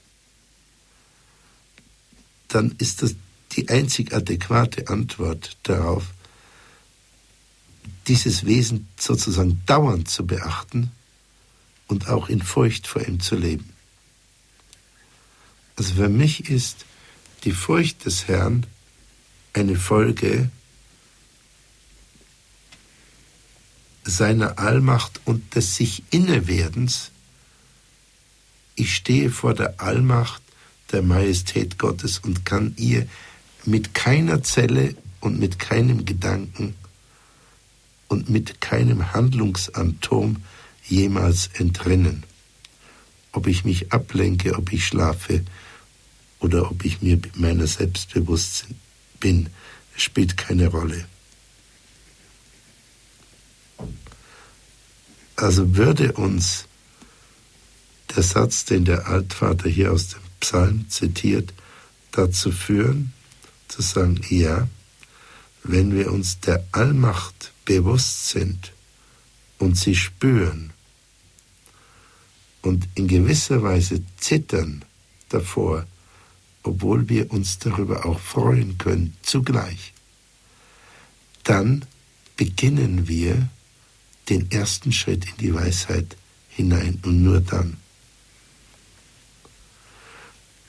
dann 2.50 2.76
ist 2.78 3.02
das 3.02 3.16
die 3.54 3.70
einzig 3.70 4.14
adäquate 4.14 4.90
Antwort 4.90 5.56
darauf, 5.64 6.14
dieses 8.08 8.46
Wesen 8.46 8.90
sozusagen 9.00 9.62
dauernd 9.66 10.10
zu 10.10 10.28
beachten 10.28 10.92
und 11.88 12.10
auch 12.10 12.28
in 12.28 12.42
Furcht 12.42 12.86
vor 12.86 13.02
ihm 13.08 13.22
zu 13.22 13.38
leben. 13.38 13.75
Also 15.76 15.96
für 15.96 16.10
mich 16.10 16.50
ist 16.50 16.86
die 17.44 17.52
Furcht 17.52 18.06
des 18.06 18.28
Herrn 18.28 18.66
eine 19.54 19.76
Folge 19.76 20.50
seiner 24.04 24.60
Allmacht 24.60 25.22
und 25.26 25.56
des 25.56 25.76
sich 25.76 26.04
Innewerdens. 26.12 27.12
Ich 28.76 28.96
stehe 28.96 29.32
vor 29.32 29.54
der 29.54 29.82
Allmacht 29.82 30.42
der 30.92 31.02
Majestät 31.02 31.78
Gottes 31.78 32.20
und 32.20 32.46
kann 32.46 32.74
ihr 32.78 33.08
mit 33.66 33.94
keiner 33.94 34.44
Zelle 34.44 34.96
und 35.20 35.40
mit 35.40 35.58
keinem 35.60 36.06
Gedanken 36.06 36.76
und 38.08 38.30
mit 38.30 38.62
keinem 38.62 39.14
Handlungsatom 39.14 40.38
jemals 40.88 41.50
entrinnen. 41.54 42.24
Ob 43.32 43.48
ich 43.48 43.66
mich 43.66 43.92
ablenke, 43.92 44.56
ob 44.56 44.72
ich 44.72 44.86
schlafe, 44.86 45.44
oder 46.46 46.70
ob 46.70 46.86
ich 46.86 47.02
mir 47.02 47.20
meiner 47.34 47.66
selbst 47.66 48.14
bewusst 48.14 48.66
bin, 49.20 49.50
spielt 49.96 50.38
keine 50.38 50.68
Rolle. 50.68 51.06
Also 55.36 55.76
würde 55.76 56.12
uns 56.14 56.68
der 58.16 58.22
Satz, 58.22 58.66
den 58.66 58.86
der 58.86 59.08
Altvater 59.08 59.68
hier 59.68 59.92
aus 59.92 60.10
dem 60.10 60.22
Psalm 60.40 60.88
zitiert, 60.88 61.52
dazu 62.12 62.52
führen, 62.52 63.12
zu 63.68 63.82
sagen, 63.82 64.22
ja, 64.30 64.68
wenn 65.64 65.96
wir 65.96 66.12
uns 66.12 66.40
der 66.42 66.64
Allmacht 66.72 67.54
bewusst 67.66 68.30
sind 68.30 68.72
und 69.58 69.78
sie 69.78 69.96
spüren 69.96 70.74
und 72.62 72.88
in 72.94 73.08
gewisser 73.08 73.64
Weise 73.64 74.04
zittern 74.18 74.86
davor, 75.30 75.88
obwohl 76.66 77.10
wir 77.10 77.32
uns 77.32 77.60
darüber 77.60 78.06
auch 78.06 78.20
freuen 78.20 78.78
können, 78.78 79.16
zugleich. 79.22 79.94
Dann 81.44 81.86
beginnen 82.38 83.08
wir 83.08 83.50
den 84.30 84.50
ersten 84.52 84.92
Schritt 84.92 85.26
in 85.26 85.38
die 85.38 85.54
Weisheit 85.54 86.18
hinein 86.50 87.00
und 87.04 87.22
nur 87.22 87.40
dann. 87.40 87.78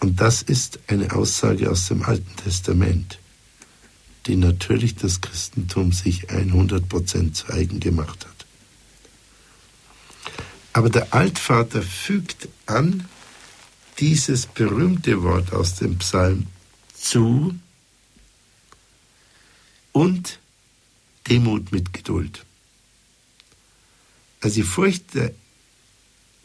Und 0.01 0.21
das 0.21 0.43
ist 0.43 0.79
eine 0.89 1.13
Aussage 1.13 1.71
aus 1.71 1.89
dem 1.89 2.03
Alten 2.03 2.37
Testament, 2.37 3.19
die 4.27 4.37
natürlich 4.37 4.97
das 4.97 5.23
Christentum 5.23 5.93
sich 5.93 6.29
100% 6.29 7.33
zu 7.33 7.49
eigen 7.49 7.81
gemacht 7.81 8.27
hat. 8.27 8.47
Aber 10.75 10.91
der 10.91 11.15
Altvater 11.15 11.81
fügt 11.81 12.49
an, 12.67 13.09
dieses 13.99 14.47
berühmte 14.47 15.23
Wort 15.23 15.53
aus 15.53 15.77
dem 15.77 15.99
Psalm 15.99 16.47
zu 16.95 17.55
und 19.93 20.39
Demut 21.29 21.73
mit 21.73 21.93
Geduld. 21.93 22.45
Also 24.41 24.57
die 24.57 24.63
Furcht 24.63 25.05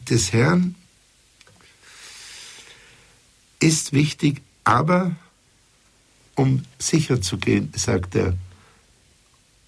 des 0.08 0.32
Herrn 0.32 0.74
ist 3.60 3.92
wichtig, 3.92 4.42
aber 4.64 5.14
um 6.34 6.64
sicher 6.78 7.20
zu 7.20 7.36
gehen, 7.38 7.72
sagt 7.76 8.14
er, 8.14 8.36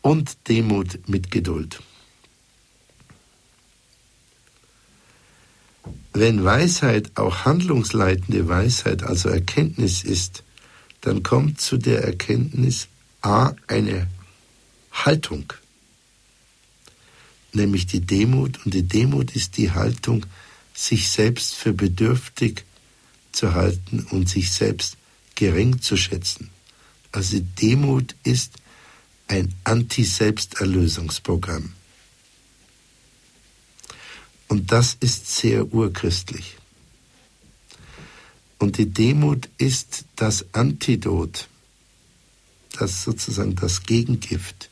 und 0.00 0.48
Demut 0.48 1.08
mit 1.08 1.30
Geduld. 1.30 1.80
Wenn 6.16 6.44
Weisheit 6.44 7.10
auch 7.16 7.44
handlungsleitende 7.44 8.48
Weisheit, 8.48 9.02
also 9.02 9.28
Erkenntnis 9.28 10.04
ist, 10.04 10.44
dann 11.00 11.24
kommt 11.24 11.60
zu 11.60 11.76
der 11.76 12.04
Erkenntnis 12.04 12.86
A 13.20 13.52
eine 13.66 14.06
Haltung, 14.92 15.52
nämlich 17.52 17.86
die 17.86 18.00
Demut. 18.00 18.64
Und 18.64 18.74
die 18.74 18.84
Demut 18.84 19.34
ist 19.34 19.56
die 19.56 19.72
Haltung, 19.72 20.24
sich 20.72 21.10
selbst 21.10 21.56
für 21.56 21.72
bedürftig 21.72 22.62
zu 23.32 23.54
halten 23.54 24.06
und 24.10 24.28
sich 24.28 24.52
selbst 24.52 24.96
gering 25.34 25.80
zu 25.80 25.96
schätzen. 25.96 26.50
Also 27.10 27.40
Demut 27.60 28.14
ist 28.22 28.52
ein 29.26 29.52
Anti-Selbsterlösungsprogramm. 29.64 31.72
Und 34.48 34.72
das 34.72 34.96
ist 35.00 35.34
sehr 35.36 35.72
urchristlich. 35.72 36.56
Und 38.58 38.78
die 38.78 38.86
Demut 38.86 39.48
ist 39.58 40.04
das 40.16 40.46
Antidot, 40.54 41.48
das 42.78 43.02
sozusagen 43.02 43.56
das 43.56 43.82
Gegengift, 43.82 44.70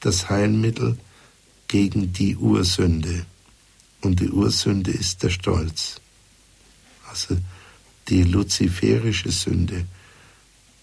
das 0.00 0.28
Heilmittel 0.28 0.98
gegen 1.68 2.12
die 2.12 2.36
Ursünde. 2.36 3.24
Und 4.00 4.20
die 4.20 4.30
Ursünde 4.30 4.90
ist 4.90 5.22
der 5.22 5.30
Stolz. 5.30 6.00
Also 7.08 7.38
die 8.08 8.22
luziferische 8.22 9.30
Sünde 9.30 9.86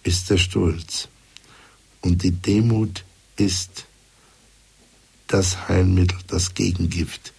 ist 0.04 0.30
der 0.30 0.38
Stolz. 0.38 1.10
Und 2.02 2.24
die 2.24 2.32
Demut 2.32 3.04
ist 3.36 3.86
das 5.28 5.68
Heilmittel, 5.68 6.18
das 6.28 6.54
Gegengift 6.54 7.34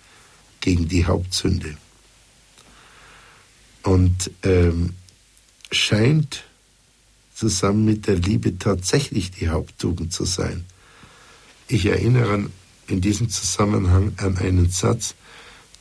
gegen 0.69 0.87
die 0.87 1.07
Hauptsünde. 1.07 1.79
Und 3.83 4.31
ähm, 4.43 4.93
scheint 5.73 6.45
zusammen 7.35 7.87
mit 7.87 8.07
der 8.07 8.17
Liebe 8.17 8.59
tatsächlich 8.59 9.31
die 9.31 9.49
Haupttugend 9.49 10.13
zu 10.13 10.27
sein. 10.27 10.67
Ich 11.69 11.87
erinnere 11.87 12.51
in 12.87 13.01
diesem 13.01 13.31
Zusammenhang 13.31 14.13
an 14.19 14.37
einen 14.37 14.69
Satz 14.69 15.15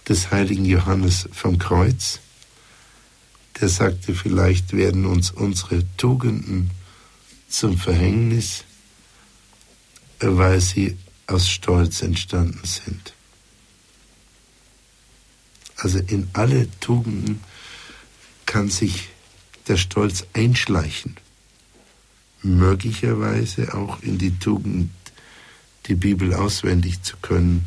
des 0.07 0.31
heiligen 0.31 0.63
Johannes 0.63 1.27
vom 1.33 1.57
Kreuz, 1.57 2.21
der 3.59 3.67
sagte, 3.67 4.15
vielleicht 4.15 4.71
werden 4.71 5.05
uns 5.05 5.31
unsere 5.31 5.83
Tugenden 5.97 6.71
zum 7.49 7.77
Verhängnis, 7.77 8.63
weil 10.21 10.61
sie 10.61 10.95
aus 11.27 11.49
Stolz 11.49 12.01
entstanden 12.01 12.65
sind. 12.65 13.16
Also 15.77 15.99
in 15.99 16.27
alle 16.33 16.67
Tugenden 16.79 17.39
kann 18.45 18.69
sich 18.69 19.09
der 19.67 19.77
Stolz 19.77 20.25
einschleichen. 20.33 21.17
Möglicherweise 22.41 23.73
auch 23.73 24.01
in 24.01 24.17
die 24.17 24.37
Tugend, 24.39 24.91
die 25.85 25.95
Bibel 25.95 26.33
auswendig 26.33 27.01
zu 27.03 27.17
können. 27.21 27.65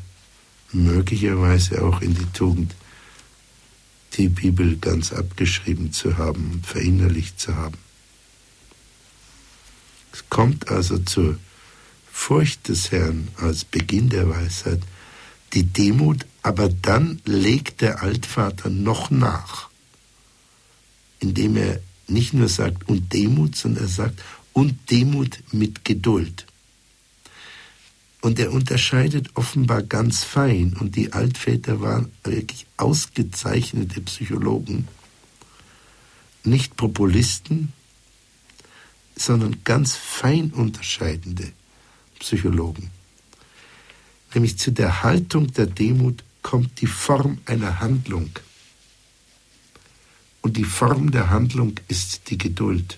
Möglicherweise 0.73 1.85
auch 1.85 2.01
in 2.01 2.15
die 2.15 2.27
Tugend, 2.33 2.75
die 4.15 4.29
Bibel 4.29 4.77
ganz 4.77 5.13
abgeschrieben 5.13 5.93
zu 5.93 6.19
haben 6.19 6.51
und 6.53 6.67
verinnerlicht 6.67 7.39
zu 7.39 7.57
haben. 7.57 7.79
Es 10.13 10.25
kommt 10.29 10.69
also 10.69 10.99
zur 10.99 11.39
Furcht 12.11 12.69
des 12.69 12.91
Herrn 12.91 13.29
als 13.37 13.65
Beginn 13.65 14.09
der 14.09 14.29
Weisheit, 14.29 14.81
die 15.53 15.65
Demut, 15.65 16.27
aber 16.43 16.69
dann 16.69 17.21
legt 17.25 17.81
der 17.81 18.03
Altvater 18.03 18.71
noch 18.71 19.11
nach, 19.11 19.69
indem 21.19 21.57
er 21.57 21.81
nicht 22.09 22.33
nur 22.33 22.49
sagt 22.49 22.89
und 22.89 23.13
Demut, 23.13 23.57
sondern 23.57 23.85
er 23.85 23.89
sagt 23.89 24.23
und 24.53 24.91
Demut 24.91 25.43
mit 25.53 25.85
Geduld. 25.85 26.47
Und 28.21 28.39
er 28.39 28.53
unterscheidet 28.53 29.31
offenbar 29.35 29.83
ganz 29.83 30.25
fein, 30.25 30.77
und 30.79 30.97
die 30.97 31.13
Altväter 31.13 31.81
waren 31.81 32.13
wirklich 32.23 32.67
ausgezeichnete 32.77 34.03
Psychologen, 34.03 34.89
nicht 36.45 36.77
Populisten, 36.77 37.73
sondern 39.17 39.65
ganz 39.65 39.95
fein 39.95 40.51
unterscheidende 40.51 41.53
Psychologen. 42.19 42.91
Nämlich 44.35 44.59
zu 44.59 44.71
der 44.71 45.03
Haltung 45.03 45.53
der 45.53 45.67
Demut 45.67 46.23
kommt 46.43 46.81
die 46.81 46.87
Form 46.87 47.39
einer 47.47 47.81
Handlung. 47.81 48.31
Und 50.43 50.57
die 50.57 50.65
Form 50.65 51.11
der 51.11 51.31
Handlung 51.31 51.75
ist 51.89 52.31
die 52.31 52.39
Geduld. 52.39 52.97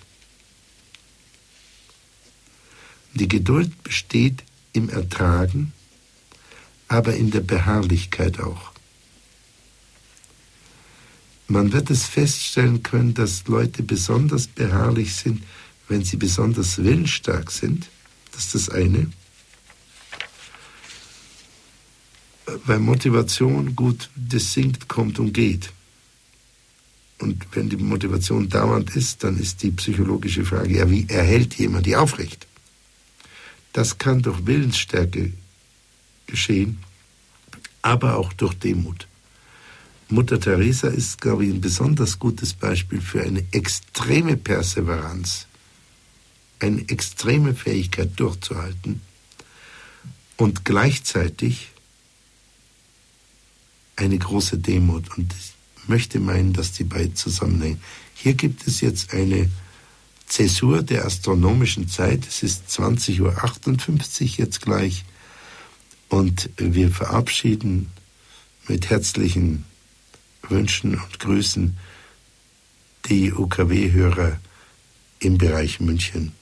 Die 3.14 3.28
Geduld 3.28 3.82
besteht 3.82 4.42
im 4.72 4.88
Ertragen, 4.88 5.72
aber 6.88 7.14
in 7.14 7.30
der 7.30 7.40
Beharrlichkeit 7.40 8.40
auch. 8.40 8.72
Man 11.48 11.72
wird 11.72 11.90
es 11.90 12.06
feststellen 12.06 12.82
können, 12.82 13.12
dass 13.12 13.46
Leute 13.46 13.82
besonders 13.82 14.46
beharrlich 14.46 15.14
sind, 15.14 15.42
wenn 15.88 16.04
sie 16.04 16.16
besonders 16.16 16.78
willensstark 16.78 17.50
sind. 17.50 17.88
Das 18.30 18.46
ist 18.46 18.54
das 18.54 18.68
eine. 18.70 19.10
Weil 22.66 22.78
Motivation 22.78 23.74
gut, 23.76 24.10
das 24.16 24.52
sinkt, 24.52 24.88
kommt 24.88 25.18
und 25.18 25.32
geht. 25.32 25.72
Und 27.18 27.46
wenn 27.52 27.68
die 27.68 27.76
Motivation 27.76 28.48
dauernd 28.48 28.96
ist, 28.96 29.22
dann 29.22 29.38
ist 29.38 29.62
die 29.62 29.70
psychologische 29.70 30.44
Frage, 30.44 30.78
ja, 30.78 30.90
wie 30.90 31.06
erhält 31.08 31.54
jemand 31.54 31.86
die 31.86 31.96
aufrecht? 31.96 32.46
Das 33.72 33.96
kann 33.98 34.22
durch 34.22 34.44
Willensstärke 34.44 35.32
geschehen, 36.26 36.78
aber 37.80 38.16
auch 38.16 38.32
durch 38.32 38.54
Demut. 38.54 39.06
Mutter 40.08 40.38
Teresa 40.38 40.88
ist, 40.88 41.20
glaube 41.20 41.46
ich, 41.46 41.54
ein 41.54 41.60
besonders 41.60 42.18
gutes 42.18 42.52
Beispiel 42.52 43.00
für 43.00 43.22
eine 43.22 43.44
extreme 43.50 44.36
Perseveranz, 44.36 45.46
eine 46.58 46.86
extreme 46.88 47.54
Fähigkeit 47.54 48.10
durchzuhalten 48.16 49.00
und 50.36 50.64
gleichzeitig 50.64 51.71
eine 53.96 54.18
große 54.18 54.58
Demut. 54.58 55.16
Und 55.16 55.32
ich 55.32 55.88
möchte 55.88 56.20
meinen, 56.20 56.52
dass 56.52 56.72
die 56.72 56.84
beiden 56.84 57.16
zusammenhängen. 57.16 57.80
Hier 58.14 58.34
gibt 58.34 58.66
es 58.66 58.80
jetzt 58.80 59.12
eine 59.12 59.50
Zäsur 60.26 60.82
der 60.82 61.04
astronomischen 61.04 61.88
Zeit. 61.88 62.26
Es 62.26 62.42
ist 62.42 62.68
20.58 62.68 63.20
Uhr 64.22 64.28
jetzt 64.38 64.62
gleich. 64.62 65.04
Und 66.08 66.50
wir 66.56 66.90
verabschieden 66.90 67.90
mit 68.68 68.90
herzlichen 68.90 69.64
Wünschen 70.48 70.94
und 70.94 71.18
Grüßen 71.18 71.76
die 73.06 73.32
UKW-Hörer 73.32 74.38
im 75.18 75.38
Bereich 75.38 75.80
München. 75.80 76.32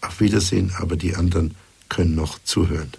Auf 0.00 0.20
Wiedersehen, 0.20 0.72
aber 0.78 0.96
die 0.96 1.14
anderen 1.14 1.54
können 1.88 2.14
noch 2.14 2.38
zuhören. 2.42 2.92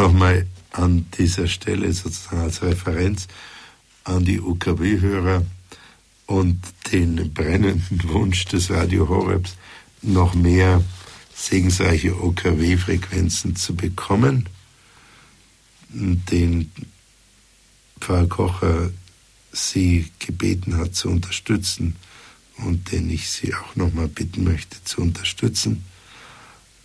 Nochmal 0.00 0.46
an 0.72 1.06
dieser 1.18 1.46
Stelle 1.46 1.92
sozusagen 1.92 2.40
als 2.40 2.62
Referenz 2.62 3.28
an 4.04 4.24
die 4.24 4.40
UKW-Hörer 4.40 5.44
und 6.24 6.58
den 6.90 7.34
brennenden 7.34 8.08
Wunsch 8.08 8.46
des 8.46 8.70
Radio 8.70 9.08
Horebs, 9.08 9.56
noch 10.00 10.32
mehr 10.34 10.82
segensreiche 11.34 12.18
OKW-Frequenzen 12.18 13.56
zu 13.56 13.74
bekommen, 13.74 14.48
den 15.90 16.72
Pfarrer 18.00 18.26
Kocher 18.26 18.90
Sie 19.52 20.06
gebeten 20.18 20.78
hat 20.78 20.94
zu 20.94 21.10
unterstützen 21.10 21.96
und 22.58 22.90
den 22.92 23.10
ich 23.10 23.28
Sie 23.28 23.54
auch 23.54 23.76
nochmal 23.76 24.08
bitten 24.08 24.44
möchte 24.44 24.82
zu 24.84 25.02
unterstützen, 25.02 25.84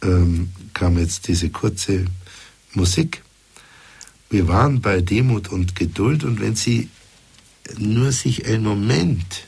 ähm, 0.01 0.51
kam 0.74 0.97
jetzt 0.97 1.28
diese 1.28 1.49
kurze 1.49 2.05
Musik. 2.76 3.21
Wir 4.30 4.47
waren 4.47 4.82
bei 4.82 5.01
Demut 5.01 5.49
und 5.49 5.76
Geduld 5.76 6.23
und 6.23 6.39
wenn 6.39 6.55
Sie 6.55 6.89
nur 7.78 8.11
sich 8.11 8.45
einen 8.45 8.63
Moment 8.63 9.45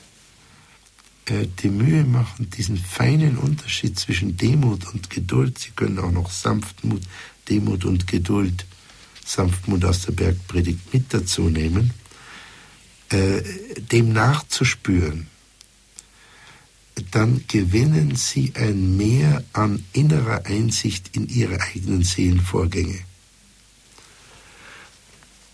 äh, 1.26 1.48
die 1.62 1.70
Mühe 1.70 2.04
machen, 2.04 2.50
diesen 2.50 2.78
feinen 2.78 3.38
Unterschied 3.38 4.00
zwischen 4.00 4.38
Demut 4.38 4.86
und 4.94 5.10
Geduld, 5.10 5.58
Sie 5.58 5.72
können 5.72 6.00
auch 6.00 6.12
noch 6.12 6.32
Sanftmut, 6.32 7.02
Demut 7.50 7.86
und 7.86 8.08
Geduld, 8.08 8.66
Sanftmut 9.26 9.84
aus 9.86 10.04
der 10.04 10.14
Bergpredigt 10.14 10.94
mit 10.94 11.14
dazu 11.14 11.50
nehmen, 11.50 11.92
äh, 13.10 13.42
dem 13.92 14.14
nachzuspüren, 14.14 15.28
dann 17.12 17.44
gewinnen 17.48 18.16
Sie 18.16 18.54
ein 18.56 18.98
Mehr 18.98 19.44
an 19.54 19.84
innerer 19.94 20.46
Einsicht 20.46 21.16
in 21.16 21.28
Ihre 21.30 21.62
eigenen 21.62 22.04
Seelenvorgänge 22.04 23.07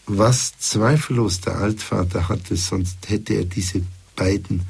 was 0.05 0.57
zweifellos 0.59 1.41
der 1.41 1.57
Altvater 1.57 2.27
hatte, 2.29 2.55
sonst 2.55 3.09
hätte 3.09 3.35
er 3.35 3.45
diese 3.45 3.83
beiden 4.15 4.63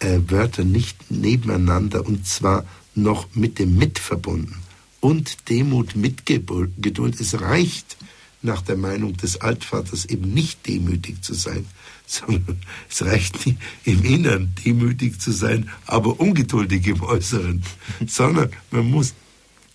äh, 0.00 0.18
Wörter 0.28 0.64
nicht 0.64 1.10
nebeneinander 1.10 2.06
und 2.06 2.26
zwar 2.26 2.64
noch 2.94 3.28
mit 3.34 3.58
dem 3.58 3.76
Mit 3.76 3.98
verbunden. 3.98 4.62
Und 5.00 5.50
Demut 5.50 5.94
mit 5.94 6.26
Geduld. 6.26 7.20
Es 7.20 7.40
reicht 7.40 7.96
nach 8.42 8.62
der 8.62 8.76
Meinung 8.76 9.16
des 9.16 9.40
Altvaters 9.40 10.06
eben 10.06 10.32
nicht 10.32 10.66
demütig 10.66 11.22
zu 11.22 11.34
sein, 11.34 11.66
sondern 12.06 12.60
es 12.88 13.04
reicht 13.04 13.46
nicht 13.46 13.58
im 13.84 14.04
Inneren 14.04 14.54
demütig 14.64 15.20
zu 15.20 15.32
sein, 15.32 15.68
aber 15.86 16.18
ungeduldig 16.18 16.86
im 16.86 17.02
Äußeren, 17.02 17.62
sondern 18.06 18.50
man 18.70 18.90
muss, 18.90 19.14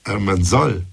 äh, 0.05 0.17
man 0.17 0.43
soll, 0.43 0.85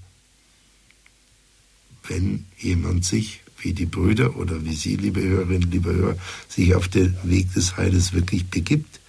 wenn 2.07 2.45
jemand 2.57 3.05
sich 3.05 3.41
wie 3.61 3.73
die 3.73 3.85
Brüder 3.85 4.35
oder 4.37 4.63
wie 4.63 4.75
Sie, 4.75 4.95
liebe 4.95 5.21
Hörerinnen, 5.21 5.71
liebe 5.71 5.93
Hörer, 5.93 6.17
sich 6.47 6.75
auf 6.75 6.87
den 6.87 7.17
Weg 7.23 7.53
des 7.53 7.77
Heiles 7.77 8.13
wirklich 8.13 8.47
begibt, 8.47 8.99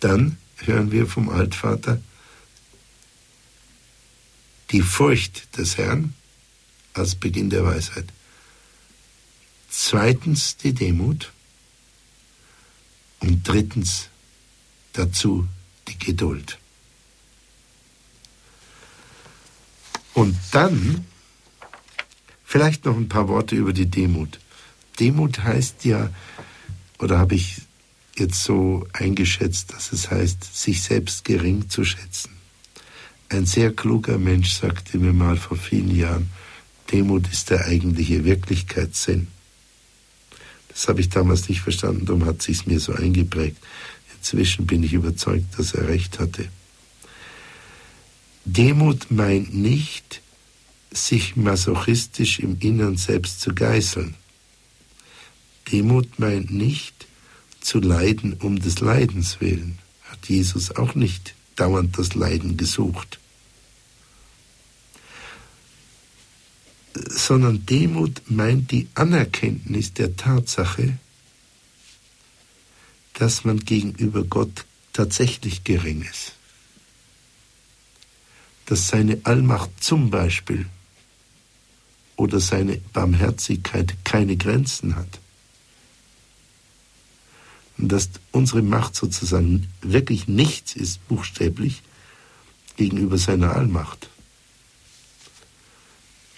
dann 0.00 0.38
hören 0.56 0.92
wir 0.92 1.06
vom 1.06 1.28
Altvater 1.28 2.00
die 4.70 4.82
Furcht 4.82 5.56
des 5.56 5.76
Herrn 5.78 6.14
als 6.94 7.14
Beginn 7.14 7.50
der 7.50 7.64
Weisheit. 7.64 8.06
Zweitens 9.68 10.56
die 10.56 10.72
Demut 10.72 11.32
und 13.20 13.46
drittens 13.46 14.08
dazu 14.92 15.46
die 15.88 15.98
Geduld. 15.98 16.58
Und 20.14 20.36
dann 20.52 21.06
Vielleicht 22.50 22.84
noch 22.84 22.96
ein 22.96 23.08
paar 23.08 23.28
Worte 23.28 23.54
über 23.54 23.72
die 23.72 23.86
Demut. 23.86 24.40
Demut 24.98 25.44
heißt 25.44 25.84
ja, 25.84 26.10
oder 26.98 27.16
habe 27.16 27.36
ich 27.36 27.62
jetzt 28.16 28.42
so 28.42 28.88
eingeschätzt, 28.92 29.72
dass 29.72 29.92
es 29.92 30.10
heißt, 30.10 30.52
sich 30.52 30.82
selbst 30.82 31.24
gering 31.24 31.70
zu 31.70 31.84
schätzen. 31.84 32.32
Ein 33.28 33.46
sehr 33.46 33.72
kluger 33.72 34.18
Mensch 34.18 34.50
sagte 34.50 34.98
mir 34.98 35.12
mal 35.12 35.36
vor 35.36 35.56
vielen 35.56 35.94
Jahren, 35.94 36.28
Demut 36.90 37.28
ist 37.30 37.50
der 37.50 37.66
eigentliche 37.66 38.24
Wirklichkeitssinn. 38.24 39.28
Das 40.70 40.88
habe 40.88 41.02
ich 41.02 41.08
damals 41.08 41.48
nicht 41.48 41.60
verstanden, 41.60 42.06
darum 42.06 42.24
hat 42.24 42.42
sich 42.42 42.66
mir 42.66 42.80
so 42.80 42.92
eingeprägt. 42.92 43.58
Inzwischen 44.16 44.66
bin 44.66 44.82
ich 44.82 44.92
überzeugt, 44.92 45.56
dass 45.56 45.72
er 45.74 45.86
recht 45.86 46.18
hatte. 46.18 46.48
Demut 48.44 49.08
meint 49.12 49.54
nicht, 49.54 50.20
sich 50.90 51.36
masochistisch 51.36 52.40
im 52.40 52.58
Innern 52.60 52.96
selbst 52.96 53.40
zu 53.40 53.54
geißeln. 53.54 54.14
Demut 55.70 56.18
meint 56.18 56.50
nicht, 56.50 57.06
zu 57.60 57.78
leiden 57.78 58.34
um 58.34 58.58
des 58.58 58.80
Leidens 58.80 59.40
willen. 59.40 59.78
Hat 60.04 60.28
Jesus 60.28 60.74
auch 60.76 60.94
nicht 60.94 61.34
dauernd 61.56 61.98
das 61.98 62.14
Leiden 62.14 62.56
gesucht. 62.56 63.18
Sondern 66.94 67.64
Demut 67.66 68.22
meint 68.26 68.72
die 68.72 68.88
Anerkenntnis 68.94 69.92
der 69.92 70.16
Tatsache, 70.16 70.98
dass 73.14 73.44
man 73.44 73.60
gegenüber 73.60 74.24
Gott 74.24 74.64
tatsächlich 74.92 75.62
gering 75.62 76.02
ist. 76.02 76.32
Dass 78.66 78.88
seine 78.88 79.20
Allmacht 79.24 79.70
zum 79.82 80.10
Beispiel 80.10 80.66
oder 82.20 82.38
seine 82.38 82.76
Barmherzigkeit 82.92 83.96
keine 84.04 84.36
Grenzen 84.36 84.96
hat 84.96 85.20
dass 87.88 88.10
unsere 88.32 88.62
Macht 88.62 88.94
sozusagen 88.94 89.68
wirklich 89.80 90.28
nichts 90.28 90.74
ist, 90.76 91.06
buchstäblich, 91.08 91.82
gegenüber 92.76 93.18
seiner 93.18 93.54
Allmacht. 93.56 94.08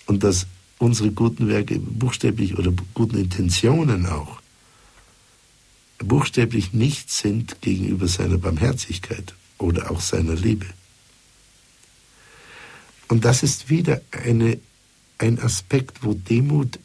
Und 0.07 0.24
dass 0.24 0.47
unsere 0.78 1.11
guten 1.12 1.49
Werke 1.49 1.78
buchstäblich 1.78 2.59
oder 2.59 2.72
guten 2.95 3.18
Intentionen 3.18 4.07
auch 4.07 4.41
buchstäblich 5.99 6.72
nichts 6.72 7.18
sind 7.18 7.61
gegenüber 7.61 8.09
seiner 8.09 8.39
Barmherzigkeit 8.39 9.35
oder 9.59 9.91
auch 9.91 10.01
seiner 10.01 10.35
Liebe. 10.35 10.66
Und 13.07 13.24
das 13.24 13.43
ist 13.45 13.70
wieder 13.70 14.01
eine, 14.11 14.59
ein 15.22 15.40
Aspekt, 15.40 16.02
wo 16.02 16.14
Demut 16.14 16.78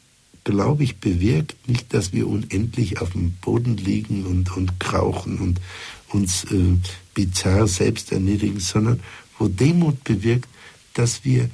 glaube 0.44 0.82
ich, 0.82 0.96
bewirkt 0.96 1.68
nicht, 1.68 1.92
dass 1.92 2.14
wir 2.14 2.26
unendlich 2.26 3.02
auf 3.02 3.10
dem 3.10 3.32
Boden 3.32 3.76
liegen 3.76 4.24
und, 4.24 4.56
und 4.56 4.80
krauchen 4.80 5.38
und 5.40 5.60
uns 6.08 6.44
äh, 6.44 6.76
bizarr 7.12 7.68
selbst 7.68 8.12
erniedrigen, 8.12 8.58
sondern 8.58 9.00
wo 9.38 9.48
Demut 9.48 10.02
bewirkt, 10.04 10.48
dass 10.94 11.22
wir 11.22 11.50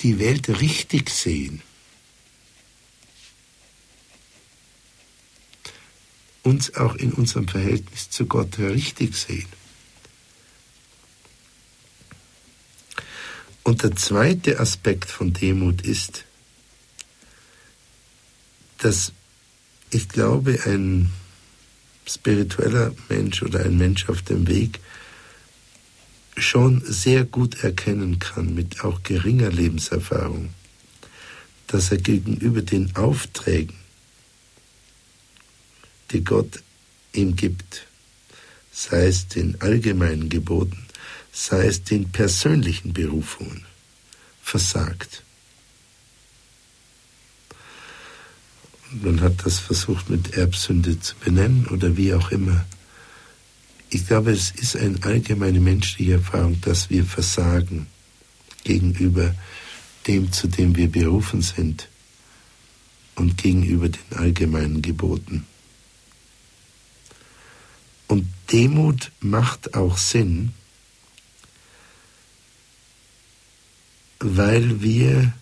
die 0.00 0.18
Welt 0.18 0.60
richtig 0.60 1.08
sehen. 1.08 1.62
Uns 6.42 6.74
auch 6.74 6.94
in 6.94 7.14
unserem 7.14 7.48
Verhältnis 7.48 8.10
zu 8.10 8.26
Gott 8.26 8.58
richtig 8.58 9.16
sehen. 9.16 9.48
Und 13.66 13.82
der 13.82 13.96
zweite 13.96 14.60
Aspekt 14.60 15.10
von 15.10 15.32
Demut 15.32 15.82
ist, 15.82 16.24
dass 18.78 19.10
ich 19.90 20.08
glaube, 20.08 20.60
ein 20.66 21.10
spiritueller 22.06 22.94
Mensch 23.08 23.42
oder 23.42 23.64
ein 23.64 23.76
Mensch 23.76 24.08
auf 24.08 24.22
dem 24.22 24.46
Weg 24.46 24.78
schon 26.36 26.80
sehr 26.86 27.24
gut 27.24 27.64
erkennen 27.64 28.20
kann, 28.20 28.54
mit 28.54 28.84
auch 28.84 29.02
geringer 29.02 29.50
Lebenserfahrung, 29.50 30.50
dass 31.66 31.90
er 31.90 31.98
gegenüber 31.98 32.62
den 32.62 32.94
Aufträgen, 32.94 33.74
die 36.12 36.22
Gott 36.22 36.62
ihm 37.12 37.34
gibt, 37.34 37.88
sei 38.70 39.08
es 39.08 39.26
den 39.26 39.60
allgemeinen 39.60 40.28
Geboten, 40.28 40.85
sei 41.36 41.66
es 41.66 41.84
den 41.84 42.10
persönlichen 42.10 42.94
Berufungen, 42.94 43.66
versagt. 44.42 45.22
Man 48.90 49.20
hat 49.20 49.44
das 49.44 49.58
versucht 49.58 50.08
mit 50.08 50.32
Erbsünde 50.32 50.98
zu 50.98 51.14
benennen 51.16 51.66
oder 51.66 51.98
wie 51.98 52.14
auch 52.14 52.30
immer. 52.30 52.64
Ich 53.90 54.06
glaube, 54.06 54.30
es 54.32 54.50
ist 54.50 54.76
eine 54.76 55.02
allgemeine 55.02 55.60
menschliche 55.60 56.14
Erfahrung, 56.14 56.58
dass 56.62 56.88
wir 56.88 57.04
versagen 57.04 57.86
gegenüber 58.64 59.34
dem, 60.06 60.32
zu 60.32 60.48
dem 60.48 60.74
wir 60.74 60.90
berufen 60.90 61.42
sind 61.42 61.88
und 63.14 63.36
gegenüber 63.36 63.90
den 63.90 64.16
allgemeinen 64.16 64.80
Geboten. 64.80 65.46
Und 68.08 68.26
Demut 68.50 69.12
macht 69.20 69.74
auch 69.74 69.98
Sinn, 69.98 70.54
weil 74.18 74.82
wir 74.82 75.32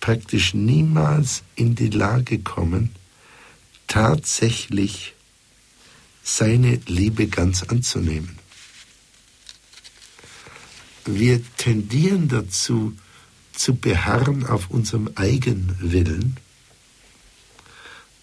praktisch 0.00 0.54
niemals 0.54 1.42
in 1.54 1.74
die 1.74 1.90
Lage 1.90 2.38
kommen, 2.38 2.90
tatsächlich 3.86 5.14
seine 6.22 6.80
Liebe 6.86 7.26
ganz 7.26 7.62
anzunehmen. 7.62 8.38
Wir 11.04 11.42
tendieren 11.56 12.28
dazu, 12.28 12.96
zu 13.54 13.74
beharren 13.74 14.46
auf 14.46 14.70
unserem 14.70 15.10
eigenen 15.16 15.74
Willen 15.80 16.36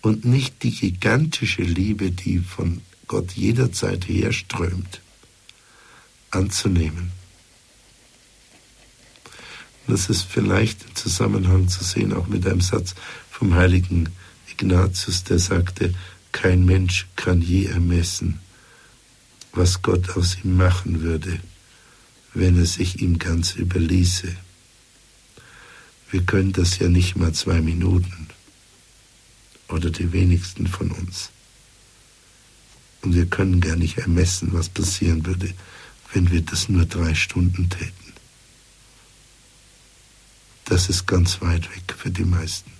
und 0.02 0.24
nicht 0.24 0.64
die 0.64 0.72
gigantische 0.72 1.64
Liebe, 1.64 2.12
die 2.12 2.40
von 2.40 2.82
Gott 3.08 3.32
jederzeit 3.34 4.08
herströmt, 4.08 5.02
anzunehmen. 6.32 7.12
Das 9.88 10.10
ist 10.10 10.24
vielleicht 10.24 10.84
im 10.84 10.96
Zusammenhang 10.96 11.68
zu 11.68 11.84
sehen, 11.84 12.14
auch 12.14 12.28
mit 12.28 12.46
einem 12.48 12.62
Satz 12.62 12.96
vom 13.30 13.54
heiligen 13.56 14.10
Ignatius, 14.50 15.24
der 15.24 15.40
sagte, 15.40 15.94
kein 16.32 16.66
Mensch 16.66 17.08
kann 17.16 17.42
je 17.42 17.66
ermessen, 17.66 18.40
was 19.52 19.82
Gott 19.82 20.18
aus 20.18 20.38
ihm 20.44 20.58
machen 20.58 21.02
würde, 21.02 21.40
wenn 22.34 22.58
er 22.58 22.66
sich 22.66 23.02
ihm 23.02 23.20
ganz 23.20 23.56
überließe. 23.56 24.36
Wir 26.12 26.24
können 26.24 26.52
das 26.52 26.80
ja 26.80 26.90
nicht 26.90 27.16
mal 27.16 27.34
zwei 27.34 27.62
Minuten 27.62 28.28
oder 29.68 29.90
die 29.90 30.12
wenigsten 30.12 30.68
von 30.68 30.92
uns. 30.92 31.30
Und 33.02 33.14
wir 33.14 33.28
können 33.28 33.62
gar 33.62 33.76
nicht 33.76 34.00
ermessen, 34.00 34.50
was 34.52 34.68
passieren 34.68 35.26
würde, 35.26 35.54
wenn 36.14 36.32
wir 36.32 36.42
das 36.42 36.70
nur 36.70 36.86
drei 36.86 37.14
Stunden 37.14 37.70
täten 37.70 38.05
das 40.66 40.90
ist 40.90 41.06
ganz 41.08 41.42
weit 41.42 41.70
weg 41.76 41.96
für 41.96 42.10
die 42.10 42.26
meisten. 42.26 42.72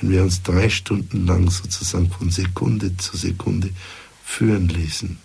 Wenn 0.00 0.10
wir 0.10 0.22
uns 0.22 0.42
drei 0.42 0.68
Stunden 0.68 1.26
lang 1.26 1.50
sozusagen 1.50 2.10
von 2.10 2.30
Sekunde 2.30 2.96
zu 2.96 3.16
Sekunde 3.16 3.70
führen 4.24 4.68
ließen, 4.68 5.18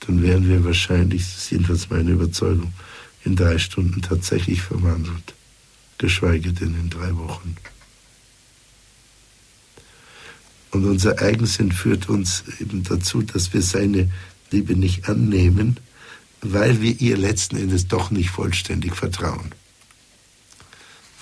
dann 0.00 0.22
wären 0.22 0.48
wir 0.48 0.64
wahrscheinlich, 0.64 1.22
das 1.22 1.44
ist 1.44 1.50
jedenfalls 1.50 1.90
meine 1.90 2.10
Überzeugung, 2.10 2.72
in 3.24 3.36
drei 3.36 3.58
Stunden 3.58 4.02
tatsächlich 4.02 4.60
verwandelt, 4.60 5.34
geschweige 5.98 6.52
denn 6.52 6.74
in 6.74 6.90
drei 6.90 7.16
Wochen. 7.16 7.56
Und 10.72 10.86
unser 10.86 11.20
Eigensinn 11.20 11.70
führt 11.70 12.08
uns 12.08 12.44
eben 12.58 12.82
dazu, 12.82 13.22
dass 13.22 13.52
wir 13.52 13.62
seine 13.62 14.10
Liebe 14.50 14.74
nicht 14.74 15.08
annehmen, 15.08 15.78
weil 16.42 16.82
wir 16.82 17.00
ihr 17.00 17.16
letzten 17.16 17.56
Endes 17.56 17.86
doch 17.88 18.10
nicht 18.10 18.30
vollständig 18.30 18.96
vertrauen. 18.96 19.52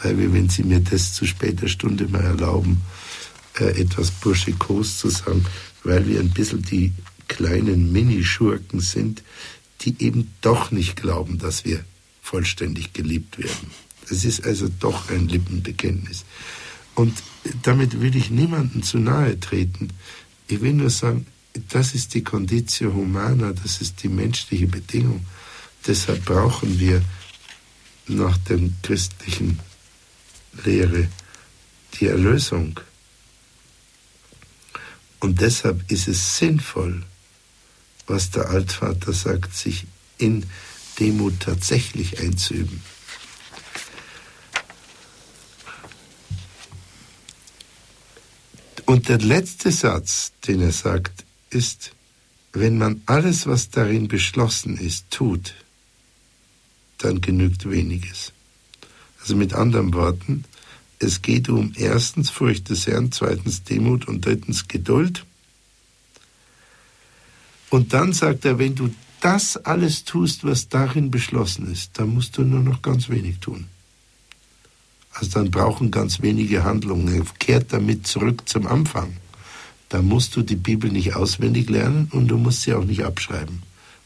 Weil 0.03 0.19
wir, 0.19 0.33
wenn 0.33 0.49
Sie 0.49 0.63
mir 0.65 0.81
das 0.81 1.13
zu 1.13 1.27
später 1.27 1.69
Stunde 1.69 2.09
mal 2.09 2.25
erlauben, 2.25 2.81
äh, 3.59 3.81
etwas 3.81 4.11
burschikos 4.11 4.99
zu 4.99 5.11
sagen, 5.11 5.45
weil 5.85 6.07
wir 6.07 6.21
ein 6.21 6.31
bisschen 6.31 6.63
die 6.63 6.93
kleinen 7.29 7.93
Minischurken 7.93 8.81
sind, 8.81 9.23
die 9.83 9.95
eben 9.99 10.33
doch 10.41 10.71
nicht 10.71 10.97
glauben, 10.97 11.39
dass 11.39 11.65
wir 11.65 11.85
vollständig 12.23 12.93
geliebt 12.93 13.39
werden. 13.39 13.71
Das 14.09 14.25
ist 14.25 14.45
also 14.45 14.69
doch 14.81 15.11
ein 15.11 15.29
Lippenbekenntnis. 15.29 16.25
Und 16.95 17.23
damit 17.63 18.01
will 18.01 18.17
ich 18.17 18.31
niemandem 18.31 18.83
zu 18.83 18.99
nahe 18.99 19.39
treten. 19.39 19.91
Ich 20.49 20.61
will 20.61 20.73
nur 20.73 20.91
sagen, 20.91 21.27
das 21.69 21.95
ist 21.95 22.15
die 22.15 22.25
Conditio 22.25 22.93
Humana, 22.93 23.53
das 23.53 23.81
ist 23.81 24.03
die 24.03 24.09
menschliche 24.09 24.67
Bedingung, 24.67 25.27
deshalb 25.87 26.25
brauchen 26.25 26.79
wir 26.79 27.03
nach 28.07 28.37
der 28.39 28.59
christlichen 28.83 29.61
Lehre 30.65 31.09
die 31.95 32.07
Erlösung. 32.07 32.81
Und 35.21 35.41
deshalb 35.41 35.91
ist 35.91 36.09
es 36.09 36.39
sinnvoll, 36.39 37.05
was 38.07 38.31
der 38.31 38.49
Altvater 38.49 39.13
sagt, 39.13 39.55
sich 39.55 39.87
in 40.19 40.47
Demut 40.99 41.41
tatsächlich 41.41 42.19
einzuüben. 42.21 42.83
Und 48.87 49.09
der 49.09 49.19
letzte 49.19 49.71
Satz, 49.71 50.33
den 50.49 50.61
er 50.63 50.73
sagt, 50.73 51.25
ist, 51.51 51.93
wenn 52.53 52.79
man 52.79 53.03
alles, 53.07 53.47
was 53.47 53.71
darin 53.71 54.09
beschlossen 54.09 54.77
ist, 54.77 55.11
tut, 55.11 55.55
dann 56.99 57.21
genügt 57.21 57.69
weniges. 57.71 58.33
Also 59.21 59.37
mit 59.37 59.55
anderen 59.55 59.95
Worten, 59.95 60.45
es 60.99 61.23
geht 61.23 61.49
um 61.49 61.73
erstens 61.77 62.31
Furcht 62.31 62.69
des 62.69 62.87
Herrn, 62.87 63.13
zweitens 63.13 63.65
Demut 63.65 64.09
und 64.09 64.25
drittens 64.25 64.69
Geduld. 64.69 65.25
Und 67.71 67.93
dann 67.93 68.13
sagt 68.13 68.45
er, 68.45 68.59
wenn 68.59 68.75
du 68.75 68.93
das 69.21 69.57
alles 69.57 70.05
tust, 70.05 70.45
was 70.45 70.69
darin 70.69 71.11
beschlossen 71.11 71.71
ist, 71.71 71.99
dann 71.99 72.15
musst 72.15 72.37
du 72.37 72.43
nur 72.43 72.61
noch 72.61 72.83
ganz 72.83 73.09
wenig 73.09 73.39
tun. 73.39 73.67
Also 75.13 75.31
dann 75.33 75.51
brauchen 75.51 75.91
ganz 75.91 76.23
wenige 76.23 76.65
Handlungen. 76.65 77.27
Kehrt 77.39 77.73
damit 77.73 78.07
zurück 78.07 78.49
zum 78.49 78.67
Anfang. 78.67 79.17
Da 79.91 80.03
musst 80.03 80.37
du 80.37 80.43
die 80.43 80.57
Bibel 80.57 80.91
nicht 80.91 81.15
auswendig 81.17 81.69
lernen 81.69 82.09
und 82.13 82.29
du 82.29 82.39
musst 82.39 82.63
sie 82.63 82.73
auch 82.73 82.85
nicht 82.85 83.05
abschreiben. 83.05 83.63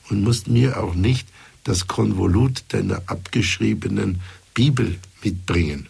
Und 0.08 0.22
musst 0.22 0.48
mir 0.48 0.82
auch 0.82 0.94
nicht 0.94 1.28
das 1.62 1.86
Konvolut 1.86 2.64
deiner 2.68 3.02
abgeschriebenen 3.06 4.20
Bibel 4.54 4.98
mitbringen 5.22 5.88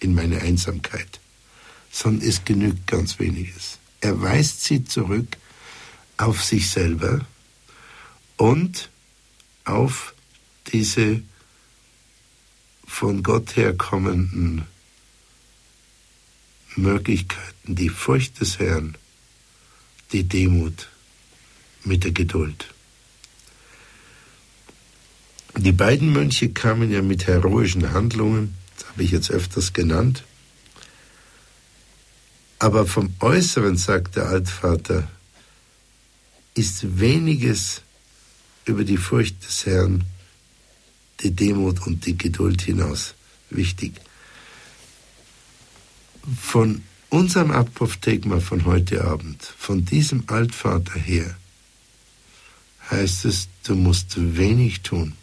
in 0.00 0.14
meine 0.14 0.40
Einsamkeit, 0.40 1.20
sondern 1.90 2.28
es 2.28 2.44
genügt 2.44 2.86
ganz 2.86 3.18
weniges. 3.18 3.78
Er 4.00 4.20
weist 4.20 4.64
sie 4.64 4.84
zurück 4.84 5.36
auf 6.16 6.42
sich 6.44 6.70
selber 6.70 7.20
und 8.36 8.90
auf 9.64 10.14
diese 10.72 11.22
von 12.86 13.22
Gott 13.22 13.56
her 13.56 13.76
kommenden 13.76 14.66
Möglichkeiten, 16.76 17.74
die 17.74 17.88
Furcht 17.88 18.40
des 18.40 18.58
Herrn, 18.58 18.96
die 20.12 20.24
Demut 20.24 20.88
mit 21.84 22.04
der 22.04 22.12
Geduld. 22.12 22.66
Die 25.56 25.72
beiden 25.72 26.12
Mönche 26.12 26.50
kamen 26.50 26.90
ja 26.90 27.02
mit 27.02 27.26
heroischen 27.26 27.92
Handlungen, 27.92 28.54
das 28.76 28.88
habe 28.88 29.02
ich 29.02 29.10
jetzt 29.10 29.30
öfters 29.30 29.72
genannt, 29.72 30.24
aber 32.58 32.86
vom 32.86 33.14
Äußeren, 33.20 33.76
sagt 33.76 34.16
der 34.16 34.26
Altvater, 34.26 35.08
ist 36.54 37.00
weniges 37.00 37.82
über 38.64 38.84
die 38.84 38.98
Furcht 38.98 39.42
des 39.44 39.66
Herrn 39.66 40.04
die 41.20 41.30
Demut 41.30 41.86
und 41.86 42.06
die 42.06 42.16
Geduld 42.16 42.62
hinaus 42.62 43.14
wichtig. 43.50 43.94
Von 46.40 46.82
unserem 47.10 47.50
Apophthegma 47.50 48.40
von 48.40 48.64
heute 48.64 49.04
Abend, 49.04 49.42
von 49.44 49.84
diesem 49.84 50.24
Altvater 50.28 50.98
her, 50.98 51.36
heißt 52.90 53.24
es, 53.26 53.48
du 53.64 53.74
musst 53.74 54.14
wenig 54.16 54.80
tun. 54.80 55.14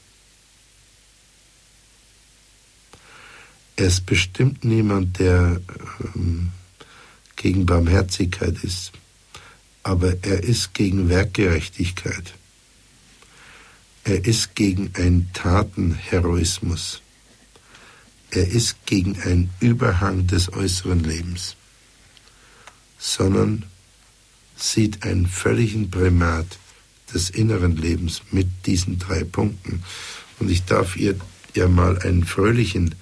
Er 3.75 3.88
ist 3.88 4.05
bestimmt 4.05 4.63
niemand, 4.63 5.19
der 5.19 5.61
ähm, 6.15 6.49
gegen 7.35 7.65
Barmherzigkeit 7.65 8.63
ist, 8.63 8.91
aber 9.83 10.15
er 10.23 10.43
ist 10.43 10.73
gegen 10.73 11.09
Werkgerechtigkeit. 11.09 12.33
Er 14.03 14.23
ist 14.25 14.55
gegen 14.55 14.95
einen 14.95 15.29
Tatenheroismus. 15.33 17.01
Er 18.31 18.47
ist 18.47 18.85
gegen 18.85 19.21
einen 19.21 19.49
Überhang 19.59 20.27
des 20.27 20.51
äußeren 20.53 21.03
Lebens, 21.03 21.57
sondern 22.98 23.64
sieht 24.56 25.04
einen 25.04 25.28
völligen 25.28 25.91
Primat 25.91 26.58
des 27.14 27.30
inneren 27.30 27.78
Lebens 27.78 28.22
mit 28.32 28.48
diesen 28.66 29.00
drei 29.00 29.24
Punkten. 29.24 29.84
Und 30.39 30.50
ich 30.50 30.66
darf 30.66 30.98
ihr 30.98 31.16
ja 31.54 31.68
mal 31.68 32.00
einen 32.00 32.26
fröhlichen, 32.26 32.95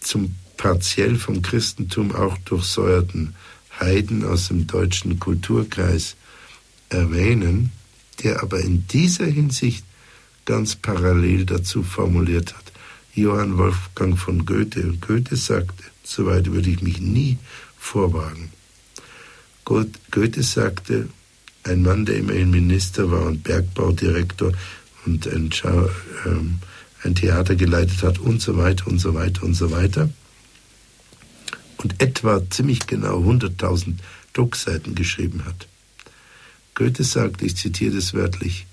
zum 0.00 0.36
partiell 0.56 1.16
vom 1.16 1.42
Christentum 1.42 2.14
auch 2.14 2.36
durchsäuerten 2.38 3.34
Heiden 3.78 4.24
aus 4.24 4.48
dem 4.48 4.66
deutschen 4.66 5.18
Kulturkreis 5.18 6.16
erwähnen, 6.88 7.72
der 8.22 8.42
aber 8.42 8.60
in 8.60 8.86
dieser 8.86 9.26
Hinsicht 9.26 9.84
ganz 10.44 10.76
parallel 10.76 11.46
dazu 11.46 11.82
formuliert 11.82 12.54
hat. 12.54 12.72
Johann 13.14 13.58
Wolfgang 13.58 14.18
von 14.18 14.44
Goethe. 14.44 14.82
Und 14.82 15.00
Goethe 15.00 15.36
sagte, 15.36 15.84
so 16.02 16.26
weit 16.26 16.50
würde 16.52 16.70
ich 16.70 16.82
mich 16.82 17.00
nie 17.00 17.38
vorwagen. 17.78 18.52
Goethe 20.10 20.42
sagte, 20.42 21.08
ein 21.62 21.82
Mann, 21.82 22.04
der 22.04 22.16
immerhin 22.16 22.50
Minister 22.50 23.10
war 23.10 23.26
und 23.26 23.44
Bergbaudirektor 23.44 24.52
und 25.06 25.26
ein, 25.26 25.50
ähm, 26.26 26.58
ein 27.04 27.14
Theater 27.14 27.54
geleitet 27.54 28.02
hat 28.02 28.18
und 28.18 28.42
so 28.42 28.56
weiter 28.56 28.88
und 28.88 28.98
so 28.98 29.14
weiter 29.14 29.44
und 29.44 29.54
so 29.54 29.70
weiter. 29.70 30.10
Und 31.76 32.02
etwa 32.02 32.42
ziemlich 32.50 32.86
genau 32.86 33.20
100.000 33.22 33.94
Druckseiten 34.32 34.94
geschrieben 34.94 35.44
hat. 35.44 35.68
Goethe 36.74 37.04
sagt, 37.04 37.42
ich 37.42 37.56
zitiere 37.56 37.94
das 37.94 38.12
wörtlich, 38.12 38.66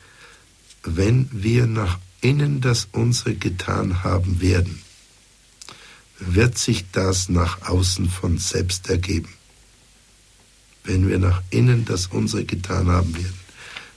wenn 0.84 1.30
wir 1.32 1.68
nach 1.68 2.00
innen 2.22 2.62
das 2.62 2.88
unsere 2.92 3.36
getan 3.36 4.04
haben 4.04 4.42
werden, 4.42 4.82
wird 6.20 6.58
sich 6.58 6.86
das 6.92 7.30
nach 7.30 7.70
außen 7.70 8.10
von 8.10 8.38
selbst 8.38 8.90
ergeben. 8.90 9.37
Wenn 10.88 11.10
wir 11.10 11.20
nach 11.20 11.44
innen 11.50 11.84
das 11.84 12.08
unsere 12.08 12.46
getan 12.46 12.88
haben 12.88 13.14
werden, 13.16 13.38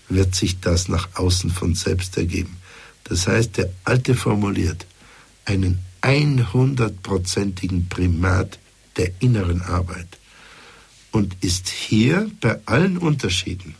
wird 0.08 0.34
sich 0.34 0.58
das 0.58 0.88
nach 0.88 1.08
außen 1.14 1.50
von 1.50 1.76
selbst 1.76 2.16
ergeben. 2.16 2.56
Das 3.04 3.28
heißt, 3.28 3.56
der 3.56 3.70
Alte 3.84 4.16
formuliert 4.16 4.86
einen 5.44 5.78
100%igen 6.02 7.88
Primat 7.88 8.58
der 8.96 9.12
inneren 9.20 9.62
Arbeit 9.62 10.18
und 11.12 11.36
ist 11.42 11.68
hier 11.68 12.28
bei 12.40 12.58
allen 12.66 12.98
Unterschieden 12.98 13.76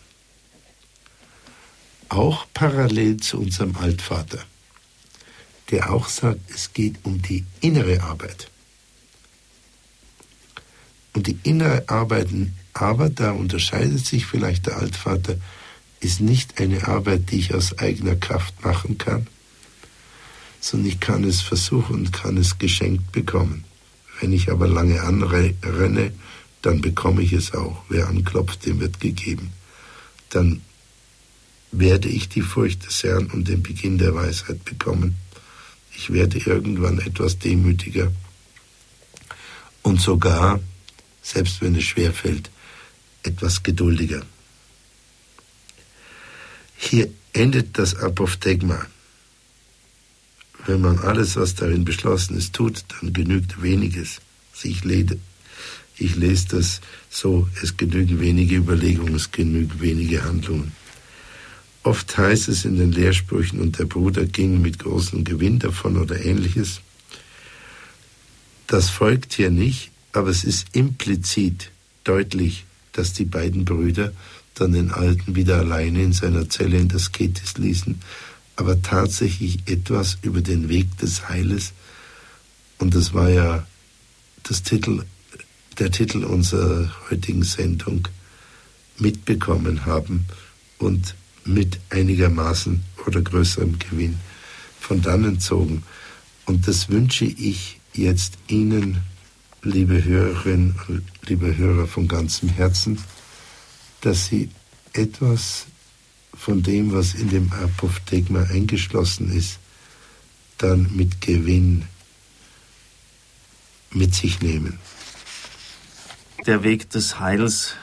auch 2.09 2.47
parallel 2.55 3.19
zu 3.19 3.39
unserem 3.41 3.77
Altvater, 3.77 4.45
der 5.71 5.93
auch 5.93 6.09
sagt, 6.09 6.41
es 6.55 6.73
geht 6.73 6.97
um 7.05 7.23
die 7.23 7.45
innere 7.61 8.03
Arbeit. 8.03 8.51
Und 11.13 11.27
die 11.27 11.39
innere 11.43 11.89
Arbeit, 11.89 12.29
aber 12.73 13.11
da 13.11 13.33
unterscheidet 13.33 14.05
sich 14.05 14.27
vielleicht 14.27 14.67
der 14.67 14.79
Altvater, 14.79 15.37
ist 16.01 16.21
nicht 16.21 16.61
eine 16.61 16.89
Arbeit, 16.89 17.31
die 17.31 17.39
ich 17.41 17.55
aus 17.55 17.79
eigener 17.79 18.17
Kraft 18.17 18.65
machen 18.65 18.99
kann, 18.99 19.27
sondern 20.61 20.89
ich 20.89 21.01
kann 21.01 21.25
es 21.25 21.41
versuchen 21.41 21.97
und 21.97 22.13
kann 22.13 22.37
es 22.37 22.59
geschenkt 22.59 23.13
bekommen. 23.13 23.65
Wenn 24.21 24.33
ich 24.33 24.51
aber 24.51 24.69
lange 24.69 25.03
anrenne, 25.03 26.13
dann 26.63 26.81
bekomme 26.81 27.23
ich 27.23 27.33
es 27.33 27.55
auch. 27.55 27.83
Wer 27.89 28.09
anklopft, 28.09 28.67
dem 28.67 28.81
wird 28.81 29.01
gegeben. 29.01 29.51
Dann 30.29 30.61
werde 31.73 32.09
ich 32.09 32.29
die 32.29 32.43
Furcht 32.43 32.87
des 32.87 33.03
Herrn 33.03 33.27
und 33.27 33.49
den 33.49 33.63
Beginn 33.63 33.99
der 33.99 34.15
Weisheit 34.15 34.65
bekommen. 34.65 35.17
Ich 35.97 36.13
werde 36.13 36.39
irgendwann 36.39 36.99
etwas 36.99 37.39
demütiger 37.39 38.11
und 39.83 40.01
sogar, 40.01 40.61
selbst 41.23 41.61
wenn 41.61 41.75
es 41.75 41.85
schwer 41.85 42.13
fällt, 42.13 42.51
etwas 43.23 43.63
geduldiger. 43.63 44.23
Hier 46.77 47.11
endet 47.33 47.79
das 47.79 47.95
Apophthegma. 47.95 48.87
Wenn 50.67 50.81
man 50.81 50.99
alles, 50.99 51.37
was 51.37 51.55
darin 51.55 51.85
beschlossen 51.85 52.37
ist, 52.37 52.55
tut, 52.55 52.85
dann 52.89 53.13
genügt 53.13 53.63
weniges. 53.63 54.21
Ich 54.63 54.85
lese, 54.85 55.19
ich 55.97 56.17
lese 56.17 56.49
das 56.49 56.81
so, 57.09 57.49
es 57.63 57.77
genügen 57.77 58.21
wenige 58.21 58.57
Überlegungen, 58.57 59.15
es 59.15 59.31
genügen 59.31 59.81
wenige 59.81 60.25
Handlungen. 60.25 60.73
Oft 61.83 62.17
heißt 62.17 62.49
es 62.49 62.65
in 62.65 62.77
den 62.77 62.93
Lehrsprüchen, 62.93 63.61
und 63.61 63.79
der 63.79 63.87
Bruder 63.87 64.27
ging 64.27 64.61
mit 64.61 64.79
großem 64.79 65.25
Gewinn 65.25 65.59
davon 65.59 65.97
oder 65.97 66.23
ähnliches. 66.25 66.81
Das 68.67 68.91
folgt 68.91 69.33
hier 69.33 69.51
nicht, 69.51 69.91
aber 70.13 70.29
es 70.29 70.45
ist 70.45 70.69
implizit 70.75 71.71
deutlich, 72.05 72.65
dass 73.01 73.15
die 73.15 73.25
beiden 73.25 73.65
Brüder 73.65 74.13
dann 74.53 74.73
den 74.73 74.91
Alten 74.91 75.35
wieder 75.35 75.57
alleine 75.57 76.03
in 76.03 76.13
seiner 76.13 76.51
Zelle 76.51 76.77
in 76.77 76.89
das 76.89 77.13
Ketis 77.13 77.57
ließen, 77.57 77.99
aber 78.57 78.83
tatsächlich 78.83 79.61
etwas 79.65 80.19
über 80.21 80.43
den 80.43 80.69
Weg 80.69 80.99
des 80.99 81.31
Heiles. 81.31 81.73
Und 82.77 82.95
das 82.95 83.15
war 83.15 83.31
ja 83.31 83.67
das 84.43 84.63
Titel, 84.63 85.05
der 85.79 85.91
Titel 85.91 86.25
unserer 86.25 86.95
heutigen 87.09 87.43
Sendung 87.43 88.07
mitbekommen 88.99 89.87
haben 89.87 90.27
und 90.77 91.15
mit 91.47 91.81
einigermaßen 91.89 92.83
oder 93.07 93.23
größerem 93.23 93.79
Gewinn 93.79 94.19
von 94.79 95.01
dannen 95.01 95.41
zogen. 95.41 95.85
Und 96.45 96.69
das 96.69 96.91
wünsche 96.91 97.25
ich 97.25 97.81
jetzt 97.95 98.35
Ihnen, 98.49 98.99
liebe 99.63 100.05
Hörerinnen 100.05 100.75
liebe 101.27 101.57
Hörer 101.57 101.87
von 101.87 102.09
ganzem 102.09 102.49
Herzen, 102.49 102.99
dass 104.01 104.27
Sie 104.27 104.51
etwas 104.93 105.67
von 106.35 106.63
dem, 106.63 106.93
was 106.93 107.15
in 107.15 107.29
dem 107.29 107.53
Apophthegma 107.53 108.45
eingeschlossen 108.45 109.31
ist, 109.31 109.59
dann 110.59 110.95
mit 110.95 111.21
Gewinn 111.21 111.85
mit 113.93 114.15
sich 114.15 114.41
nehmen. 114.41 114.79
Der 116.47 116.63
Weg 116.63 116.89
des 116.91 117.19
Heils, 117.19 117.75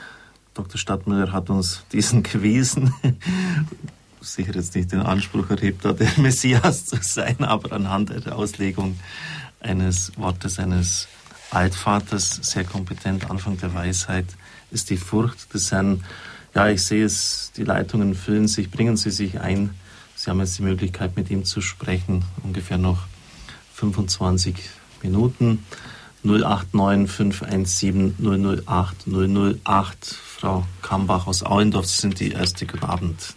Dr. 0.54 0.78
Stadtmüller 0.78 1.32
hat 1.32 1.50
uns 1.50 1.84
diesen 1.92 2.22
gewiesen. 2.24 2.92
Sicher 4.20 4.54
jetzt 4.54 4.74
nicht 4.74 4.90
den 4.90 5.00
Anspruch 5.00 5.48
erhebt 5.50 5.84
hat, 5.84 6.00
der 6.00 6.10
Messias 6.16 6.86
zu 6.86 6.96
sein, 7.00 7.44
aber 7.44 7.72
anhand 7.72 8.10
der 8.10 8.34
Auslegung 8.34 8.98
eines 9.60 10.12
Wortes 10.16 10.58
eines 10.58 11.08
Altvaters, 11.50 12.40
sehr 12.42 12.64
kompetent, 12.64 13.30
Anfang 13.30 13.58
der 13.58 13.74
Weisheit, 13.74 14.26
ist 14.70 14.90
die 14.90 14.96
Furcht 14.96 15.52
des 15.54 15.72
Herrn 15.72 16.04
ja, 16.54 16.68
ich 16.68 16.84
sehe 16.84 17.04
es, 17.04 17.52
die 17.56 17.64
Leitungen 17.64 18.14
füllen 18.14 18.48
sich, 18.48 18.70
bringen 18.70 18.96
Sie 18.96 19.10
sich 19.10 19.40
ein. 19.40 19.78
Sie 20.16 20.30
haben 20.30 20.40
jetzt 20.40 20.58
die 20.58 20.62
Möglichkeit, 20.62 21.16
mit 21.16 21.30
ihm 21.30 21.44
zu 21.44 21.60
sprechen. 21.60 22.24
Ungefähr 22.42 22.78
noch 22.78 22.98
25 23.74 24.56
Minuten. 25.02 25.64
089 26.24 27.08
517 27.08 28.16
008 28.66 29.06
008. 29.06 30.04
Frau 30.04 30.66
Kambach 30.82 31.26
aus 31.28 31.44
Auendorf, 31.44 31.86
Sie 31.86 32.00
sind 32.00 32.18
die 32.18 32.32
erste. 32.32 32.66
Guten 32.66 32.84
Abend. 32.84 33.34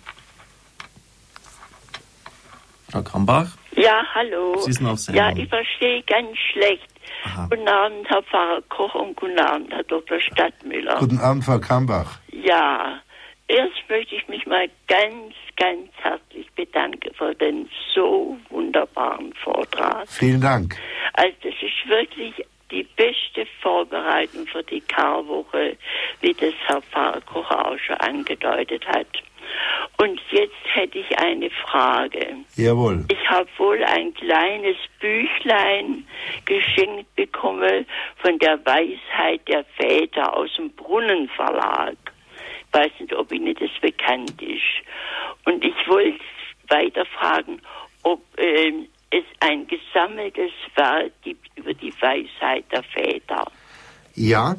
Frau 2.90 3.04
Kambach? 3.04 3.52
Ja, 3.76 4.04
hallo. 4.16 4.60
Sie 4.66 4.74
sind 4.74 4.88
auf 4.88 5.00
Sendung. 5.00 5.24
Ja, 5.24 5.38
ich 5.38 5.48
verstehe 5.48 6.02
ganz 6.04 6.36
schlecht. 6.52 6.91
Aha. 7.24 7.48
Guten 7.50 7.68
Abend, 7.68 8.10
Herr 8.10 8.24
Pfarrer 8.24 8.62
Koch 8.70 8.96
und 8.96 9.16
guten 9.16 9.40
Abend, 9.40 9.72
Herr 9.72 9.84
Dr. 9.84 10.20
Stadtmüller. 10.20 10.98
Guten 11.00 11.20
Abend, 11.20 11.44
Frau 11.44 11.60
Kambach. 11.60 12.20
Ja, 12.32 13.00
erst 13.48 13.90
möchte 13.90 14.16
ich 14.16 14.28
mich 14.28 14.46
mal 14.46 14.68
ganz, 14.88 15.34
ganz 15.58 15.90
herzlich 16.02 16.50
bedanken 16.56 17.14
für 17.14 17.36
den 17.36 17.70
so 17.94 18.38
wunderbaren 18.50 19.34
Vortrag. 19.34 20.08
Vielen 20.08 20.42
Dank. 20.42 20.76
Also 21.14 21.36
das 21.44 21.54
ist 21.62 21.90
wirklich 21.90 22.46
die 22.72 22.84
beste 22.96 23.46
Vorbereitung 23.62 24.48
für 24.48 24.64
die 24.64 24.82
Karwoche, 24.82 25.78
wie 26.22 26.34
das 26.34 26.54
Herr 26.66 26.82
Pfarrer 26.82 27.22
Kocher 27.22 27.68
auch 27.68 27.78
schon 27.80 27.98
angedeutet 27.98 28.88
hat. 28.88 29.08
Und 29.98 30.20
jetzt 30.32 30.56
hätte 30.74 31.00
ich 31.00 31.20
eine 31.20 31.50
Frage. 31.50 32.36
Jawohl. 32.56 33.06
Ich 33.10 33.30
habe 33.30 33.48
wohl 33.58 33.84
ein 33.84 34.14
kleines 34.14 34.78
Büchlein 35.00 36.08
geschenkt 36.46 37.14
bekommen 37.16 37.86
von 38.18 38.40
der 38.40 38.66
Weisheit 38.66 39.48
der 39.48 39.64
Väter 39.78 40.36
aus 40.36 40.50
dem 40.56 40.72
Brunnenverlag. 40.72 41.98
Ich 42.68 42.80
weiß 42.80 42.92
nicht, 43.00 43.14
ob 43.14 43.32
Ihnen 43.32 43.54
das 43.56 43.70
bekannt 43.82 44.42
ist. 44.42 44.62
Und 45.46 45.64
ich 45.64 45.76
wollte 45.88 46.20
weiter 46.70 47.06
fragen, 47.06 47.62
ob 48.04 48.22
äh, 48.38 48.74
es 49.12 49.24
ein 49.40 49.68
gesammeltes 49.68 50.52
Werk 50.76 51.12
gibt 51.22 51.50
über 51.56 51.74
die 51.74 51.94
Weisheit 52.02 52.66
der 52.72 52.84
Väter. 52.84 53.46
Ja, 54.16 54.56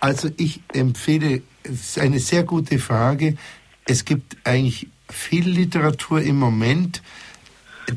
also 0.00 0.28
ich 0.36 0.60
empfehle, 0.72 1.42
es 1.62 1.96
ist 1.96 1.98
eine 1.98 2.18
sehr 2.18 2.44
gute 2.44 2.78
Frage 2.78 3.36
es 3.86 4.04
gibt 4.04 4.36
eigentlich 4.44 4.88
viel 5.08 5.48
Literatur 5.48 6.20
im 6.20 6.38
Moment. 6.38 7.02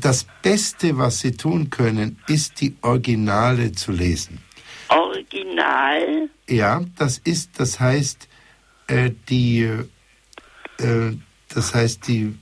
Das 0.00 0.24
Beste, 0.42 0.96
was 0.96 1.18
Sie 1.18 1.32
tun 1.32 1.68
können, 1.68 2.18
ist 2.28 2.60
die 2.60 2.76
Originale 2.82 3.72
zu 3.72 3.90
lesen. 3.90 4.40
Original? 4.88 6.30
Ja, 6.48 6.82
das 6.96 7.18
ist, 7.18 7.58
das 7.58 7.80
heißt, 7.80 8.28
äh, 8.86 9.10
die, 9.28 9.62
äh, 10.78 11.16
das 11.48 11.74
heißt, 11.74 12.06
die 12.06 12.38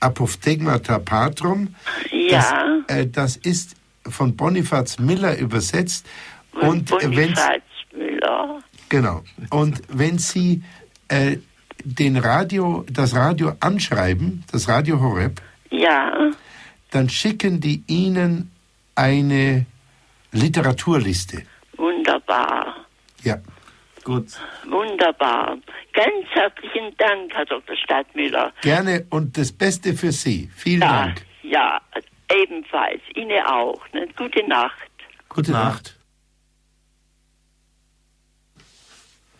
Apophthegmata 0.00 0.98
Patrum. 0.98 1.74
Ja. 2.10 2.82
Das, 2.86 2.96
äh, 2.96 3.06
das 3.06 3.36
ist 3.36 3.76
von 4.06 4.36
Bonifaz 4.36 4.98
Miller 4.98 5.36
übersetzt. 5.38 6.06
Von 6.52 6.68
und 6.68 6.90
Bonifaz 6.90 7.62
Miller. 7.94 8.62
Genau. 8.88 9.22
Und 9.50 9.82
wenn 9.88 10.18
Sie 10.18 10.62
äh, 11.08 11.38
den 11.84 12.16
Radio, 12.16 12.84
das 12.90 13.14
Radio 13.14 13.52
anschreiben, 13.60 14.44
das 14.50 14.68
Radio 14.68 15.00
Horeb, 15.00 15.40
ja. 15.70 16.30
dann 16.90 17.08
schicken 17.08 17.60
die 17.60 17.82
Ihnen 17.86 18.50
eine 18.94 19.66
Literaturliste. 20.32 21.42
Wunderbar. 21.76 22.86
Ja. 23.22 23.38
Gut. 24.08 24.40
Wunderbar. 24.64 25.58
Ganz 25.92 26.26
herzlichen 26.30 26.96
Dank, 26.96 27.30
Herr 27.34 27.44
Dr. 27.44 27.76
Stadtmüller. 27.76 28.54
Gerne 28.62 29.06
und 29.10 29.36
das 29.36 29.52
Beste 29.52 29.92
für 29.92 30.12
Sie. 30.12 30.48
Vielen 30.56 30.80
ja, 30.80 31.04
Dank. 31.04 31.26
Ja, 31.42 31.78
ebenfalls. 32.34 33.02
Ihnen 33.14 33.44
auch. 33.44 33.86
Ne? 33.92 34.08
Gute 34.16 34.48
Nacht. 34.48 34.88
Gute 35.28 35.52
Nacht. 35.52 35.98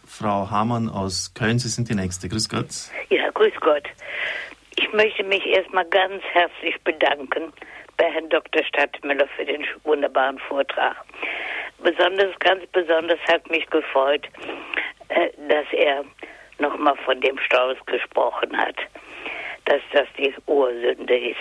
Frau 0.06 0.50
Hamann 0.50 0.90
aus 0.90 1.32
Köln, 1.32 1.58
Sie 1.58 1.68
sind 1.68 1.88
die 1.88 1.94
Nächste. 1.94 2.28
Grüß 2.28 2.50
Gott. 2.50 2.68
Ja, 3.08 3.30
grüß 3.30 3.54
Gott. 3.60 3.84
Ich 4.76 4.92
möchte 4.92 5.24
mich 5.24 5.46
erstmal 5.46 5.86
ganz 5.86 6.22
herzlich 6.34 6.78
bedanken 6.84 7.54
bei 7.98 8.10
Herrn 8.10 8.28
Dr. 8.30 8.64
Stadtmüller 8.64 9.28
für 9.36 9.44
den 9.44 9.66
wunderbaren 9.84 10.38
Vortrag. 10.38 10.96
Besonders, 11.82 12.36
ganz 12.38 12.64
besonders 12.72 13.18
hat 13.28 13.48
mich 13.50 13.68
gefreut, 13.68 14.26
äh, 15.08 15.28
dass 15.48 15.66
er 15.72 16.04
nochmal 16.58 16.96
von 17.04 17.20
dem 17.20 17.38
Stolz 17.38 17.78
gesprochen 17.86 18.56
hat, 18.56 18.76
dass 19.66 19.82
das 19.92 20.06
die 20.16 20.34
Ursünde 20.46 21.16
ist. 21.16 21.36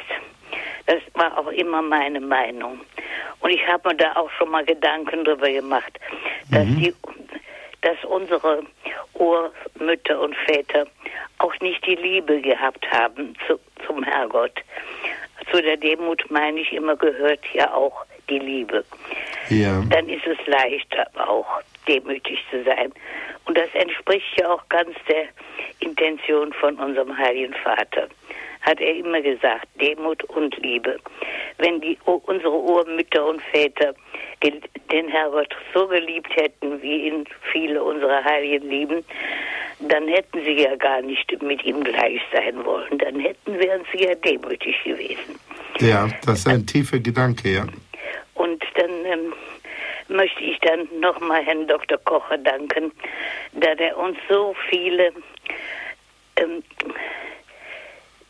Das 0.86 1.02
war 1.14 1.38
auch 1.38 1.52
immer 1.52 1.82
meine 1.82 2.20
Meinung. 2.20 2.82
Und 3.40 3.50
ich 3.52 3.66
habe 3.68 3.90
mir 3.90 3.96
da 3.96 4.16
auch 4.16 4.30
schon 4.32 4.50
mal 4.50 4.66
Gedanken 4.66 5.24
darüber 5.24 5.50
gemacht, 5.50 6.00
dass 6.52 6.66
mhm. 6.66 6.80
die 6.80 6.94
dass 7.82 8.04
unsere 8.06 8.64
Urmütter 9.14 10.20
und 10.20 10.36
Väter 10.36 10.88
auch 11.38 11.54
nicht 11.60 11.86
die 11.86 11.96
Liebe 11.96 12.42
gehabt 12.42 12.86
haben 12.92 13.36
zu, 13.46 13.60
zum 13.86 14.04
Herrgott. 14.04 14.64
Zu 15.52 15.62
der 15.62 15.78
Demut, 15.78 16.24
meine 16.30 16.60
ich, 16.60 16.74
immer 16.74 16.96
gehört 16.96 17.40
ja 17.54 17.74
auch 17.74 18.06
die 18.30 18.40
Liebe. 18.40 18.84
Ja. 19.50 19.82
Dann 19.90 20.10
ist 20.10 20.28
es 20.28 20.38
leichter 20.46 21.08
auch 21.16 21.48
demütig 21.88 22.40
zu 22.52 22.64
sein. 22.64 22.92
Und 23.46 23.58
das 23.58 23.70
entspricht 23.74 24.40
ja 24.40 24.50
auch 24.50 24.68
ganz 24.70 24.96
der 25.08 25.28
Intention 25.80 26.52
von 26.54 26.76
unserem 26.76 27.18
Heiligen 27.18 27.54
Vater. 27.64 28.10
Hat 28.62 28.82
er 28.82 28.96
immer 28.96 29.22
gesagt, 29.22 29.68
Demut 29.80 30.24
und 30.26 30.58
Liebe. 30.58 31.00
Wenn 31.58 31.80
die, 31.80 31.98
unsere 32.04 32.52
Urmütter 32.52 33.26
und 33.26 33.42
Väter 33.44 33.94
den 34.44 35.08
Herrgott 35.08 35.56
so 35.74 35.88
geliebt 35.88 36.36
hätten, 36.36 36.82
wie 36.82 37.08
ihn 37.08 37.26
viele 37.52 37.84
unserer 37.84 38.24
Heiligen 38.24 38.70
lieben, 38.70 39.04
dann 39.80 40.08
hätten 40.08 40.44
sie 40.44 40.64
ja 40.64 40.76
gar 40.76 41.02
nicht 41.02 41.42
mit 41.42 41.64
ihm 41.64 41.84
gleich 41.84 42.22
sein 42.32 42.64
wollen. 42.66 42.98
Dann 42.98 43.20
hätten, 43.20 43.60
wären 43.60 43.82
sie 43.92 44.04
ja 44.04 44.16
demütig 44.16 44.76
gewesen. 44.84 45.40
Ja, 45.80 46.08
das 46.26 46.40
ist 46.40 46.48
ein 46.48 46.66
tiefer 46.66 47.00
Gedanke, 47.00 47.50
ja. 47.50 47.66
Und 48.34 48.64
dann 48.76 49.06
ähm, 49.06 49.34
möchte 50.08 50.44
ich 50.44 50.60
dann 50.60 50.88
nochmal 51.00 51.44
Herrn 51.44 51.68
Dr. 51.68 51.98
Kocher 52.00 52.38
danken, 52.38 52.92
da 53.54 53.76
der 53.76 53.98
uns 53.98 54.18
so 54.30 54.56
viele 54.70 55.12
ähm, 56.38 56.64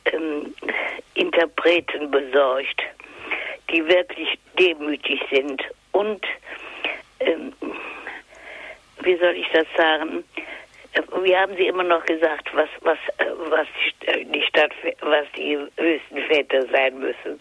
ähm, 0.06 0.54
Interpreten 1.14 2.12
besorgt, 2.12 2.82
die 3.72 3.86
wirklich 3.88 4.40
demütig 4.58 5.22
sind 5.32 5.62
und 5.92 6.26
ähm, 7.20 7.54
wie 9.02 9.18
soll 9.18 9.36
ich 9.36 9.48
das 9.54 9.66
sagen? 9.76 10.24
Wir 11.22 11.40
haben 11.40 11.56
sie 11.56 11.68
immer 11.68 11.84
noch 11.84 12.04
gesagt, 12.06 12.50
was 12.54 12.70
was 12.82 12.98
was 13.50 13.68
die 14.06 14.42
Stadt, 14.44 14.72
was 15.02 15.26
die 15.36 15.58
höchsten 15.78 16.22
Väter 16.28 16.66
sein 16.72 17.00
müssen. 17.00 17.40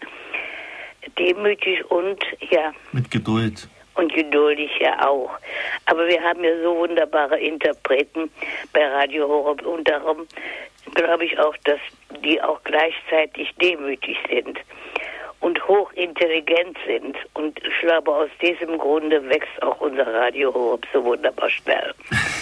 Demütig 1.17 1.89
und 1.89 2.23
ja. 2.51 2.73
Mit 2.91 3.09
Geduld. 3.09 3.67
Und 3.95 4.13
geduldig 4.13 4.69
ja 4.79 5.07
auch. 5.07 5.31
Aber 5.85 6.07
wir 6.07 6.21
haben 6.21 6.43
ja 6.43 6.51
so 6.61 6.75
wunderbare 6.75 7.39
Interpreten 7.39 8.29
bei 8.71 8.85
Radio 8.85 9.27
Horeb 9.27 9.65
und 9.65 9.89
darum 9.89 10.27
glaube 10.93 11.25
ich 11.25 11.39
auch, 11.39 11.55
dass 11.63 11.79
die 12.23 12.39
auch 12.41 12.63
gleichzeitig 12.63 13.53
demütig 13.59 14.17
sind 14.29 14.59
und 15.39 15.67
hochintelligent 15.67 16.77
sind. 16.85 17.15
Und 17.33 17.59
ich 17.59 17.81
glaube, 17.81 18.11
aus 18.11 18.29
diesem 18.41 18.77
Grunde 18.77 19.23
wächst 19.29 19.61
auch 19.61 19.79
unser 19.81 20.07
Radio 20.07 20.53
Horeb 20.53 20.85
so 20.91 21.03
wunderbar 21.03 21.49
schnell. 21.49 21.93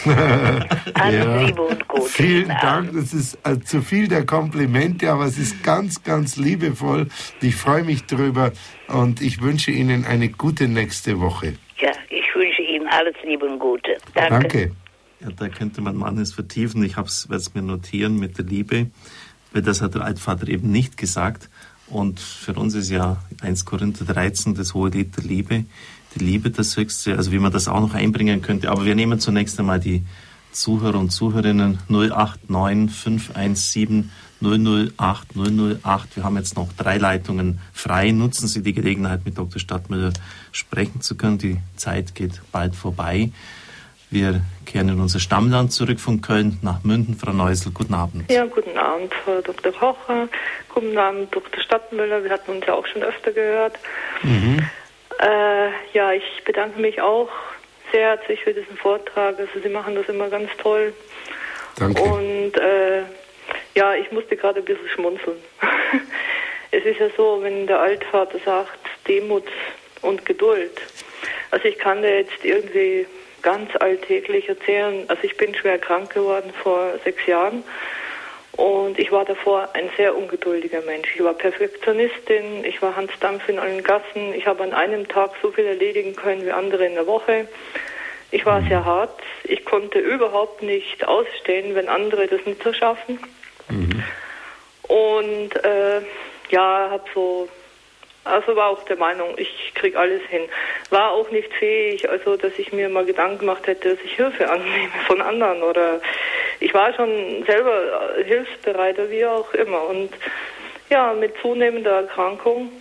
Alles 0.93 1.25
ja. 1.25 1.41
Liebe 1.41 1.61
und 1.61 1.87
Gute. 1.87 2.09
Vielen 2.09 2.47
Dank. 2.61 2.93
Das 2.93 3.13
ist 3.13 3.37
äh, 3.45 3.59
zu 3.59 3.81
viel 3.81 4.07
der 4.07 4.25
Komplimente, 4.25 5.11
aber 5.11 5.25
es 5.25 5.37
ist 5.37 5.63
ganz, 5.63 6.03
ganz 6.03 6.37
liebevoll. 6.37 7.07
Ich 7.41 7.55
freue 7.55 7.83
mich 7.83 8.05
drüber 8.05 8.51
und 8.87 9.21
ich 9.21 9.41
wünsche 9.41 9.71
Ihnen 9.71 10.05
eine 10.05 10.29
gute 10.29 10.67
nächste 10.67 11.19
Woche. 11.19 11.57
Ja, 11.77 11.91
ich 12.09 12.33
wünsche 12.33 12.61
Ihnen 12.61 12.87
alles 12.87 13.15
Liebe 13.23 13.45
und 13.45 13.59
Gute. 13.59 13.97
Danke. 14.13 14.29
Danke. 14.29 14.71
Ja, 15.19 15.29
da 15.35 15.49
könnte 15.49 15.81
man 15.81 15.95
manches 15.95 16.33
vertiefen. 16.33 16.83
Ich 16.83 16.97
werde 16.97 17.35
es 17.35 17.53
mir 17.53 17.61
notieren 17.61 18.19
mit 18.19 18.37
der 18.37 18.45
Liebe, 18.45 18.87
weil 19.53 19.61
das 19.61 19.81
hat 19.81 19.95
der 19.95 20.03
Altvater 20.03 20.47
eben 20.47 20.71
nicht 20.71 20.97
gesagt. 20.97 21.49
Und 21.87 22.19
für 22.19 22.53
uns 22.53 22.73
ist 22.73 22.89
ja 22.89 23.17
1 23.41 23.65
Korinther 23.65 24.05
13 24.05 24.55
das 24.55 24.73
hohe 24.73 24.89
Lied 24.89 25.15
der 25.17 25.23
Liebe. 25.23 25.65
Die 26.15 26.23
Liebe 26.23 26.49
das 26.49 26.77
Höchste, 26.77 27.17
also 27.17 27.31
wie 27.31 27.39
man 27.39 27.51
das 27.51 27.67
auch 27.67 27.79
noch 27.79 27.93
einbringen 27.93 28.41
könnte. 28.41 28.71
Aber 28.71 28.85
wir 28.85 28.95
nehmen 28.95 29.19
zunächst 29.19 29.59
einmal 29.59 29.79
die 29.79 30.03
Zuhörer 30.51 30.99
und 30.99 31.11
Zuhörerinnen 31.11 31.79
089 31.89 32.95
517 32.95 34.09
008 34.41 35.35
008. 35.35 36.15
Wir 36.15 36.23
haben 36.23 36.37
jetzt 36.37 36.55
noch 36.55 36.71
drei 36.73 36.97
Leitungen 36.97 37.59
frei. 37.73 38.11
Nutzen 38.11 38.47
Sie 38.47 38.63
die 38.63 38.73
Gelegenheit, 38.73 39.25
mit 39.25 39.37
Dr. 39.37 39.59
Stadtmüller 39.59 40.13
sprechen 40.51 41.01
zu 41.01 41.15
können. 41.15 41.37
Die 41.37 41.57
Zeit 41.75 42.15
geht 42.15 42.41
bald 42.51 42.75
vorbei. 42.75 43.31
Wir 44.15 44.39
kehren 44.65 44.87
in 44.87 45.01
unser 45.01 45.19
Stammland 45.19 45.73
zurück 45.73 45.99
von 45.99 46.21
Köln 46.21 46.57
nach 46.61 46.85
Münden. 46.85 47.17
Frau 47.17 47.33
Neusel, 47.33 47.73
guten 47.73 47.93
Abend. 47.93 48.31
Ja, 48.31 48.45
guten 48.45 48.77
Abend, 48.77 49.13
Frau 49.13 49.41
Dr. 49.41 49.73
Kocher. 49.73 50.29
Guten 50.73 50.97
Abend, 50.97 51.35
Dr. 51.35 51.61
Stadtmüller. 51.61 52.23
Wir 52.23 52.31
hatten 52.31 52.51
uns 52.51 52.65
ja 52.65 52.75
auch 52.75 52.87
schon 52.87 53.03
öfter 53.03 53.33
gehört. 53.33 53.77
Mhm. 54.23 54.59
Äh, 55.19 55.67
ja, 55.91 56.13
ich 56.13 56.23
bedanke 56.45 56.79
mich 56.79 57.01
auch 57.01 57.27
sehr 57.91 58.11
herzlich 58.11 58.39
für 58.41 58.53
diesen 58.53 58.77
Vortrag. 58.77 59.37
Also 59.37 59.51
Sie 59.61 59.67
machen 59.67 59.95
das 59.95 60.07
immer 60.07 60.29
ganz 60.29 60.49
toll. 60.61 60.93
Danke. 61.75 62.01
Und 62.01 62.57
äh, 62.57 63.01
ja, 63.73 63.95
ich 63.95 64.09
musste 64.13 64.37
gerade 64.37 64.59
ein 64.59 64.65
bisschen 64.65 64.87
schmunzeln. 64.95 65.35
es 66.71 66.85
ist 66.85 67.01
ja 67.01 67.09
so, 67.17 67.39
wenn 67.41 67.67
der 67.67 67.81
Altvater 67.81 68.39
sagt, 68.45 68.79
Demut 69.09 69.43
und 70.01 70.25
Geduld. 70.25 70.71
Also 71.51 71.65
ich 71.65 71.77
kann 71.77 72.01
da 72.01 72.07
jetzt 72.07 72.45
irgendwie 72.45 73.07
ganz 73.45 73.69
alltäglich 73.79 74.49
erzählen. 74.49 75.05
Also 75.07 75.23
ich 75.23 75.37
bin 75.37 75.53
schwer 75.53 75.77
krank 75.77 76.13
geworden 76.13 76.51
vor 76.63 76.93
sechs 77.03 77.25
Jahren 77.27 77.63
und 78.53 78.97
ich 78.97 79.11
war 79.11 79.23
davor 79.23 79.69
ein 79.73 79.89
sehr 79.95 80.17
ungeduldiger 80.17 80.81
Mensch. 80.81 81.09
Ich 81.13 81.23
war 81.23 81.33
Perfektionistin, 81.33 82.65
ich 82.65 82.81
war 82.81 82.95
Hans 82.95 83.11
Dampf 83.19 83.47
in 83.47 83.59
allen 83.59 83.83
Gassen. 83.83 84.33
Ich 84.33 84.47
habe 84.47 84.63
an 84.63 84.73
einem 84.73 85.07
Tag 85.07 85.31
so 85.43 85.51
viel 85.51 85.65
erledigen 85.65 86.15
können 86.15 86.43
wie 86.43 86.51
andere 86.51 86.87
in 86.87 86.95
der 86.95 87.05
Woche. 87.05 87.47
Ich 88.31 88.45
war 88.47 88.63
sehr 88.63 88.83
hart. 88.83 89.21
Ich 89.43 89.63
konnte 89.63 89.99
überhaupt 89.99 90.63
nicht 90.63 91.07
ausstehen, 91.07 91.75
wenn 91.75 91.87
andere 91.87 92.25
das 92.25 92.43
nicht 92.45 92.63
so 92.63 92.73
schaffen. 92.73 93.19
Mhm. 93.69 94.03
Und 94.87 95.63
äh, 95.63 96.01
ja, 96.49 96.89
habe 96.89 97.03
so 97.13 97.47
also 98.25 98.55
war 98.55 98.69
auch 98.69 98.83
der 98.83 98.97
Meinung, 98.97 99.35
ich 99.37 99.71
kriege 99.75 99.97
alles 99.97 100.21
hin. 100.29 100.41
War 100.89 101.11
auch 101.11 101.29
nicht 101.31 101.53
fähig, 101.53 102.09
also 102.09 102.35
dass 102.35 102.57
ich 102.57 102.73
mir 102.73 102.89
mal 102.89 103.05
Gedanken 103.05 103.39
gemacht 103.39 103.67
hätte, 103.67 103.95
dass 103.95 104.03
ich 104.03 104.15
Hilfe 104.15 104.49
annehme 104.49 104.89
von 105.07 105.21
anderen 105.21 105.61
oder 105.63 106.01
ich 106.59 106.73
war 106.73 106.93
schon 106.93 107.43
selber 107.45 108.13
hilfsbereiter, 108.25 109.09
wie 109.11 109.25
auch 109.25 109.53
immer. 109.53 109.87
Und 109.87 110.09
ja, 110.89 111.13
mit 111.13 111.33
zunehmender 111.41 112.01
Erkrankung 112.01 112.71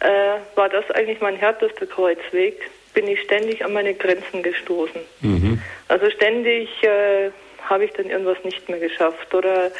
äh, 0.00 0.08
war 0.54 0.68
das 0.68 0.88
eigentlich 0.92 1.20
mein 1.20 1.36
härtester 1.36 1.86
Kreuzweg. 1.86 2.70
Bin 2.94 3.08
ich 3.08 3.20
ständig 3.22 3.64
an 3.64 3.72
meine 3.72 3.94
Grenzen 3.94 4.42
gestoßen. 4.42 5.00
Mhm. 5.20 5.62
Also 5.88 6.10
ständig 6.10 6.68
äh, 6.82 7.30
habe 7.62 7.84
ich 7.84 7.92
dann 7.92 8.10
irgendwas 8.10 8.42
nicht 8.44 8.68
mehr 8.68 8.78
geschafft 8.78 9.34
oder 9.34 9.70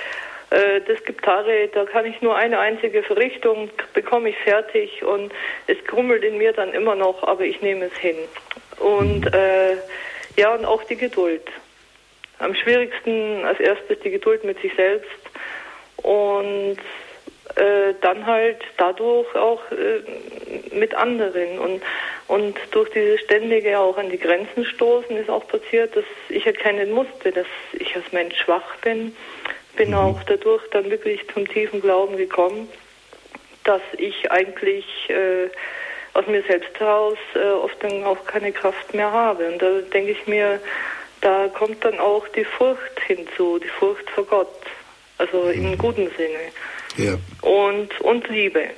äh, 0.51 0.81
das 0.87 1.03
gibt 1.05 1.25
Tage, 1.25 1.69
da 1.75 1.85
kann 1.85 2.07
ich 2.07 2.21
nur 2.23 2.35
eine 2.37 2.59
einzige 2.59 3.03
Verrichtung, 3.03 3.71
bekomme 3.93 4.31
ich 4.31 4.39
fertig 4.39 5.03
und 5.05 5.33
es 5.67 5.77
grummelt 5.87 6.25
in 6.25 6.39
mir 6.39 6.53
dann 6.53 6.73
immer 6.73 6.95
noch, 6.95 7.23
aber 7.23 7.45
ich 7.45 7.61
nehme 7.61 7.87
es 7.87 7.97
hin. 7.99 8.17
Und 8.79 9.27
mhm. 9.27 9.33
äh, 9.33 9.77
ja, 10.37 10.55
und 10.55 10.65
auch 10.65 10.85
die 10.85 10.97
Geduld. 10.97 11.43
Am 12.39 12.55
schwierigsten 12.55 13.45
als 13.45 13.59
erstes 13.61 13.99
die 14.01 14.11
Geduld 14.11 14.45
mit 14.45 14.61
sich 14.61 14.73
selbst 14.75 15.11
und 15.97 16.77
äh, 17.57 17.95
dann 18.01 18.25
halt 18.25 18.63
dadurch 18.77 19.35
auch 19.35 19.61
äh, 19.73 20.75
mit 20.75 20.95
anderen 20.95 21.59
und 21.59 21.83
und 22.29 22.59
durch 22.73 22.91
dieses 22.91 23.21
ständige 23.23 23.79
auch 23.79 23.97
an 23.97 24.11
die 24.11 24.19
Grenzen 24.19 24.65
stoßen 24.65 25.17
ist 25.17 25.31
auch 25.31 25.49
passiert, 25.49 25.97
dass 25.97 26.05
ich 26.29 26.47
erkennen 26.47 26.91
musste, 26.91 27.33
dass 27.33 27.47
ich 27.73 27.97
als 27.97 28.13
Mensch 28.13 28.37
schwach 28.37 28.77
bin 28.83 29.17
bin 29.79 29.91
mhm. 29.91 29.97
auch 29.97 30.23
dadurch 30.25 30.63
dann 30.71 30.91
wirklich 30.91 31.27
zum 31.33 31.49
tiefen 31.49 31.81
Glauben 31.81 32.19
gekommen, 32.19 32.69
dass 33.65 33.81
ich 33.97 34.31
eigentlich 34.31 34.85
äh, 35.09 35.49
aus 36.13 36.27
mir 36.27 36.43
selbst 36.43 36.79
heraus 36.79 37.17
äh, 37.35 37.39
oft 37.39 37.83
dann 37.83 38.05
auch 38.05 38.27
keine 38.27 38.53
Kraft 38.53 38.93
mehr 38.93 39.11
habe. 39.11 39.49
Und 39.51 39.63
da 39.63 39.81
denke 39.93 40.11
ich 40.11 40.27
mir, 40.27 40.61
da 41.23 41.49
kommt 41.49 41.85
dann 41.85 41.99
auch 41.99 42.27
die 42.29 42.45
Furcht 42.45 43.01
hinzu, 43.07 43.59
die 43.59 43.69
Furcht 43.69 44.11
vor 44.11 44.25
Gott, 44.25 44.61
also 45.17 45.45
mhm. 45.45 45.53
im 45.53 45.79
guten 45.79 46.11
Sinne. 46.17 46.53
Ja. 46.97 47.15
Und, 47.41 48.01
und 48.01 48.29
Liebe 48.29 48.71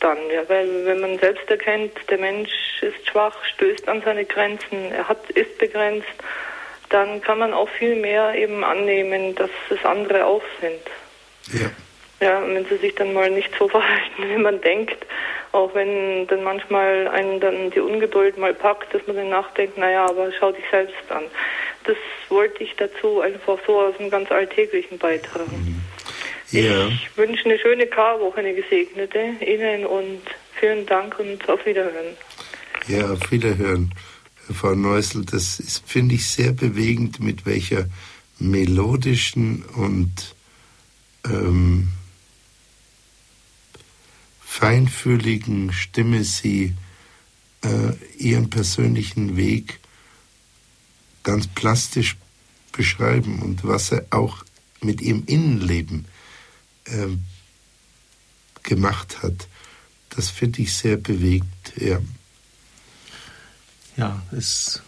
dann, 0.00 0.18
ja, 0.32 0.46
weil 0.48 0.84
wenn 0.84 1.00
man 1.00 1.18
selbst 1.18 1.50
erkennt, 1.50 1.92
der 2.10 2.18
Mensch 2.18 2.50
ist 2.82 3.08
schwach, 3.08 3.36
stößt 3.54 3.88
an 3.88 4.02
seine 4.02 4.24
Grenzen, 4.24 4.92
er 4.92 5.08
hat, 5.08 5.30
ist 5.30 5.56
begrenzt 5.58 6.06
dann 6.88 7.20
kann 7.20 7.38
man 7.38 7.52
auch 7.52 7.68
viel 7.68 7.96
mehr 7.96 8.34
eben 8.34 8.64
annehmen, 8.64 9.34
dass 9.34 9.50
es 9.70 9.84
andere 9.84 10.26
auch 10.26 10.42
sind. 10.60 11.60
Ja. 11.60 11.70
Ja, 12.18 12.38
und 12.38 12.54
wenn 12.54 12.64
sie 12.66 12.78
sich 12.78 12.94
dann 12.94 13.12
mal 13.12 13.30
nicht 13.30 13.50
so 13.58 13.68
verhalten, 13.68 14.28
wie 14.28 14.38
man 14.38 14.60
denkt, 14.60 15.04
auch 15.52 15.74
wenn 15.74 16.26
dann 16.26 16.42
manchmal 16.44 17.08
einen 17.08 17.40
dann 17.40 17.70
die 17.70 17.80
Ungeduld 17.80 18.38
mal 18.38 18.54
packt, 18.54 18.94
dass 18.94 19.06
man 19.06 19.16
dann 19.16 19.28
nachdenkt, 19.28 19.78
naja, 19.78 20.06
aber 20.06 20.30
schau 20.38 20.52
dich 20.52 20.64
selbst 20.70 21.10
an. 21.10 21.24
Das 21.84 21.96
wollte 22.28 22.64
ich 22.64 22.74
dazu 22.76 23.20
einfach 23.20 23.58
so 23.66 23.80
aus 23.80 23.94
einem 23.98 24.10
ganz 24.10 24.30
alltäglichen 24.30 24.98
beitragen. 24.98 25.52
Mhm. 25.52 26.58
Ja. 26.58 26.88
Ich 26.88 27.16
wünsche 27.16 27.44
eine 27.44 27.58
schöne 27.58 27.86
Karwoche, 27.86 28.38
eine 28.38 28.54
gesegnete 28.54 29.34
Ihnen 29.40 29.84
und 29.86 30.22
vielen 30.58 30.86
Dank 30.86 31.18
und 31.18 31.48
auf 31.48 31.64
Wiederhören. 31.66 32.16
Ja, 32.86 33.10
auf 33.10 33.30
Wiederhören. 33.30 33.92
Frau 34.52 34.74
Neusel, 34.74 35.24
das 35.24 35.58
ist, 35.58 35.82
finde 35.86 36.14
ich, 36.14 36.26
sehr 36.26 36.52
bewegend, 36.52 37.20
mit 37.20 37.46
welcher 37.46 37.88
melodischen 38.38 39.62
und 39.62 40.34
ähm, 41.24 41.88
feinfühligen 44.40 45.72
Stimme 45.72 46.24
Sie 46.24 46.74
äh, 47.62 47.92
Ihren 48.18 48.50
persönlichen 48.50 49.36
Weg 49.36 49.80
ganz 51.22 51.46
plastisch 51.48 52.16
beschreiben 52.72 53.42
und 53.42 53.64
was 53.64 53.90
er 53.90 54.06
auch 54.10 54.44
mit 54.80 55.00
Ihrem 55.00 55.24
Innenleben 55.26 56.06
äh, 56.84 57.08
gemacht 58.62 59.22
hat. 59.22 59.48
Das 60.10 60.30
finde 60.30 60.62
ich 60.62 60.72
sehr 60.72 60.96
bewegt. 60.96 61.72
Ja. 61.76 62.00
Ja, 63.96 64.20
es 64.30 64.82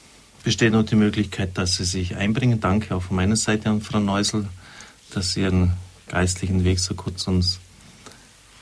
besteht 0.45 0.73
noch 0.73 0.85
die 0.85 0.97
Möglichkeit, 0.97 1.57
dass 1.57 1.77
Sie 1.77 1.85
sich 1.85 2.17
einbringen. 2.17 2.61
Danke 2.61 2.95
auch 2.95 3.03
von 3.03 3.17
meiner 3.17 3.37
Seite 3.37 3.71
an 3.71 3.81
Frau 3.81 4.01
Neusel, 4.01 4.47
dass 5.13 5.33
Sie 5.33 5.41
Ihren 5.41 5.73
geistlichen 6.09 6.65
Weg 6.65 6.79
so 6.79 6.95
kurz 6.95 7.27
uns 7.27 7.59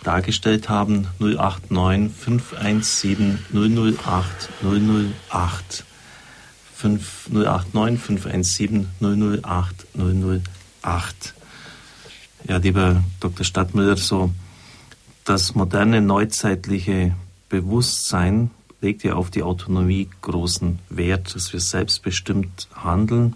dargestellt 0.05 0.69
haben. 0.69 1.09
089 1.19 2.13
517 2.17 3.39
008 3.53 4.49
008 4.63 5.85
089 6.81 8.01
517 8.01 8.89
008 9.01 9.87
008. 9.95 11.35
Ja, 12.49 12.59
lieber 12.59 13.03
Dr. 13.19 13.45
Stadtmüller, 13.45 13.97
so 13.97 14.31
das 15.25 15.57
moderne, 15.57 16.01
neuzeitliche 16.01 17.17
Bewusstsein 17.49 18.51
legt 18.87 19.03
ja 19.03 19.15
auf 19.15 19.33
die 19.33 19.43
Autonomie 19.43 20.09
großen 20.23 20.79
Wert, 20.91 21.35
dass 21.35 21.53
wir 21.53 21.59
selbstbestimmt 21.59 22.69
handeln. 22.73 23.35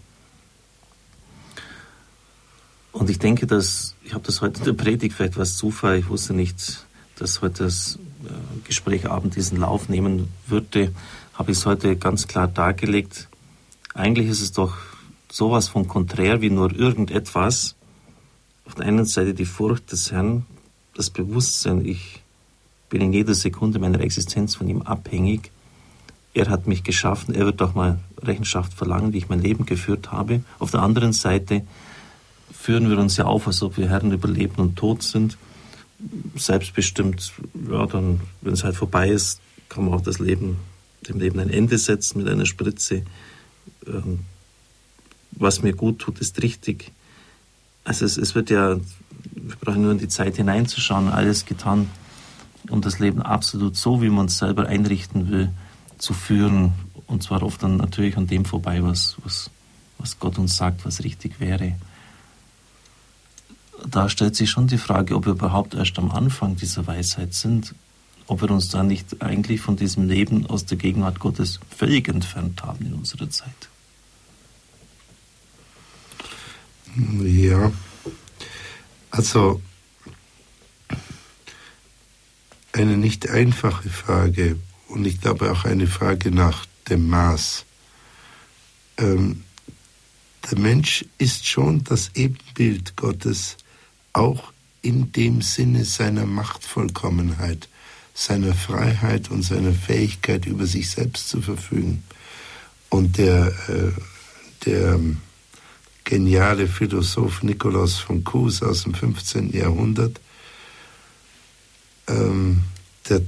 Und 2.93 3.11
ich 3.11 3.19
denke, 3.19 3.49
dass, 3.49 3.97
ich 4.05 4.15
habe 4.15 4.23
das 4.25 4.43
heute 4.43 4.61
in 4.61 4.65
der 4.65 4.75
Predigt 4.75 5.17
vielleicht 5.17 5.37
was 5.37 5.57
Zufall, 5.57 5.99
ich 5.99 6.09
wusste 6.09 6.35
nicht, 6.35 6.87
dass 7.17 7.43
heute 7.43 7.65
das 7.65 7.99
äh, 8.25 8.31
Gespräch 8.63 9.11
Abend 9.11 9.35
diesen 9.35 9.59
Lauf 9.59 9.89
nehmen 9.89 10.29
würde, 10.47 10.93
habe 11.35 11.51
ich 11.51 11.59
es 11.59 11.67
heute 11.67 11.97
ganz 11.97 12.29
klar 12.29 12.47
dargelegt. 12.47 13.27
Eigentlich 13.93 14.29
ist 14.29 14.43
es 14.43 14.53
doch 14.53 14.77
sowas 15.33 15.67
von 15.67 15.89
konträr 15.89 16.43
wie 16.43 16.51
nur 16.51 16.73
irgendetwas, 16.73 17.75
auf 18.67 18.77
der 18.77 18.87
einen 18.87 19.05
Seite 19.05 19.35
die 19.35 19.47
Furcht 19.47 19.91
des 19.91 20.13
Herrn, 20.13 20.47
das 20.95 21.11
Bewusstsein, 21.11 21.85
ich 21.85 22.20
bin 22.91 23.01
in 23.01 23.12
jeder 23.12 23.35
Sekunde 23.35 23.79
meiner 23.79 24.01
Existenz 24.01 24.57
von 24.57 24.69
ihm 24.69 24.83
abhängig. 24.83 25.51
Er 26.35 26.49
hat 26.51 26.67
mich 26.67 26.85
geschaffen, 26.85 27.35
er 27.35 27.47
wird 27.47 27.61
doch 27.61 27.75
mal 27.75 28.01
Rechenschaft 28.21 28.75
verlangen, 28.75 29.12
wie 29.12 29.19
ich 29.19 29.29
mein 29.29 29.41
Leben 29.41 29.65
geführt 29.65 30.12
habe. 30.12 30.43
Auf 30.59 30.71
der 30.71 30.83
anderen 30.83 31.12
Seite 31.12 31.62
führen 32.53 32.91
wir 32.91 32.99
uns 32.99 33.17
ja 33.17 33.25
auf, 33.25 33.47
als 33.47 33.62
ob 33.62 33.79
wir 33.79 33.89
Herren 33.89 34.12
über 34.12 34.29
Leben 34.29 34.57
und 34.57 34.77
Tod 34.77 35.03
sind. 35.03 35.39
Selbstbestimmt, 36.37 37.33
ja, 37.71 37.87
dann, 37.87 38.21
wenn 38.43 38.53
es 38.53 38.65
halt 38.65 38.77
vorbei 38.77 39.09
ist, 39.09 39.41
kann 39.69 39.85
man 39.85 39.95
auch 39.95 40.03
das 40.03 40.19
Leben, 40.19 40.59
dem 41.09 41.19
Leben 41.19 41.39
ein 41.41 41.51
Ende 41.51 41.79
setzen 41.79 42.19
mit 42.19 42.29
einer 42.29 42.47
Spritze. 42.47 43.03
Ähm, 43.87 44.21
was 45.33 45.62
mir 45.62 45.73
gut 45.73 46.01
tut, 46.01 46.19
ist 46.19 46.43
richtig. 46.43 46.93
Also 47.85 48.05
es, 48.05 48.17
es 48.17 48.35
wird 48.35 48.51
ja, 48.51 48.77
wir 48.77 49.57
brauchen 49.61 49.83
nur 49.83 49.93
in 49.93 49.99
die 49.99 50.09
Zeit 50.09 50.37
hineinzuschauen, 50.37 51.09
alles 51.09 51.47
getan, 51.47 51.89
um 52.69 52.81
das 52.81 52.99
Leben 52.99 53.23
absolut 53.23 53.77
so, 53.77 54.03
wie 54.03 54.11
man 54.11 54.27
es 54.27 54.39
selber 54.39 54.66
einrichten 54.66 55.31
will, 55.31 55.51
zu 55.99 56.12
führen. 56.15 56.73
Und 57.07 57.23
zwar 57.23 57.43
oft 57.43 57.62
dann 57.62 57.77
natürlich 57.77 58.16
an 58.16 58.27
dem 58.27 58.45
vorbei, 58.45 58.82
was, 58.82 59.16
was, 59.24 59.51
was 59.99 60.19
Gott 60.19 60.39
uns 60.39 60.57
sagt, 60.57 60.85
was 60.85 61.03
richtig 61.03 61.41
wäre. 61.41 61.77
Da 63.89 64.09
stellt 64.09 64.37
sich 64.37 64.51
schon 64.51 64.66
die 64.66 64.78
Frage, 64.78 65.16
ob 65.16 65.27
wir 65.27 65.32
überhaupt 65.32 65.74
erst 65.74 65.99
am 65.99 66.11
Anfang 66.11 66.57
dieser 66.57 66.87
Weisheit 66.87 67.35
sind, 67.35 67.74
ob 68.27 68.43
wir 68.43 68.51
uns 68.51 68.69
da 68.69 68.82
nicht 68.82 69.23
eigentlich 69.23 69.61
von 69.61 69.77
diesem 69.77 70.07
Leben 70.07 70.47
aus 70.47 70.66
der 70.66 70.77
Gegenwart 70.77 71.19
Gottes 71.19 71.59
völlig 71.77 72.09
entfernt 72.09 72.62
haben 72.62 72.87
in 72.87 72.95
unserer 72.95 73.31
Zeit. 73.31 73.69
Ja, 77.23 77.73
also 79.11 79.61
eine 82.73 82.97
nicht 82.97 83.29
einfache 83.29 83.89
Frage 83.89 84.57
und 84.89 85.07
ich 85.07 85.21
glaube 85.21 85.51
auch 85.51 85.65
eine 85.65 85.87
Frage 85.87 86.31
nach 86.31 86.67
dem 86.89 87.09
Maß. 87.09 87.65
Ähm, 88.99 89.45
der 90.51 90.59
Mensch 90.59 91.05
ist 91.19 91.47
schon 91.47 91.85
das 91.85 92.11
Ebenbild 92.15 92.97
Gottes, 92.97 93.57
auch 94.13 94.53
in 94.83 95.13
dem 95.13 95.43
Sinne 95.43 95.85
seiner 95.85 96.27
Machtvollkommenheit, 96.27 97.69
seiner 98.15 98.55
Freiheit 98.55 99.31
und 99.31 99.43
seiner 99.43 99.73
Fähigkeit, 99.73 100.47
über 100.47 100.67
sich 100.67 100.91
selbst 100.91 101.29
zu 101.29 101.43
verfügen. 101.43 102.03
Und 102.89 103.19
der, 103.19 103.53
äh, 103.69 103.93
der 104.65 104.99
geniale 106.05 106.67
Philosoph 106.67 107.43
Nikolaus 107.43 107.99
von 107.99 108.25
Kues 108.25 108.63
aus 108.63 108.83
dem 108.83 108.95
15. 108.95 109.53
Jahrhundert, 109.53 110.21
ähm, 112.11 112.62
der, 113.09 113.23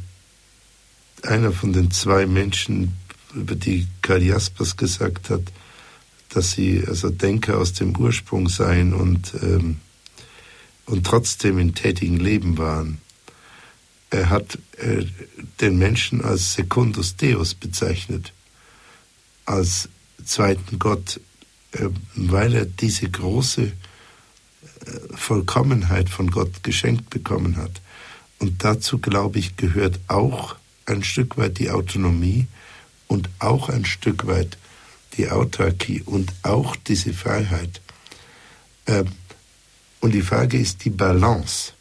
einer 1.22 1.52
von 1.52 1.72
den 1.72 1.90
zwei 1.90 2.26
Menschen, 2.26 2.96
über 3.34 3.54
die 3.54 3.86
Karl 4.02 4.22
Jaspers 4.22 4.76
gesagt 4.76 5.30
hat, 5.30 5.40
dass 6.28 6.52
sie 6.52 6.84
also 6.86 7.09
Denker 7.09 7.59
aus 7.59 7.72
dem 7.72 7.96
Ursprung 7.96 8.48
seien 8.48 8.92
und, 8.92 9.32
ähm, 9.42 9.80
und 10.86 11.06
trotzdem 11.06 11.59
in 11.59 11.74
tätigen 11.74 12.18
Leben 12.18 12.59
waren. 12.59 12.98
Er 14.10 14.28
hat 14.28 14.59
äh, 14.78 15.06
den 15.60 15.78
Menschen 15.78 16.22
als 16.22 16.54
Secundus 16.54 17.16
Deus 17.16 17.54
bezeichnet, 17.54 18.34
als 19.46 19.88
zweiten 20.24 20.78
Gott 20.78 21.20
äh, 21.72 21.88
weil 22.14 22.54
er 22.54 22.66
diese 22.66 23.09
große 23.09 23.62
äh, 23.62 23.72
Vollkommenheit 25.14 26.09
von 26.10 26.30
Gott 26.30 26.62
geschenkt 26.62 27.10
bekommen 27.10 27.56
hat. 27.56 27.80
Und 28.43 28.64
dazu, 28.64 28.98
glaube 28.98 29.39
ich, 29.39 29.56
gehört 29.56 30.01
auch 30.09 30.56
ein 30.85 31.05
Stück 31.05 31.39
weit 31.39 31.60
die 31.60 31.70
Autonomie 31.70 32.48
und 33.06 33.31
auch 33.39 33.69
ein 33.69 33.85
Stück 33.85 34.27
weit 34.27 34.59
die 35.16 35.31
Autarkie 35.31 36.02
und 36.02 36.32
auch 36.43 36.74
diese 36.74 37.12
Freiheit. 37.12 37.81
Ähm, 38.89 39.06
und 40.01 40.10
die 40.10 40.23
Frage 40.23 40.59
ist 40.59 40.85
die 40.85 40.90
Balance. 40.90 41.74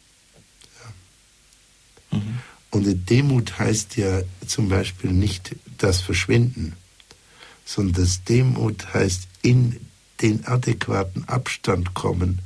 Mhm. 2.12 2.38
Und 2.70 3.10
Demut 3.10 3.58
heißt 3.58 3.96
ja 3.96 4.22
zum 4.46 4.68
Beispiel 4.68 5.10
nicht 5.10 5.56
das 5.78 6.00
Verschwinden, 6.00 6.76
sondern 7.64 8.04
das 8.04 8.22
Demut 8.22 8.94
heißt 8.94 9.26
in 9.42 9.84
den 10.20 10.46
adäquaten 10.46 11.28
Abstand 11.28 11.94
kommen, 11.94 12.38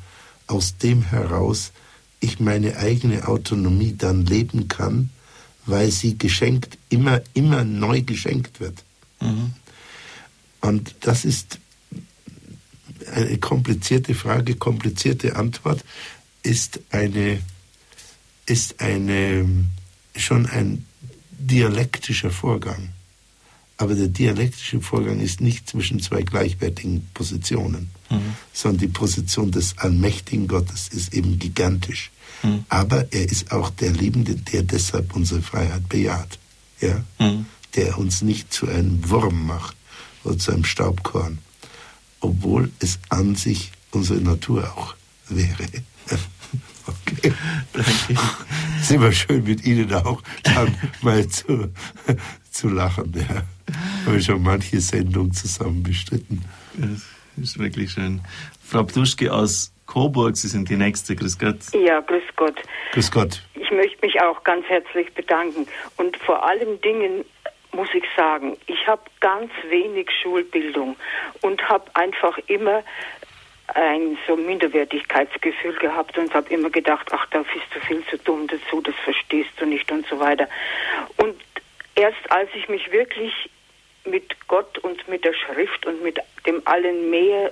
aus 0.46 0.78
dem 0.78 1.02
heraus 1.02 1.72
ich 2.26 2.40
meine 2.40 2.76
eigene 2.76 3.28
Autonomie 3.28 3.94
dann 3.96 4.26
leben 4.26 4.66
kann, 4.66 5.10
weil 5.64 5.92
sie 5.92 6.18
geschenkt, 6.18 6.76
immer, 6.88 7.20
immer 7.34 7.62
neu 7.64 8.02
geschenkt 8.02 8.58
wird. 8.58 8.82
Mhm. 9.20 9.52
Und 10.60 10.94
das 11.00 11.24
ist 11.24 11.60
eine 13.12 13.38
komplizierte 13.38 14.14
Frage, 14.14 14.56
komplizierte 14.56 15.36
Antwort, 15.36 15.84
ist 16.42 16.80
eine, 16.90 17.38
ist 18.46 18.80
eine, 18.80 19.48
schon 20.16 20.46
ein 20.46 20.84
dialektischer 21.38 22.30
Vorgang. 22.30 22.88
Aber 23.78 23.94
der 23.94 24.08
dialektische 24.08 24.80
Vorgang 24.80 25.20
ist 25.20 25.40
nicht 25.40 25.68
zwischen 25.68 26.00
zwei 26.00 26.22
gleichwertigen 26.22 27.06
Positionen, 27.14 27.90
mhm. 28.10 28.34
sondern 28.52 28.80
die 28.80 28.88
Position 28.88 29.52
des 29.52 29.78
allmächtigen 29.78 30.48
Gottes 30.48 30.88
ist 30.88 31.12
eben 31.12 31.38
gigantisch. 31.38 32.10
Mhm. 32.42 32.64
Aber 32.68 33.12
er 33.12 33.30
ist 33.30 33.52
auch 33.52 33.70
der 33.70 33.92
Liebende, 33.92 34.34
der 34.34 34.62
deshalb 34.62 35.14
unsere 35.14 35.42
Freiheit 35.42 35.88
bejaht. 35.88 36.38
Ja? 36.80 37.02
Mhm. 37.18 37.46
Der 37.74 37.98
uns 37.98 38.22
nicht 38.22 38.52
zu 38.52 38.68
einem 38.68 39.08
Wurm 39.08 39.46
macht 39.46 39.76
oder 40.24 40.38
zu 40.38 40.52
einem 40.52 40.64
Staubkorn, 40.64 41.38
obwohl 42.20 42.70
es 42.80 42.98
an 43.08 43.36
sich 43.36 43.72
unsere 43.90 44.20
Natur 44.20 44.72
auch 44.76 44.94
wäre. 45.28 45.66
Okay. 46.86 47.32
Danke. 47.72 48.22
Es 48.76 48.82
ist 48.82 48.90
immer 48.92 49.10
schön 49.10 49.42
mit 49.42 49.64
Ihnen 49.64 49.92
auch 49.92 50.22
dann 50.44 50.72
mal 51.02 51.26
zu, 51.26 51.72
zu 52.50 52.68
lachen. 52.68 53.12
Ja. 53.16 53.42
Habe 54.06 54.22
schon 54.22 54.42
manche 54.42 54.80
Sendung 54.80 55.32
zusammen 55.32 55.82
bestritten. 55.82 56.44
Das 56.74 57.00
ist 57.36 57.58
wirklich 57.58 57.90
schön. 57.90 58.20
Frau 58.62 58.84
Ptuschke 58.84 59.32
aus 59.32 59.72
Coburg, 59.86 60.36
Sie 60.36 60.48
sind 60.48 60.68
die 60.68 60.76
Nächste. 60.76 61.16
Grüß 61.16 61.38
Gott. 61.38 61.58
Ja, 61.72 62.00
grüß 62.00 62.22
Gott. 62.36 62.60
Grüß 62.92 63.10
Gott. 63.10 63.42
Ich 63.54 63.70
möchte 63.70 64.04
mich 64.04 64.20
auch 64.20 64.42
ganz 64.44 64.66
herzlich 64.66 65.12
bedanken. 65.14 65.66
Und 65.96 66.16
vor 66.18 66.44
allen 66.44 66.80
Dingen 66.80 67.24
muss 67.72 67.88
ich 67.94 68.04
sagen, 68.16 68.56
ich 68.66 68.86
habe 68.86 69.02
ganz 69.20 69.50
wenig 69.68 70.08
Schulbildung 70.22 70.96
und 71.42 71.68
habe 71.68 71.84
einfach 71.94 72.38
immer 72.46 72.82
ein 73.74 74.16
so 74.26 74.36
Minderwertigkeitsgefühl 74.36 75.74
gehabt 75.74 76.16
und 76.18 76.32
habe 76.32 76.52
immer 76.52 76.70
gedacht, 76.70 77.08
ach, 77.10 77.26
da 77.30 77.38
bist 77.38 77.66
du 77.74 77.80
viel 77.80 78.04
zu 78.06 78.16
dumm 78.18 78.46
dazu, 78.46 78.80
das 78.80 78.94
verstehst 79.04 79.50
du 79.58 79.66
nicht 79.66 79.90
und 79.90 80.06
so 80.06 80.18
weiter. 80.20 80.48
Und 81.16 81.34
erst 81.96 82.30
als 82.30 82.48
ich 82.54 82.68
mich 82.68 82.90
wirklich 82.92 83.32
mit 84.04 84.36
Gott 84.46 84.78
und 84.78 85.06
mit 85.08 85.24
der 85.24 85.34
Schrift 85.34 85.84
und 85.84 86.02
mit 86.02 86.18
dem 86.46 86.62
allen 86.64 87.10
mehr 87.10 87.50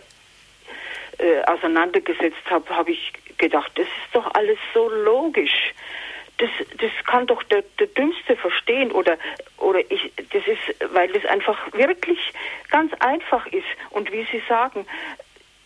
äh, 1.18 1.42
auseinandergesetzt 1.44 2.44
habe, 2.50 2.68
habe 2.74 2.92
ich 2.92 3.12
gedacht, 3.38 3.72
das 3.74 3.86
ist 3.86 4.14
doch 4.14 4.32
alles 4.34 4.58
so 4.72 4.88
logisch. 4.88 5.72
Das, 6.38 6.50
das 6.78 6.90
kann 7.06 7.26
doch 7.26 7.42
der, 7.44 7.62
der 7.78 7.86
Dümmste 7.88 8.36
verstehen 8.36 8.90
oder, 8.90 9.18
oder 9.58 9.80
ich, 9.88 10.12
das 10.16 10.42
ist, 10.46 10.92
weil 10.92 11.08
das 11.12 11.24
einfach 11.26 11.72
wirklich 11.72 12.18
ganz 12.70 12.92
einfach 12.94 13.46
ist. 13.46 13.66
Und 13.90 14.10
wie 14.10 14.26
Sie 14.32 14.42
sagen, 14.48 14.84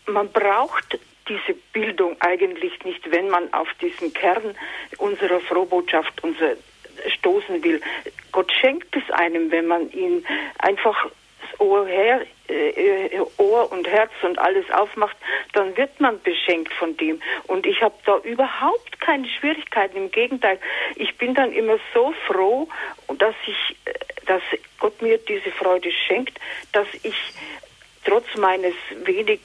man 0.06 0.30
braucht 0.30 0.98
diese 1.28 1.58
Bildung 1.72 2.16
eigentlich 2.20 2.84
nicht, 2.84 3.10
wenn 3.10 3.28
man 3.28 3.52
auf 3.52 3.68
diesen 3.80 4.12
Kern 4.12 4.54
unserer 4.98 5.40
Frohbotschaft 5.40 6.22
unser, 6.22 6.56
stoßen 7.18 7.62
will. 7.62 7.80
Gott 8.32 8.52
schenkt 8.52 8.94
es 8.96 9.10
einem, 9.10 9.50
wenn 9.50 9.66
man 9.66 9.90
ihn 9.92 10.24
einfach 10.58 11.08
Ohr, 11.58 11.86
her, 11.86 12.24
äh, 12.48 13.20
Ohr 13.36 13.70
und 13.70 13.86
Herz 13.88 14.10
und 14.22 14.38
alles 14.38 14.68
aufmacht, 14.70 15.16
dann 15.52 15.76
wird 15.76 16.00
man 16.00 16.20
beschenkt 16.22 16.72
von 16.74 16.96
dem. 16.96 17.20
Und 17.46 17.66
ich 17.66 17.82
habe 17.82 17.94
da 18.04 18.18
überhaupt 18.18 19.00
keine 19.00 19.28
Schwierigkeiten. 19.28 19.96
Im 19.96 20.10
Gegenteil, 20.10 20.58
ich 20.96 21.16
bin 21.16 21.34
dann 21.34 21.52
immer 21.52 21.78
so 21.94 22.12
froh, 22.26 22.68
dass 23.18 23.34
ich, 23.46 23.76
äh, 23.84 23.92
dass 24.26 24.42
Gott 24.78 25.00
mir 25.02 25.18
diese 25.18 25.50
Freude 25.52 25.90
schenkt, 25.92 26.38
dass 26.72 26.86
ich 27.02 27.16
trotz 28.04 28.36
meines 28.36 28.74
wenig 29.04 29.40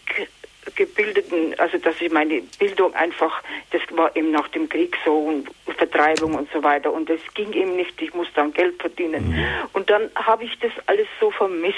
gebildeten, 0.76 1.54
also 1.60 1.78
dass 1.78 2.00
ich 2.00 2.12
meine 2.12 2.42
Bildung 2.58 2.94
einfach, 2.96 3.44
das 3.72 3.82
war 3.92 4.16
eben 4.16 4.32
nach 4.32 4.48
dem 4.50 4.70
Krieg 4.70 4.98
so 5.04 5.18
und 5.18 5.50
Vertreibung 5.78 6.36
und 6.36 6.50
so 6.52 6.64
weiter 6.64 6.92
und 6.92 7.10
es 7.10 7.22
ging 7.34 7.52
eben 7.54 7.76
nicht, 7.76 8.02
ich 8.02 8.14
musste 8.14 8.34
dann 8.36 8.54
Geld 8.54 8.80
verdienen. 8.80 9.30
Mhm. 9.30 9.46
Und 9.74 9.90
dann 9.90 10.10
habe 10.16 10.46
ich 10.46 10.58
das 10.60 10.72
alles 10.88 11.08
so 11.20 11.32
vermisst 11.32 11.78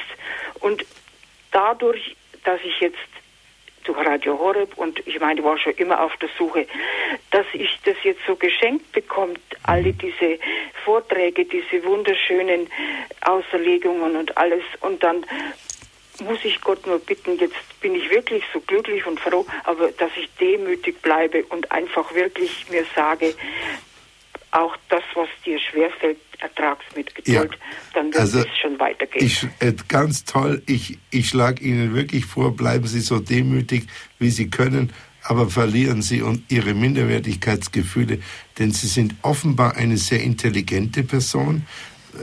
und 0.59 0.85
dadurch, 1.55 2.15
dass 2.43 2.59
ich 2.63 2.79
jetzt 2.81 2.97
durch 3.85 4.05
Radio 4.05 4.37
Horeb 4.37 4.77
und 4.77 4.99
ich 5.07 5.19
meine, 5.19 5.39
ich 5.39 5.45
war 5.45 5.57
schon 5.57 5.73
immer 5.73 6.01
auf 6.01 6.15
der 6.17 6.29
Suche, 6.37 6.67
dass 7.31 7.45
ich 7.53 7.79
das 7.85 7.95
jetzt 8.03 8.21
so 8.27 8.35
geschenkt 8.35 8.91
bekommt, 8.91 9.39
alle 9.63 9.93
Mhm. 9.93 9.97
diese 9.99 10.39
Vorträge, 10.83 11.45
diese 11.45 11.83
wunderschönen 11.85 12.67
Auserlegungen 13.21 14.15
und 14.15 14.35
alles 14.37 14.63
und 14.81 15.01
dann 15.03 15.25
muss 16.23 16.43
ich 16.43 16.61
Gott 16.61 16.85
nur 16.87 16.99
bitten, 16.99 17.37
jetzt 17.37 17.81
bin 17.81 17.93
ich 17.93 18.09
wirklich 18.09 18.43
so 18.53 18.61
glücklich 18.61 19.05
und 19.05 19.19
froh, 19.19 19.45
aber 19.65 19.91
dass 19.91 20.11
ich 20.15 20.29
demütig 20.39 21.01
bleibe 21.01 21.43
und 21.45 21.71
einfach 21.71 22.13
wirklich 22.13 22.65
mir 22.69 22.85
sage, 22.95 23.35
auch 24.55 24.75
das, 24.89 25.03
was 25.15 25.27
dir 25.45 25.59
schwerfällt, 25.59 26.17
ertrag's 26.39 26.85
mit 26.95 27.13
Geduld, 27.15 27.51
Ja. 27.53 27.57
dann 27.93 28.05
wird 28.07 28.17
Also, 28.17 28.39
es 28.39 28.57
schon 28.61 28.79
weitergehen. 28.79 29.25
Ich, 29.25 29.47
äh, 29.59 29.73
ganz 29.87 30.25
toll. 30.25 30.61
Ich, 30.65 30.97
ich 31.11 31.29
schlage 31.29 31.63
Ihnen 31.63 31.93
wirklich 31.93 32.25
vor, 32.25 32.55
bleiben 32.55 32.87
Sie 32.87 32.99
so 33.01 33.19
demütig, 33.19 33.87
wie 34.19 34.29
Sie 34.29 34.49
können, 34.49 34.91
aber 35.23 35.49
verlieren 35.49 36.01
Sie 36.01 36.21
und 36.21 36.43
Ihre 36.51 36.73
Minderwertigkeitsgefühle, 36.73 38.19
denn 38.59 38.71
Sie 38.71 38.87
sind 38.87 39.15
offenbar 39.21 39.75
eine 39.75 39.97
sehr 39.97 40.21
intelligente 40.21 41.03
Person. 41.03 41.65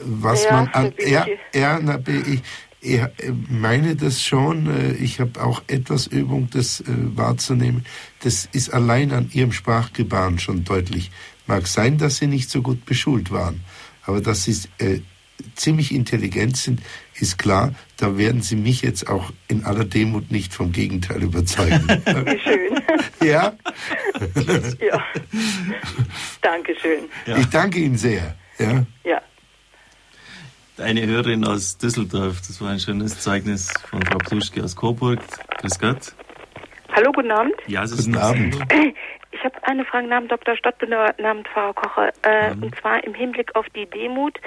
Was 0.05 0.45
Ja, 0.45 0.53
man 0.53 0.69
an. 0.69 0.93
Ja, 0.99 1.27
ich. 1.27 1.61
ja, 1.61 1.79
na, 1.83 1.99
ich, 2.07 2.41
ich 2.81 2.99
äh, 3.01 3.09
meine 3.51 3.95
das 3.97 4.23
schon. 4.25 4.67
äh, 4.67 4.93
Ich 4.95 5.21
habe 5.21 5.43
auch 5.43 5.63
etwas 5.69 6.07
Übung, 6.07 6.49
das 6.51 6.81
äh, 6.81 6.85
wahrzunehmen. 6.89 7.85
Das 8.21 8.49
ist 8.53 8.73
allein 8.73 9.13
an 9.13 9.31
Ihrem 9.33 9.53
Sprachgebaren 9.53 10.39
schon 10.39 10.65
deutlich. 10.65 11.11
Mag 11.53 11.67
sein, 11.67 11.99
dass 11.99 12.17
Sie 12.17 12.29
nicht 12.29 12.49
so 12.49 12.63
gut 12.63 12.87
beschult 12.87 13.31
waren, 13.31 13.61
aber 14.07 14.23
dass 14.23 14.45
Sie 14.45 14.57
äh, 14.79 15.01
ziemlich 15.55 15.95
intelligent 15.95 16.57
sind, 16.57 16.81
ist 17.17 17.37
klar. 17.37 17.75
Da 17.99 18.17
werden 18.17 18.41
Sie 18.41 18.57
mich 18.57 18.81
jetzt 18.81 19.07
auch 19.07 19.31
in 19.49 19.67
aller 19.67 19.85
Demut 19.85 20.31
nicht 20.31 20.55
vom 20.55 20.73
Gegenteil 20.73 21.23
überzeugen. 21.23 21.87
Wie 22.07 22.41
schön. 22.41 22.81
ja? 23.29 23.53
ja. 24.81 25.05
Dankeschön. 26.41 27.05
Ja. 27.27 27.37
Ich 27.37 27.47
danke 27.51 27.81
Ihnen 27.81 27.99
sehr. 27.99 28.35
Ja? 28.59 28.87
Ja. 29.05 29.21
Eine 30.79 31.07
Hörerin 31.07 31.45
aus 31.45 31.77
Düsseldorf, 31.77 32.41
das 32.47 32.63
war 32.63 32.71
ein 32.71 32.81
schönes 32.81 33.21
Zeugnis 33.21 33.69
von 33.91 34.01
Frau 34.07 34.17
Pluschke 34.17 34.65
aus 34.65 34.75
Coburg. 34.75 35.21
Grüß 35.59 35.79
Gott. 35.79 36.15
Hallo, 36.95 37.13
guten 37.13 37.31
Abend. 37.31 37.55
Ja, 37.67 37.83
es 37.83 37.93
ist 37.93 38.07
Guten 38.07 38.17
Abend. 38.17 38.59
Ich 39.33 39.43
habe 39.45 39.57
eine 39.63 39.85
Frage 39.85 40.07
namens 40.07 40.31
Dr. 40.31 40.57
Stadtbinder, 40.57 41.15
namens 41.19 41.49
Pfarrer 41.49 41.75
Kocher, 41.75 42.13
äh, 42.23 42.53
und 42.53 42.75
zwar 42.77 43.03
im 43.03 43.15
Hinblick 43.15 43.55
auf 43.57 43.67
die 43.71 43.87
Demut 43.87 44.39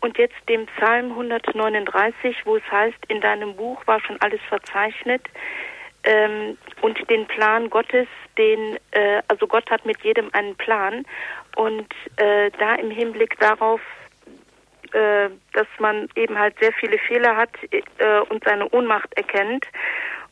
und 0.00 0.18
jetzt 0.18 0.36
dem 0.48 0.66
Psalm 0.66 1.12
139, 1.12 2.36
wo 2.44 2.56
es 2.56 2.70
heißt, 2.70 2.98
in 3.08 3.20
deinem 3.20 3.56
Buch 3.56 3.86
war 3.86 4.00
schon 4.00 4.20
alles 4.20 4.40
verzeichnet 4.48 5.22
ähm, 6.04 6.58
und 6.82 6.98
den 7.08 7.26
Plan 7.26 7.70
Gottes, 7.70 8.06
den, 8.36 8.76
äh, 8.90 9.22
also 9.28 9.46
Gott 9.46 9.70
hat 9.70 9.86
mit 9.86 10.02
jedem 10.02 10.28
einen 10.34 10.56
Plan 10.56 11.06
und 11.56 11.88
äh, 12.16 12.50
da 12.58 12.74
im 12.74 12.90
Hinblick 12.90 13.38
darauf, 13.40 13.80
äh, 14.92 15.30
dass 15.52 15.66
man 15.78 16.08
eben 16.14 16.38
halt 16.38 16.58
sehr 16.60 16.72
viele 16.72 16.98
Fehler 16.98 17.36
hat 17.36 17.50
äh, 17.70 18.18
und 18.28 18.44
seine 18.44 18.68
Ohnmacht 18.70 19.12
erkennt. 19.14 19.64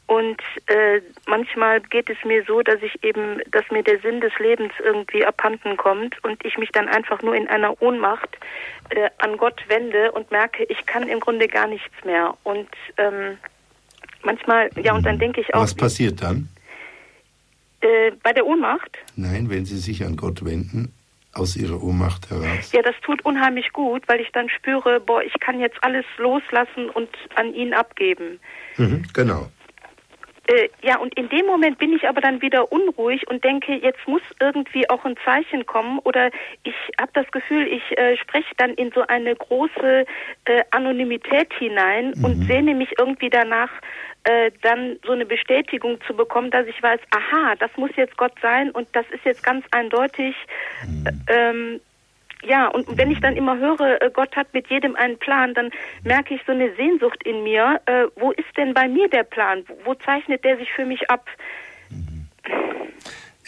Und 0.07 0.41
äh, 0.67 1.01
manchmal 1.27 1.81
geht 1.81 2.11
es 2.11 2.19
mir 2.25 2.45
so, 2.47 2.61
dass 2.63 2.83
ich 2.83 3.03
eben, 3.03 3.41
dass 3.51 3.65
mir 3.71 3.83
der 3.83 3.99
Sinn 4.01 4.21
des 4.21 4.33
Lebens 4.39 4.73
irgendwie 4.85 5.25
abhanden 5.25 5.77
kommt 5.77 6.23
und 6.25 6.45
ich 6.45 6.59
mich 6.59 6.71
dann 6.73 6.89
einfach 6.89 7.23
nur 7.23 7.35
in 7.35 7.49
einer 7.49 7.81
Ohnmacht 7.81 8.29
äh, 8.91 9.09
an 9.19 9.37
Gott 9.39 9.63
wende 9.69 10.13
und 10.13 10.31
merke, 10.31 10.65
ich 10.65 10.85
kann 10.87 11.09
im 11.09 11.21
Grunde 11.21 11.49
gar 11.49 11.67
nichts 11.67 11.95
mehr. 12.05 12.35
Und 12.43 12.69
ähm, 12.99 13.39
manchmal, 14.23 14.69
ja, 14.83 14.93
und 14.95 15.07
dann 15.07 15.19
denke 15.19 15.41
ich 15.41 15.55
auch, 15.55 15.63
Was 15.63 15.75
passiert 15.75 16.23
dann? 16.23 16.49
äh, 17.81 18.11
bei 18.23 18.33
der 18.33 18.45
Ohnmacht, 18.47 18.99
Nein, 19.17 19.49
wenn 19.51 19.65
Sie 19.65 19.79
sich 19.79 20.05
an 20.05 20.17
Gott 20.17 20.45
wenden, 20.45 20.93
aus 21.33 21.57
Ihrer 21.57 21.83
Ohnmacht 21.83 22.29
heraus. 22.29 22.73
ja, 22.73 22.83
das 22.83 22.95
tut 23.03 23.25
unheimlich 23.25 23.73
gut, 23.73 24.03
weil 24.09 24.21
ich 24.21 24.31
dann 24.33 24.51
spüre, 24.51 25.01
boah, 25.01 25.23
ich 25.23 25.33
kann 25.41 25.59
jetzt 25.61 25.83
alles 25.83 26.05
loslassen 26.19 26.91
und 26.91 27.09
an 27.37 27.55
ihn 27.55 27.73
abgeben. 27.73 28.39
Mhm, 28.77 29.05
genau. 29.15 29.49
Äh, 30.49 30.69
ja, 30.83 30.99
und 30.99 31.15
in 31.15 31.29
dem 31.29 31.47
Moment 31.47 31.79
bin 31.79 31.93
ich 31.93 32.09
aber 32.09 32.21
dann 32.21 32.43
wieder 32.43 32.73
unruhig 32.73 33.29
und 33.29 33.45
denke, 33.45 33.75
jetzt 33.75 34.07
muss 34.09 34.23
irgendwie 34.41 34.89
auch 34.91 35.05
ein 35.05 35.17
Zeichen 35.25 35.67
kommen 35.67 36.01
oder 36.01 36.31
ich 36.65 36.75
habe 37.01 37.13
das 37.15 37.31
Gefühl, 37.31 37.69
ich 37.69 37.97
äh, 37.97 38.17
spreche 38.17 38.53
dann 38.57 38.75
in 38.75 38.91
so 38.93 39.07
eine 39.07 39.37
große 39.37 40.05
äh, 40.47 40.63
Anonymität 40.71 41.53
hinein 41.55 42.13
und 42.25 42.45
sehne 42.47 42.75
mich 42.75 42.93
irgendwie 42.99 43.31
danach, 43.31 43.71
äh, 44.25 44.51
dann 44.63 44.99
so 45.05 45.13
eine 45.13 45.27
Bestätigung 45.27 45.99
zu 46.07 46.15
bekommen, 46.15 46.51
dass 46.51 46.67
ich 46.67 46.83
weiß, 46.83 47.01
aha, 47.11 47.55
das 47.59 47.71
muss 47.77 47.91
jetzt 47.97 48.17
Gott 48.17 48.35
sein 48.43 48.71
und 48.71 48.89
das 48.93 49.07
ist 49.11 49.25
jetzt 49.25 49.43
ganz 49.45 49.65
eindeutig. 49.71 50.35
Äh, 51.05 51.51
ähm, 51.51 51.81
ja, 52.45 52.69
und 52.69 52.87
wenn 52.97 53.11
ich 53.11 53.21
dann 53.21 53.37
immer 53.37 53.59
höre, 53.59 54.03
äh, 54.03 54.11
Gott 54.13 54.35
hat 54.37 54.53
mit 54.53 54.69
jedem 54.69 54.97
einen 54.97 55.19
Plan, 55.19 55.55
dann 55.55 55.71
merke 56.03 56.35
ich 56.35 56.41
so 56.47 56.53
eine 56.53 56.75
Sehnsucht 56.77 57.23
in 57.25 57.45
mir. 57.45 57.81
Äh, 57.87 58.05
wo 58.17 58.33
ist 58.33 58.57
denn 58.57 58.75
bei 58.75 58.89
mir 58.89 59.09
der 59.09 59.25
Plan? 59.25 59.65
Wo, 59.85 59.95
zeichnet 59.95 60.45
der 60.45 60.57
sich 60.57 60.71
für 60.73 60.85
mich 60.85 61.09
ab? 61.11 61.27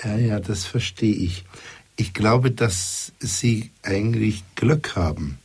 Ja, 0.05 0.17
ja, 0.17 0.41
das 0.41 0.67
verstehe 0.67 1.15
ich. 1.15 1.45
Ich 1.97 2.15
glaube, 2.15 2.51
dass 2.51 3.13
Sie 3.19 3.71
eigentlich 3.83 4.43
Glück 4.55 4.97
haben. 4.97 5.39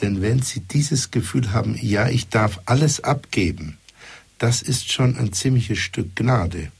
Denn 0.00 0.22
wenn 0.22 0.40
Sie 0.40 0.60
dieses 0.60 1.10
Gefühl 1.10 1.52
haben, 1.52 1.76
ja, 1.80 2.08
ich 2.08 2.28
darf 2.28 2.60
alles 2.66 3.02
abgeben, 3.02 3.78
das 4.38 4.62
ist 4.62 4.92
schon 4.92 5.16
ein 5.16 5.32
ziemliches 5.32 5.78
Stück 5.78 6.14
Gnade. 6.14 6.70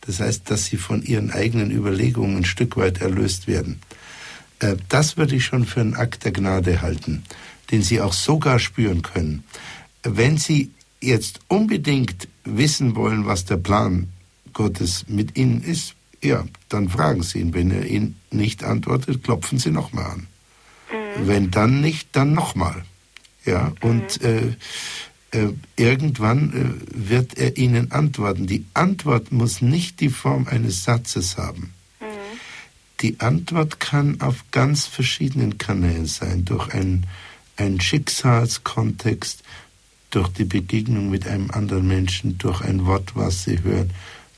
Das 0.00 0.20
heißt, 0.20 0.50
dass 0.50 0.66
Sie 0.66 0.76
von 0.76 1.02
Ihren 1.02 1.30
eigenen 1.30 1.70
Überlegungen 1.70 2.38
ein 2.38 2.44
Stück 2.44 2.76
weit 2.76 3.00
erlöst 3.00 3.46
werden. 3.46 3.80
Äh, 4.64 4.76
Das 4.88 5.16
würde 5.16 5.36
ich 5.36 5.44
schon 5.44 5.64
für 5.66 5.80
einen 5.80 5.94
Akt 5.94 6.24
der 6.24 6.32
Gnade 6.32 6.82
halten, 6.82 7.22
den 7.70 7.82
Sie 7.82 8.00
auch 8.00 8.12
sogar 8.12 8.58
spüren 8.58 9.02
können. 9.02 9.44
Wenn 10.02 10.38
Sie 10.38 10.70
jetzt 11.00 11.40
unbedingt 11.48 12.28
wissen 12.44 12.96
wollen, 12.96 13.26
was 13.26 13.44
der 13.44 13.56
Plan 13.58 14.08
Gottes 14.52 15.04
mit 15.08 15.36
Ihnen 15.36 15.62
ist, 15.62 15.94
ja, 16.22 16.44
dann 16.68 16.88
fragen 16.88 17.22
Sie 17.22 17.40
ihn. 17.40 17.52
Wenn 17.52 17.70
er 17.70 17.86
Ihnen 17.86 18.16
nicht 18.30 18.64
antwortet, 18.64 19.22
klopfen 19.22 19.58
Sie 19.58 19.70
nochmal 19.70 20.10
an. 20.12 20.26
Wenn 21.26 21.50
dann 21.50 21.80
nicht, 21.80 22.08
dann 22.12 22.32
nochmal. 22.32 22.84
Ja, 23.44 23.72
und 23.82 24.22
äh, 24.22 24.54
äh, 25.32 25.48
irgendwann 25.76 26.52
äh, 26.52 27.10
wird 27.10 27.36
er 27.36 27.58
Ihnen 27.58 27.92
antworten. 27.92 28.46
Die 28.46 28.64
Antwort 28.72 29.32
muss 29.32 29.60
nicht 29.60 30.00
die 30.00 30.08
Form 30.08 30.46
eines 30.48 30.84
Satzes 30.84 31.36
haben. 31.36 31.74
Die 33.00 33.20
Antwort 33.20 33.80
kann 33.80 34.20
auf 34.20 34.44
ganz 34.50 34.86
verschiedenen 34.86 35.58
Kanälen 35.58 36.06
sein, 36.06 36.44
durch 36.44 36.72
einen, 36.72 37.06
einen 37.56 37.80
Schicksalskontext, 37.80 39.42
durch 40.10 40.28
die 40.28 40.44
Begegnung 40.44 41.10
mit 41.10 41.26
einem 41.26 41.50
anderen 41.50 41.88
Menschen, 41.88 42.38
durch 42.38 42.60
ein 42.60 42.86
Wort, 42.86 43.16
was 43.16 43.44
Sie 43.44 43.62
hören, 43.62 43.90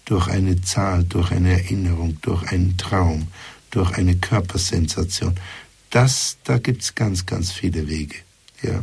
durch 0.06 0.28
eine 0.28 0.60
Zahl, 0.62 1.04
durch 1.04 1.32
eine 1.32 1.52
Erinnerung, 1.52 2.16
durch 2.22 2.50
einen 2.50 2.76
Traum, 2.78 3.28
durch 3.70 3.92
eine 3.92 4.16
Körpersensation. 4.16 5.34
Das, 5.90 6.38
da 6.44 6.58
gibt 6.58 6.82
es 6.82 6.94
ganz, 6.94 7.26
ganz 7.26 7.52
viele 7.52 7.88
Wege. 7.88 8.16
Ja. 8.62 8.82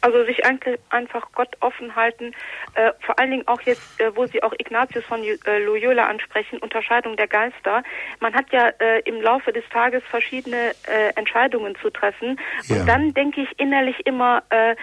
Also 0.00 0.24
sich 0.24 0.44
einfach 0.44 1.32
Gott 1.32 1.56
offen 1.60 1.94
halten, 1.94 2.32
äh, 2.74 2.92
vor 3.00 3.18
allen 3.18 3.30
Dingen 3.30 3.48
auch 3.48 3.60
jetzt, 3.62 4.00
äh, 4.00 4.14
wo 4.16 4.26
Sie 4.26 4.42
auch 4.42 4.52
Ignatius 4.58 5.04
von 5.04 5.22
äh, 5.22 5.58
Loyola 5.58 6.06
ansprechen, 6.06 6.58
Unterscheidung 6.58 7.16
der 7.16 7.28
Geister. 7.28 7.82
Man 8.20 8.34
hat 8.34 8.46
ja 8.52 8.68
äh, 8.78 9.00
im 9.04 9.20
Laufe 9.20 9.52
des 9.52 9.64
Tages 9.70 10.02
verschiedene 10.10 10.72
äh, 10.86 11.12
Entscheidungen 11.16 11.76
zu 11.82 11.90
treffen 11.90 12.40
Ja. 12.64 12.76
und 12.76 12.86
dann 12.86 13.14
denke 13.14 13.42
ich 13.42 13.58
innerlich 13.58 14.06
immer, 14.06 14.42
äh, 14.50 14.76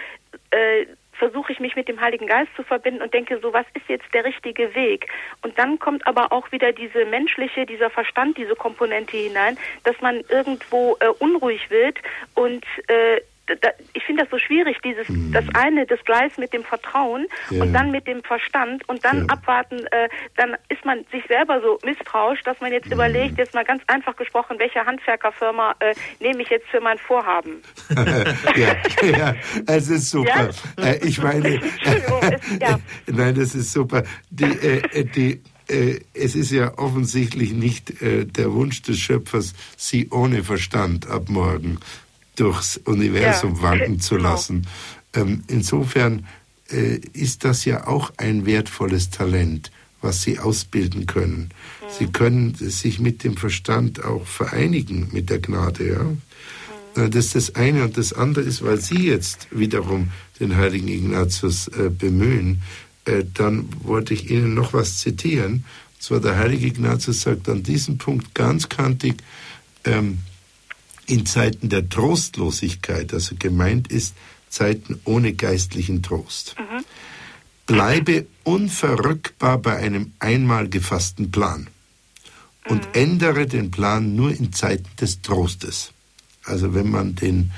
versuche 1.18 1.52
ich 1.52 1.60
mich 1.60 1.74
mit 1.76 1.88
dem 1.88 2.00
Heiligen 2.00 2.26
Geist 2.26 2.50
zu 2.56 2.62
verbinden 2.62 3.02
und 3.02 3.12
denke 3.12 3.38
so, 3.42 3.52
was 3.52 3.66
ist 3.74 3.88
jetzt 3.88 4.06
der 4.14 4.24
richtige 4.24 4.74
Weg? 4.74 5.08
Und 5.42 5.58
dann 5.58 5.78
kommt 5.78 6.06
aber 6.06 6.32
auch 6.32 6.50
wieder 6.52 6.72
diese 6.72 7.04
menschliche, 7.04 7.66
dieser 7.66 7.90
Verstand, 7.90 8.38
diese 8.38 8.54
Komponente 8.54 9.16
hinein, 9.16 9.58
dass 9.84 10.00
man 10.00 10.20
irgendwo 10.28 10.96
äh, 11.00 11.08
unruhig 11.18 11.68
wird 11.70 11.98
und 12.34 12.64
äh, 12.86 13.20
da, 13.60 13.68
ich 13.94 14.02
finde 14.04 14.22
das 14.22 14.30
so 14.30 14.38
schwierig, 14.38 14.76
dieses 14.84 15.06
das 15.32 15.44
eine, 15.54 15.86
das 15.86 15.98
Gleis 16.04 16.32
mit 16.38 16.52
dem 16.52 16.64
Vertrauen 16.64 17.26
Mhm. 17.50 17.56
Ja. 17.56 17.62
und 17.62 17.72
dann 17.72 17.90
mit 17.90 18.06
dem 18.06 18.22
Verstand 18.22 18.88
und 18.88 19.04
dann 19.04 19.18
Ja. 19.20 19.24
abwarten, 19.28 19.78
äh, 19.90 20.08
dann 20.36 20.56
ist 20.68 20.84
man 20.84 21.04
sich 21.12 21.24
selber 21.28 21.60
so 21.62 21.78
misstrauisch, 21.84 22.40
dass 22.44 22.60
man 22.60 22.70
Mhm. 22.70 22.76
jetzt 22.76 22.92
überlegt, 22.92 23.38
jetzt 23.38 23.54
mal 23.54 23.64
ganz 23.64 23.82
einfach 23.86 24.16
gesprochen, 24.16 24.56
welche 24.58 24.84
Handwerkerfirma 24.84 25.74
äh, 25.80 25.94
nehme 26.20 26.42
ich 26.42 26.48
jetzt 26.48 26.66
für 26.68 26.80
mein 26.80 26.98
Vorhaben? 26.98 27.62
ja, 28.56 28.76
ja, 29.06 29.34
es 29.66 29.88
ist 29.88 30.10
super. 30.10 30.50
Äh, 30.78 30.98
ich 31.06 31.18
meine, 31.22 31.56
es- 31.56 32.60
ja. 32.60 32.78
nein, 33.06 33.34
das 33.34 33.54
ist 33.54 33.72
super. 33.72 34.02
Die, 34.30 34.44
äh, 34.44 35.04
die, 35.04 35.42
äh, 35.68 36.00
es 36.14 36.34
ist 36.34 36.50
ja 36.50 36.76
offensichtlich 36.78 37.52
nicht 37.52 38.00
äh, 38.02 38.24
der 38.24 38.52
Wunsch 38.52 38.82
des 38.82 38.98
Schöpfers, 38.98 39.54
sie 39.76 40.08
ohne 40.10 40.44
Verstand 40.44 41.08
ab 41.08 41.28
morgen 41.28 41.78
durchs 42.40 42.76
Universum 42.78 43.56
Ja, 43.56 43.62
wanken 43.62 44.00
zu 44.06 44.16
genau. 44.16 44.30
lassen. 44.30 44.66
Ähm, 45.14 45.42
insofern 45.48 46.26
äh, 46.70 47.00
ist 47.12 47.44
das 47.44 47.64
ja 47.64 47.86
auch 47.86 48.12
ein 48.16 48.46
wertvolles 48.46 49.10
Talent. 49.10 49.70
was 50.00 50.22
sie 50.22 50.38
ausbilden 50.38 51.06
können. 51.06 51.50
Sie 51.98 52.06
können 52.06 52.54
sich 52.54 53.00
mit 53.00 53.24
dem 53.24 53.36
Verstand 53.36 54.04
auch 54.04 54.24
vereinigen 54.24 55.08
mit 55.12 55.28
der 55.28 55.40
Gnade. 55.40 55.88
Ja? 56.94 57.08
Das 57.08 57.26
ist 57.26 57.34
das 57.34 57.54
eine. 57.56 57.82
Und 57.82 57.96
das 57.96 58.12
andere 58.12 58.44
ist, 58.44 58.62
weil 58.62 58.80
Sie 58.80 59.08
jetzt 59.08 59.48
wiederum 59.50 60.10
den 60.38 60.56
heiligen 60.56 60.86
Ignatius 60.86 61.66
äh, 61.68 61.90
bemühen, 61.90 62.62
äh, 63.06 63.24
dann 63.34 63.68
wollte 63.82 64.14
ich 64.14 64.30
Ihnen 64.30 64.54
noch 64.54 64.72
was 64.72 64.98
zitieren. 64.98 65.64
Und 65.94 66.02
zwar 66.02 66.20
der 66.20 66.36
heilige 66.36 66.68
Ignatius 66.68 67.22
sagt 67.22 67.48
an 67.48 67.64
diesem 67.64 67.98
Punkt 67.98 68.34
ganz 68.34 68.68
kantig, 68.68 69.16
ähm, 69.84 70.18
in 71.08 71.26
Zeiten 71.26 71.68
der 71.68 71.88
Trostlosigkeit, 71.88 73.12
also 73.14 73.34
gemeint 73.38 73.88
ist 73.88 74.14
Zeiten 74.48 75.00
ohne 75.04 75.32
geistlichen 75.32 76.02
Trost. 76.02 76.54
Mhm. 76.58 76.84
Bleibe 77.66 78.26
unverrückbar 78.44 79.58
bei 79.58 79.76
einem 79.76 80.12
einmal 80.18 80.68
gefassten 80.68 81.30
Plan 81.30 81.68
und 82.68 82.86
mhm. 82.88 82.92
ändere 82.92 83.46
den 83.46 83.70
Plan 83.70 84.14
nur 84.14 84.30
in 84.30 84.52
Zeiten 84.52 84.88
des 85.00 85.22
Trostes. 85.22 85.92
Also 86.44 86.74
wenn 86.74 86.90
man 86.90 87.14
den, 87.14 87.52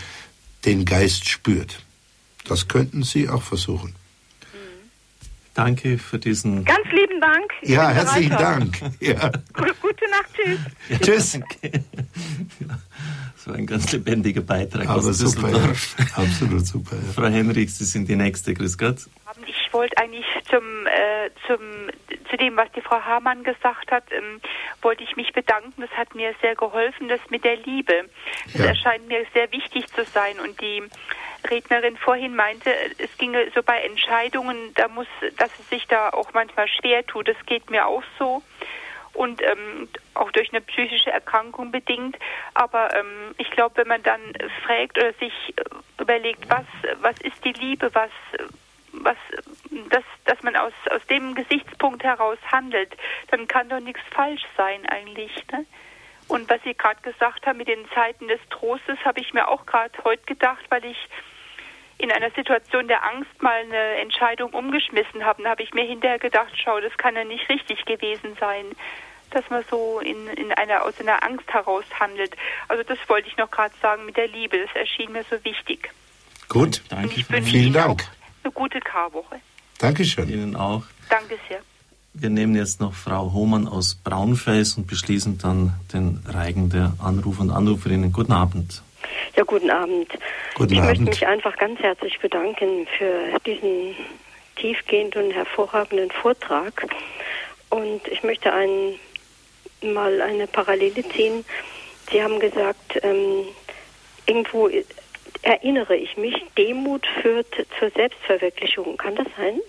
den 0.65 0.85
Geist 0.85 1.29
spürt. 1.29 1.85
Das 2.45 2.69
könnten 2.69 3.03
Sie 3.03 3.29
auch 3.29 3.43
versuchen. 3.43 3.95
Danke 5.55 5.99
für 5.99 6.19
diesen. 6.19 6.65
Ganz 6.65 6.87
lieben 6.93 7.21
Dank. 7.21 7.53
Ich 7.63 7.71
ja, 7.71 7.89
herzlichen 7.91 8.37
Dank. 8.37 8.81
Ja. 9.01 9.31
Gute 9.81 10.11
Nacht, 10.11 10.31
tschüss. 10.35 10.59
Ja, 10.89 10.99
tschüss. 10.99 11.41
Ja, 12.61 12.79
das 13.35 13.47
war 13.47 13.55
ein 13.55 13.67
ganz 13.67 13.91
lebendiger 13.93 14.43
Beitrag 14.43 14.87
Aber 14.87 14.99
aus 14.99 15.19
super, 15.19 15.49
ja. 15.49 15.71
Absolut 16.15 16.67
super. 16.67 16.97
Ja. 16.97 17.13
Frau 17.15 17.29
Henrichs, 17.29 17.79
Sie 17.79 17.85
sind 17.85 18.07
die 18.09 18.17
Nächste. 18.17 18.53
Grüß 18.53 18.77
Gott. 18.77 19.09
Ich 19.47 19.73
wollte 19.73 19.97
eigentlich 19.97 20.27
zum, 20.51 20.87
äh, 20.87 21.31
zum, 21.47 21.59
zu 22.29 22.37
dem, 22.37 22.57
was 22.57 22.71
die 22.73 22.83
Frau 22.83 23.01
Hamann 23.01 23.43
gesagt 23.43 23.91
hat, 23.91 24.05
ähm, 24.11 24.41
wollte 24.83 25.05
ich 25.05 25.17
mich 25.17 25.33
bedanken. 25.33 25.73
Das 25.81 25.91
hat 25.93 26.15
mir 26.15 26.35
sehr 26.43 26.55
geholfen, 26.55 27.09
das 27.09 27.21
mit 27.31 27.45
der 27.45 27.57
Liebe. 27.57 28.11
Das 28.53 28.61
erscheint 28.61 29.09
mir 29.09 29.25
sehr 29.33 29.51
wichtig 29.53 29.87
zu 29.89 30.05
sein. 30.05 30.39
Und 30.41 30.61
die 30.61 30.83
Rednerin 31.49 31.97
vorhin 31.97 32.35
meinte, 32.35 32.71
es 32.99 33.17
ginge 33.19 33.51
so 33.55 33.63
bei 33.63 33.81
Entscheidungen, 33.83 34.75
da 34.75 34.89
muss, 34.89 35.07
dass 35.37 35.51
es 35.59 35.69
sich 35.69 35.87
da 35.87 36.11
auch 36.11 36.33
manchmal 36.33 36.69
schwer 36.69 37.07
tut. 37.07 37.29
Das 37.29 37.37
geht 37.47 37.71
mir 37.71 37.87
auch 37.87 38.03
so 38.19 38.43
und 39.13 39.43
ähm, 39.43 39.89
auch 40.15 40.31
durch 40.33 40.51
eine 40.51 40.61
psychische 40.61 41.11
Erkrankung 41.11 41.71
bedingt. 41.71 42.17
Aber 42.55 42.95
ähm, 42.95 43.35
ich 43.39 43.51
glaube, 43.51 43.77
wenn 43.77 43.89
man 43.89 44.03
dann 44.03 44.21
fragt 44.65 44.99
oder 44.99 45.13
sich 45.15 45.33
überlegt, 45.99 46.49
was, 46.49 46.67
was 47.01 47.19
ist 47.21 47.45
die 47.45 47.53
Liebe, 47.53 47.93
was, 47.95 48.11
was, 48.93 49.17
dass, 49.91 50.05
dass 50.25 50.43
man 50.43 50.57
aus, 50.57 50.73
aus 50.91 51.05
dem 51.07 51.35
Gesichtspunkt 51.35 52.05
heraus 52.05 52.39
handelt, 52.51 52.97
dann 53.31 53.49
kann 53.49 53.69
doch 53.69 53.81
nichts 53.81 54.03
falsch 54.11 54.45
sein 54.57 54.87
eigentlich. 54.87 55.33
Ne? 55.53 55.67
Und 56.29 56.49
was 56.49 56.63
Sie 56.63 56.75
gerade 56.75 57.01
gesagt 57.03 57.47
haben 57.47 57.59
mit 57.59 57.69
den 57.69 57.89
Zeiten 57.91 58.29
des 58.29 58.41
Trostes, 58.51 58.99
habe 59.05 59.21
ich 59.21 59.35
mir 59.35 59.49
auch 59.49 59.67
gerade 59.67 59.93
heute 60.05 60.23
gedacht, 60.27 60.65
weil 60.69 60.85
ich 60.85 61.09
in 62.01 62.11
einer 62.11 62.31
Situation 62.31 62.89
der 62.89 63.05
Angst 63.05 63.43
mal 63.43 63.61
eine 63.61 64.01
Entscheidung 64.01 64.51
umgeschmissen 64.51 65.25
habe. 65.25 65.43
Da 65.43 65.51
habe 65.51 65.63
ich 65.63 65.73
mir 65.75 65.85
hinterher 65.85 66.19
gedacht, 66.19 66.53
schau, 66.57 66.81
das 66.81 66.97
kann 66.97 67.15
ja 67.15 67.25
nicht 67.25 67.49
richtig 67.49 67.85
gewesen 67.85 68.37
sein, 68.41 68.65
dass 69.31 69.49
man 69.51 69.63
so 69.71 70.01
in, 70.01 70.27
in 70.29 70.53
einer, 70.53 70.85
aus 70.85 70.99
einer 71.01 71.23
Angst 71.23 71.53
heraus 71.53 71.85
handelt. 71.99 72.35
Also 72.69 72.83
das 72.83 72.99
wollte 73.09 73.29
ich 73.29 73.37
noch 73.37 73.51
gerade 73.51 73.75
sagen 73.81 74.07
mit 74.07 74.17
der 74.17 74.29
Liebe. 74.29 74.59
Das 74.59 74.75
erschien 74.75 75.13
mir 75.13 75.25
so 75.31 75.43
wichtig. 75.45 75.91
Gut, 76.49 76.83
danke. 76.89 77.23
Vielen 77.43 77.73
Dank. 77.73 78.09
Eine 78.43 78.53
gute 78.53 78.81
Karwoche. 78.81 79.41
Dankeschön. 79.79 80.29
Ihnen 80.29 80.57
auch. 80.57 80.83
Danke 81.09 81.39
sehr. 81.49 81.61
Wir 82.13 82.29
nehmen 82.29 82.57
jetzt 82.57 82.81
noch 82.81 82.93
Frau 82.93 83.33
Hohmann 83.33 83.69
aus 83.69 83.95
Braunfels 83.95 84.77
und 84.77 84.89
beschließen 84.89 85.39
dann 85.39 85.75
den 85.93 86.25
Reigen 86.27 86.69
der 86.69 86.95
Anrufer 86.99 87.43
und 87.43 87.51
Anruferinnen. 87.51 88.13
Guten 88.13 88.33
Abend. 88.33 88.83
Ja, 89.37 89.45
guten 89.45 89.71
Abend. 89.71 90.09
Guten 90.55 90.73
ich 90.73 90.79
Abend. 90.79 90.91
möchte 90.91 91.05
mich 91.05 91.27
einfach 91.27 91.57
ganz 91.57 91.81
herzlich 91.81 92.19
bedanken 92.21 92.87
für 92.99 93.39
diesen 93.47 93.95
tiefgehenden 94.57 95.27
und 95.27 95.31
hervorragenden 95.33 96.11
Vortrag. 96.11 96.87
Und 97.71 98.07
ich 98.09 98.23
möchte 98.23 98.53
ein, 98.53 98.95
mal 99.83 100.21
eine 100.21 100.47
Parallele 100.47 101.09
ziehen. 101.09 101.45
Sie 102.11 102.23
haben 102.23 102.41
gesagt, 102.41 102.99
ähm, 103.03 103.45
irgendwo 104.27 104.69
erinnere 105.43 105.97
ich 105.97 106.17
mich, 106.17 106.35
Demut 106.59 107.07
führt 107.23 107.47
zur 107.79 107.91
Selbstverwirklichung. 107.91 108.97
Kann 108.97 109.15
das 109.17 109.27
sein? 109.37 109.61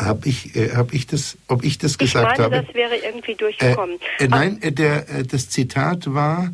Habe 0.00 0.28
ich, 0.28 0.54
äh, 0.54 0.76
hab 0.76 0.92
ich 0.92 1.08
das, 1.08 1.36
ob 1.48 1.64
ich 1.64 1.78
das 1.78 1.98
gesagt 1.98 2.32
ich 2.32 2.38
meine, 2.38 2.56
habe? 2.56 2.66
das 2.66 2.74
wäre 2.74 2.96
irgendwie 2.96 3.34
durchgekommen. 3.34 3.98
Äh, 4.20 4.24
äh, 4.24 4.28
nein, 4.28 4.62
äh, 4.62 4.70
der, 4.70 5.08
äh, 5.08 5.24
das 5.24 5.50
Zitat 5.50 6.14
war. 6.14 6.52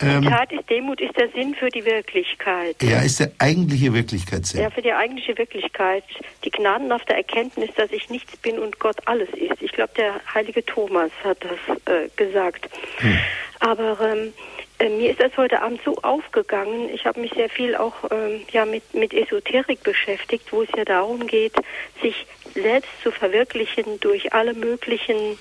Ähm, 0.00 0.22
Zitat 0.22 0.52
ist 0.52 0.70
Demut 0.70 1.00
ist 1.00 1.16
der 1.18 1.28
Sinn 1.30 1.54
für 1.54 1.68
die 1.68 1.84
Wirklichkeit. 1.84 2.82
Ja, 2.82 3.02
ist 3.02 3.20
der 3.20 3.32
eigentliche 3.38 3.92
Wirklichkeitssinn. 3.92 4.62
Ja, 4.62 4.70
für 4.70 4.82
die 4.82 4.92
eigentliche 4.92 5.36
Wirklichkeit. 5.36 6.04
Die 6.44 6.50
gnadenhafte 6.50 7.14
Erkenntnis, 7.14 7.70
dass 7.76 7.90
ich 7.90 8.08
nichts 8.08 8.36
bin 8.38 8.58
und 8.58 8.78
Gott 8.78 8.96
alles 9.06 9.28
ist. 9.30 9.60
Ich 9.60 9.72
glaube, 9.72 9.92
der 9.96 10.20
heilige 10.32 10.64
Thomas 10.64 11.10
hat 11.22 11.38
das 11.44 11.76
äh, 11.86 12.08
gesagt. 12.16 12.70
Hm. 12.98 13.18
Aber 13.60 13.98
ähm, 14.00 14.32
äh, 14.78 14.88
mir 14.88 15.10
ist 15.10 15.20
das 15.20 15.36
heute 15.36 15.60
Abend 15.60 15.80
so 15.84 15.96
aufgegangen. 16.02 16.88
Ich 16.92 17.04
habe 17.04 17.20
mich 17.20 17.32
sehr 17.34 17.48
viel 17.48 17.76
auch 17.76 17.94
ähm, 18.10 18.40
ja 18.50 18.64
mit 18.64 18.94
mit 18.94 19.12
Esoterik 19.12 19.82
beschäftigt, 19.82 20.52
wo 20.52 20.62
es 20.62 20.68
ja 20.76 20.84
darum 20.84 21.26
geht, 21.26 21.54
sich 22.00 22.26
selbst 22.54 22.90
zu 23.02 23.10
verwirklichen 23.10 24.00
durch 24.00 24.32
alle 24.32 24.54
möglichen 24.54 25.38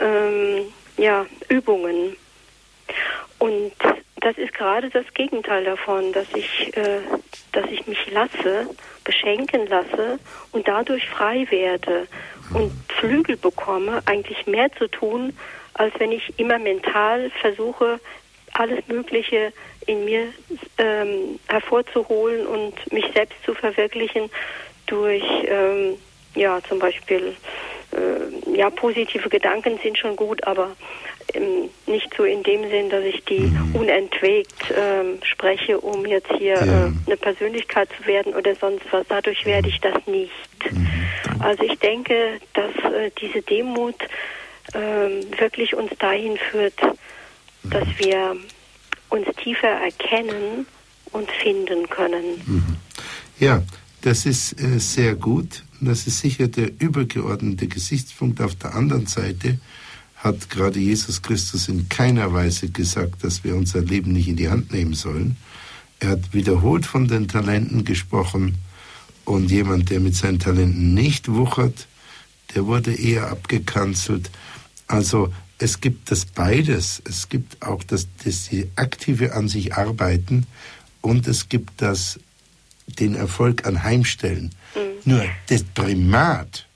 ähm, 0.00 0.72
ja, 0.96 1.26
Übungen. 1.48 2.16
Und 3.38 3.72
das 4.20 4.38
ist 4.38 4.54
gerade 4.54 4.88
das 4.90 5.04
Gegenteil 5.14 5.64
davon, 5.64 6.12
dass 6.12 6.26
ich, 6.34 6.76
äh, 6.76 7.00
dass 7.52 7.66
ich 7.70 7.86
mich 7.86 8.10
lasse, 8.10 8.68
beschenken 9.04 9.66
lasse 9.66 10.18
und 10.52 10.68
dadurch 10.68 11.08
frei 11.08 11.46
werde 11.50 12.06
und 12.54 12.72
Flügel 13.00 13.36
bekomme, 13.36 14.00
eigentlich 14.06 14.46
mehr 14.46 14.70
zu 14.72 14.88
tun, 14.88 15.36
als 15.74 15.92
wenn 15.98 16.12
ich 16.12 16.38
immer 16.38 16.58
mental 16.58 17.30
versuche, 17.40 17.98
alles 18.52 18.86
Mögliche 18.86 19.52
in 19.86 20.04
mir 20.04 20.28
ähm, 20.78 21.38
hervorzuholen 21.48 22.46
und 22.46 22.92
mich 22.92 23.06
selbst 23.14 23.36
zu 23.44 23.54
verwirklichen 23.54 24.30
durch 24.86 25.24
ähm, 25.46 25.96
ja 26.34 26.60
zum 26.68 26.78
Beispiel 26.78 27.34
äh, 27.92 28.56
ja 28.56 28.70
positive 28.70 29.28
Gedanken 29.28 29.78
sind 29.82 29.98
schon 29.98 30.16
gut, 30.16 30.44
aber 30.44 30.76
nicht 31.86 32.14
so 32.16 32.24
in 32.24 32.42
dem 32.42 32.68
Sinn, 32.68 32.90
dass 32.90 33.04
ich 33.04 33.24
die 33.24 33.40
mhm. 33.40 33.74
unentwegt 33.74 34.72
ähm, 34.76 35.18
spreche, 35.24 35.80
um 35.80 36.06
jetzt 36.06 36.30
hier 36.38 36.54
ja. 36.54 36.86
äh, 36.86 36.92
eine 37.06 37.16
Persönlichkeit 37.16 37.88
zu 37.98 38.06
werden 38.06 38.34
oder 38.34 38.54
sonst 38.54 38.84
was. 38.90 39.06
Dadurch 39.08 39.44
werde 39.44 39.68
ich 39.68 39.80
das 39.80 40.06
nicht. 40.06 40.30
Mhm. 40.70 40.88
Also 41.40 41.62
ich 41.64 41.78
denke, 41.78 42.40
dass 42.54 42.92
äh, 42.92 43.10
diese 43.20 43.42
Demut 43.42 43.96
äh, 44.72 45.40
wirklich 45.40 45.74
uns 45.74 45.90
dahin 45.98 46.36
führt, 46.36 46.80
dass 47.64 47.86
mhm. 47.86 47.98
wir 47.98 48.36
uns 49.10 49.26
tiefer 49.42 49.68
erkennen 49.68 50.66
und 51.12 51.30
finden 51.30 51.88
können. 51.88 52.42
Mhm. 52.46 52.76
Ja, 53.38 53.62
das 54.02 54.26
ist 54.26 54.60
äh, 54.60 54.78
sehr 54.78 55.14
gut. 55.14 55.62
Das 55.80 56.06
ist 56.06 56.20
sicher 56.20 56.48
der 56.48 56.70
übergeordnete 56.78 57.66
Gesichtspunkt. 57.66 58.40
Auf 58.40 58.54
der 58.54 58.74
anderen 58.74 59.06
Seite 59.06 59.58
hat 60.22 60.50
gerade 60.50 60.78
Jesus 60.78 61.20
Christus 61.20 61.68
in 61.68 61.88
keiner 61.88 62.32
Weise 62.32 62.68
gesagt, 62.68 63.24
dass 63.24 63.42
wir 63.42 63.56
unser 63.56 63.80
Leben 63.80 64.12
nicht 64.12 64.28
in 64.28 64.36
die 64.36 64.48
Hand 64.48 64.72
nehmen 64.72 64.94
sollen. 64.94 65.36
Er 65.98 66.10
hat 66.10 66.32
wiederholt 66.32 66.86
von 66.86 67.08
den 67.08 67.26
Talenten 67.26 67.84
gesprochen 67.84 68.56
und 69.24 69.50
jemand, 69.50 69.90
der 69.90 69.98
mit 69.98 70.14
seinen 70.14 70.38
Talenten 70.38 70.94
nicht 70.94 71.28
wuchert, 71.28 71.88
der 72.54 72.66
wurde 72.66 72.94
eher 72.94 73.30
abgekanzelt. 73.30 74.30
Also 74.86 75.32
es 75.58 75.80
gibt 75.80 76.10
das 76.10 76.24
beides. 76.24 77.02
Es 77.04 77.28
gibt 77.28 77.60
auch 77.62 77.82
das, 77.82 78.06
das 78.24 78.48
die 78.48 78.68
aktive 78.76 79.34
an 79.34 79.48
sich 79.48 79.74
arbeiten 79.74 80.46
und 81.00 81.26
es 81.26 81.48
gibt 81.48 81.82
das 81.82 82.20
den 82.86 83.16
Erfolg 83.16 83.66
anheimstellen. 83.66 84.50
Mhm. 84.74 84.80
Nur 85.12 85.24
das 85.48 85.64
Primat, 85.64 86.66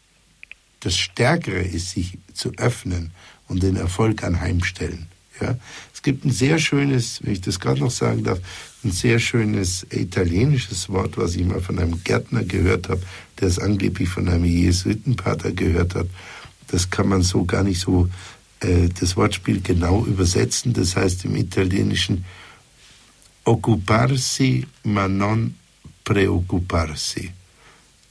das 0.81 0.97
Stärkere 0.97 1.63
ist, 1.63 1.91
sich 1.91 2.19
zu 2.33 2.53
öffnen 2.57 3.13
und 3.49 3.63
den 3.63 3.77
Erfolg 3.77 4.23
anheimstellen. 4.25 5.07
Ja? 5.41 5.57
Es 5.93 6.03
gibt 6.03 6.25
ein 6.25 6.31
sehr 6.31 6.59
schönes, 6.59 7.21
wenn 7.23 7.33
ich 7.33 7.41
das 7.41 7.61
gerade 7.61 7.81
noch 7.81 7.91
sagen 7.91 8.25
darf, 8.25 8.41
ein 8.85 8.93
sehr 8.93 9.19
schönes 9.19 9.87
italienisches 9.91 10.89
Wort, 10.89 11.17
was 11.17 11.35
ich 11.35 11.45
mal 11.45 11.61
von 11.61 11.79
einem 11.79 12.03
Gärtner 12.05 12.45
gehört 12.45 12.89
habe, 12.89 13.03
der 13.41 13.49
es 13.49 13.59
angeblich 13.59 14.09
von 14.09 14.29
einem 14.29 14.45
Jesuitenpater 14.45 15.53
gehört 15.53 15.95
hat. 15.95 16.07
Das 16.69 16.91
kann 16.91 17.09
man 17.09 17.23
so 17.23 17.45
gar 17.45 17.63
nicht 17.63 17.81
so 17.81 18.09
äh, 18.61 18.89
das 18.89 19.17
Wortspiel 19.17 19.61
genau 19.61 20.05
übersetzen. 20.05 20.73
Das 20.73 20.97
heißt 20.97 21.25
im 21.25 21.37
Italienischen 21.37 22.25
occuparsi 23.45 24.67
ma 24.85 25.09
non 25.09 25.55
preoccuparsi. 26.05 27.33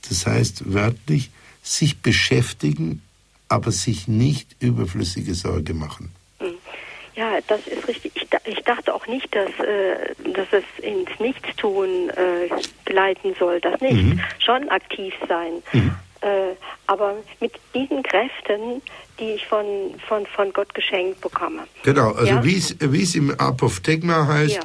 Das 0.07 0.25
heißt 0.25 0.73
wörtlich, 0.73 1.31
sich 1.63 1.97
beschäftigen, 1.97 3.01
aber 3.49 3.71
sich 3.71 4.07
nicht 4.07 4.55
überflüssige 4.59 5.33
Sorge 5.33 5.73
machen. 5.73 6.11
Hm. 6.39 6.55
Ja, 7.15 7.39
das 7.47 7.65
ist 7.67 7.87
richtig. 7.87 8.11
Ich, 8.15 8.27
ich 8.45 8.63
dachte 8.63 8.93
auch 8.93 9.07
nicht, 9.07 9.33
dass, 9.33 9.49
äh, 9.59 10.13
dass 10.33 10.47
es 10.51 10.83
ins 10.83 11.09
Nichtstun 11.19 12.09
äh, 12.09 12.49
gleiten 12.83 13.35
soll. 13.39 13.61
Das 13.61 13.79
nicht. 13.79 14.03
Mhm. 14.03 14.21
Schon 14.39 14.67
aktiv 14.69 15.13
sein. 15.27 15.63
Mhm. 15.71 15.95
Äh, 16.21 16.55
aber 16.87 17.15
mit 17.39 17.53
diesen 17.73 18.03
Kräften, 18.03 18.81
die 19.19 19.31
ich 19.31 19.45
von, 19.45 19.65
von, 20.07 20.25
von 20.25 20.51
Gott 20.51 20.73
geschenkt 20.73 21.21
bekomme. 21.21 21.63
Genau, 21.83 22.11
also 22.11 22.33
ja? 22.33 22.43
wie 22.43 22.57
es 23.03 23.15
im 23.15 23.31
Apophthegma 23.31 24.27
heißt, 24.27 24.55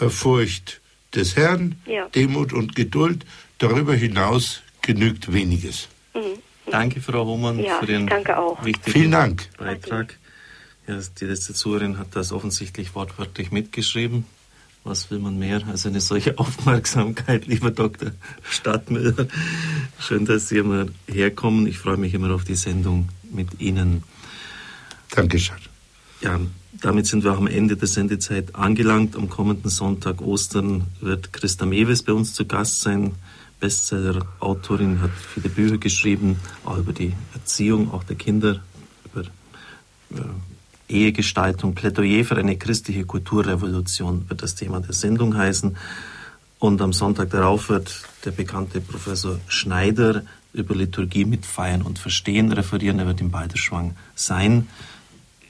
ja. 0.00 0.06
äh, 0.06 0.10
Furcht 0.10 0.80
des 1.14 1.36
Herrn, 1.36 1.80
ja. 1.86 2.08
Demut 2.08 2.52
und 2.52 2.74
Geduld, 2.74 3.24
darüber 3.58 3.94
hinaus 3.94 4.62
genügt 4.82 5.32
weniges. 5.32 5.88
Mhm. 6.14 6.40
Danke, 6.70 7.00
Frau 7.00 7.24
Hohmann, 7.26 7.64
für 7.80 7.86
den 7.86 8.08
wichtigen 8.08 8.92
Vielen 8.92 9.10
Dank. 9.10 9.48
Beitrag. 9.58 10.16
Ja, 10.86 10.98
die 11.20 11.24
letzte 11.24 11.54
Zuhörerin 11.54 11.98
hat 11.98 12.08
das 12.16 12.32
offensichtlich 12.32 12.94
wortwörtlich 12.94 13.52
mitgeschrieben. 13.52 14.24
Was 14.82 15.10
will 15.10 15.18
man 15.18 15.38
mehr 15.38 15.60
als 15.66 15.86
eine 15.86 16.00
solche 16.00 16.38
Aufmerksamkeit, 16.38 17.46
lieber 17.46 17.70
Dr. 17.70 18.12
Stadtmüller? 18.48 19.26
Schön, 19.98 20.24
dass 20.24 20.48
Sie 20.48 20.58
immer 20.58 20.86
herkommen. 21.06 21.66
Ich 21.66 21.78
freue 21.78 21.96
mich 21.98 22.14
immer 22.14 22.34
auf 22.34 22.44
die 22.44 22.54
Sendung 22.54 23.08
mit 23.30 23.60
Ihnen. 23.60 24.02
Dankeschön. 25.10 25.56
Ja, 26.22 26.40
damit 26.80 27.06
sind 27.06 27.24
wir 27.24 27.32
auch 27.32 27.38
am 27.38 27.46
Ende 27.46 27.76
der 27.76 27.88
Sendezeit 27.88 28.54
angelangt. 28.54 29.16
Am 29.16 29.28
kommenden 29.28 29.70
Sonntag 29.70 30.22
Ostern 30.22 30.86
wird 31.00 31.32
Christa 31.32 31.66
Mewes 31.66 32.02
bei 32.02 32.12
uns 32.12 32.34
zu 32.34 32.46
Gast 32.46 32.80
sein. 32.80 33.14
Bestseller-Autorin, 33.60 35.00
hat 35.00 35.10
viele 35.34 35.48
Bücher 35.48 35.78
geschrieben, 35.78 36.36
auch 36.64 36.78
über 36.78 36.92
die 36.92 37.14
Erziehung 37.34 37.92
auch 37.92 38.02
der 38.04 38.16
Kinder, 38.16 38.60
über, 39.04 39.24
über 40.10 40.30
Ehegestaltung, 40.88 41.74
Plädoyer 41.74 42.24
für 42.24 42.36
eine 42.36 42.56
christliche 42.56 43.04
Kulturrevolution 43.04 44.28
wird 44.28 44.42
das 44.42 44.54
Thema 44.56 44.80
der 44.80 44.92
Sendung 44.92 45.36
heißen. 45.36 45.76
Und 46.58 46.82
am 46.82 46.92
Sonntag 46.92 47.30
darauf 47.30 47.68
wird 47.68 48.02
der 48.24 48.32
bekannte 48.32 48.80
Professor 48.80 49.38
Schneider 49.46 50.22
über 50.52 50.74
Liturgie 50.74 51.24
mit 51.24 51.46
Feiern 51.46 51.82
und 51.82 51.98
Verstehen 51.98 52.52
referieren. 52.52 52.98
Er 52.98 53.06
wird 53.06 53.20
im 53.20 53.30
Balderschwang 53.30 53.96
sein. 54.14 54.68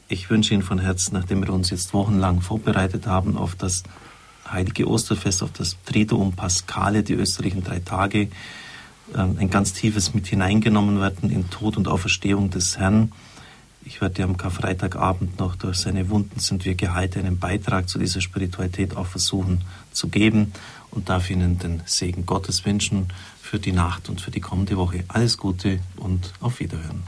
Ich 0.09 0.29
wünsche 0.29 0.55
Ihnen 0.55 0.63
von 0.63 0.79
Herzen, 0.79 1.15
nachdem 1.15 1.43
wir 1.43 1.53
uns 1.53 1.71
jetzt 1.71 1.95
wochenlang 1.95 2.43
vorbereitet 2.43 3.07
haben 3.07 3.37
auf 3.37 3.55
das 3.55 3.83
heilige 4.53 4.89
Osterfest, 4.89 5.43
auf 5.43 5.53
das 5.53 5.77
Triduum 5.85 6.33
Pascale, 6.33 7.03
die 7.03 7.15
österreichischen 7.15 7.65
drei 7.65 7.81
Tage, 7.81 8.29
ähm, 9.17 9.37
ein 9.39 9.51
ganz 9.51 9.73
tiefes 9.73 10.15
mit 10.15 10.27
hineingenommen 10.27 11.01
werden 11.01 11.31
in 11.31 11.51
Tod 11.51 11.77
und 11.77 11.89
Auferstehung 11.89 12.51
des 12.51 12.79
Herrn 12.79 13.13
ich 13.85 14.01
werde 14.01 14.23
am 14.25 14.37
Karfreitagabend 14.37 15.39
noch 15.39 15.57
durch 15.57 15.79
seine 15.79 16.11
Wunden 16.11 16.39
sind 16.39 16.65
wir 16.65 16.75
geheilt, 16.75 17.17
einen 17.17 17.39
Beitrag 17.39 17.89
zu 17.89 17.99
dieser 17.99 18.21
Spiritualität 18.21 18.97
auch 18.97 19.07
versuchen 19.07 19.63
zu 19.93 20.09
geben 20.09 20.53
und 20.91 21.09
darf 21.09 21.31
Ihnen 21.31 21.59
den 21.59 21.83
Segen 21.87 22.27
Gottes 22.27 22.65
wünschen 22.65 23.09
für 23.41 23.59
die 23.59 23.73
Nacht 23.73 24.09
und 24.09 24.21
für 24.21 24.31
die 24.31 24.41
kommende 24.41 24.77
Woche. 24.77 25.05
Alles 25.09 25.39
Gute 25.39 25.81
und 25.97 26.33
auf 26.41 26.61
Wiederhören. 26.61 27.03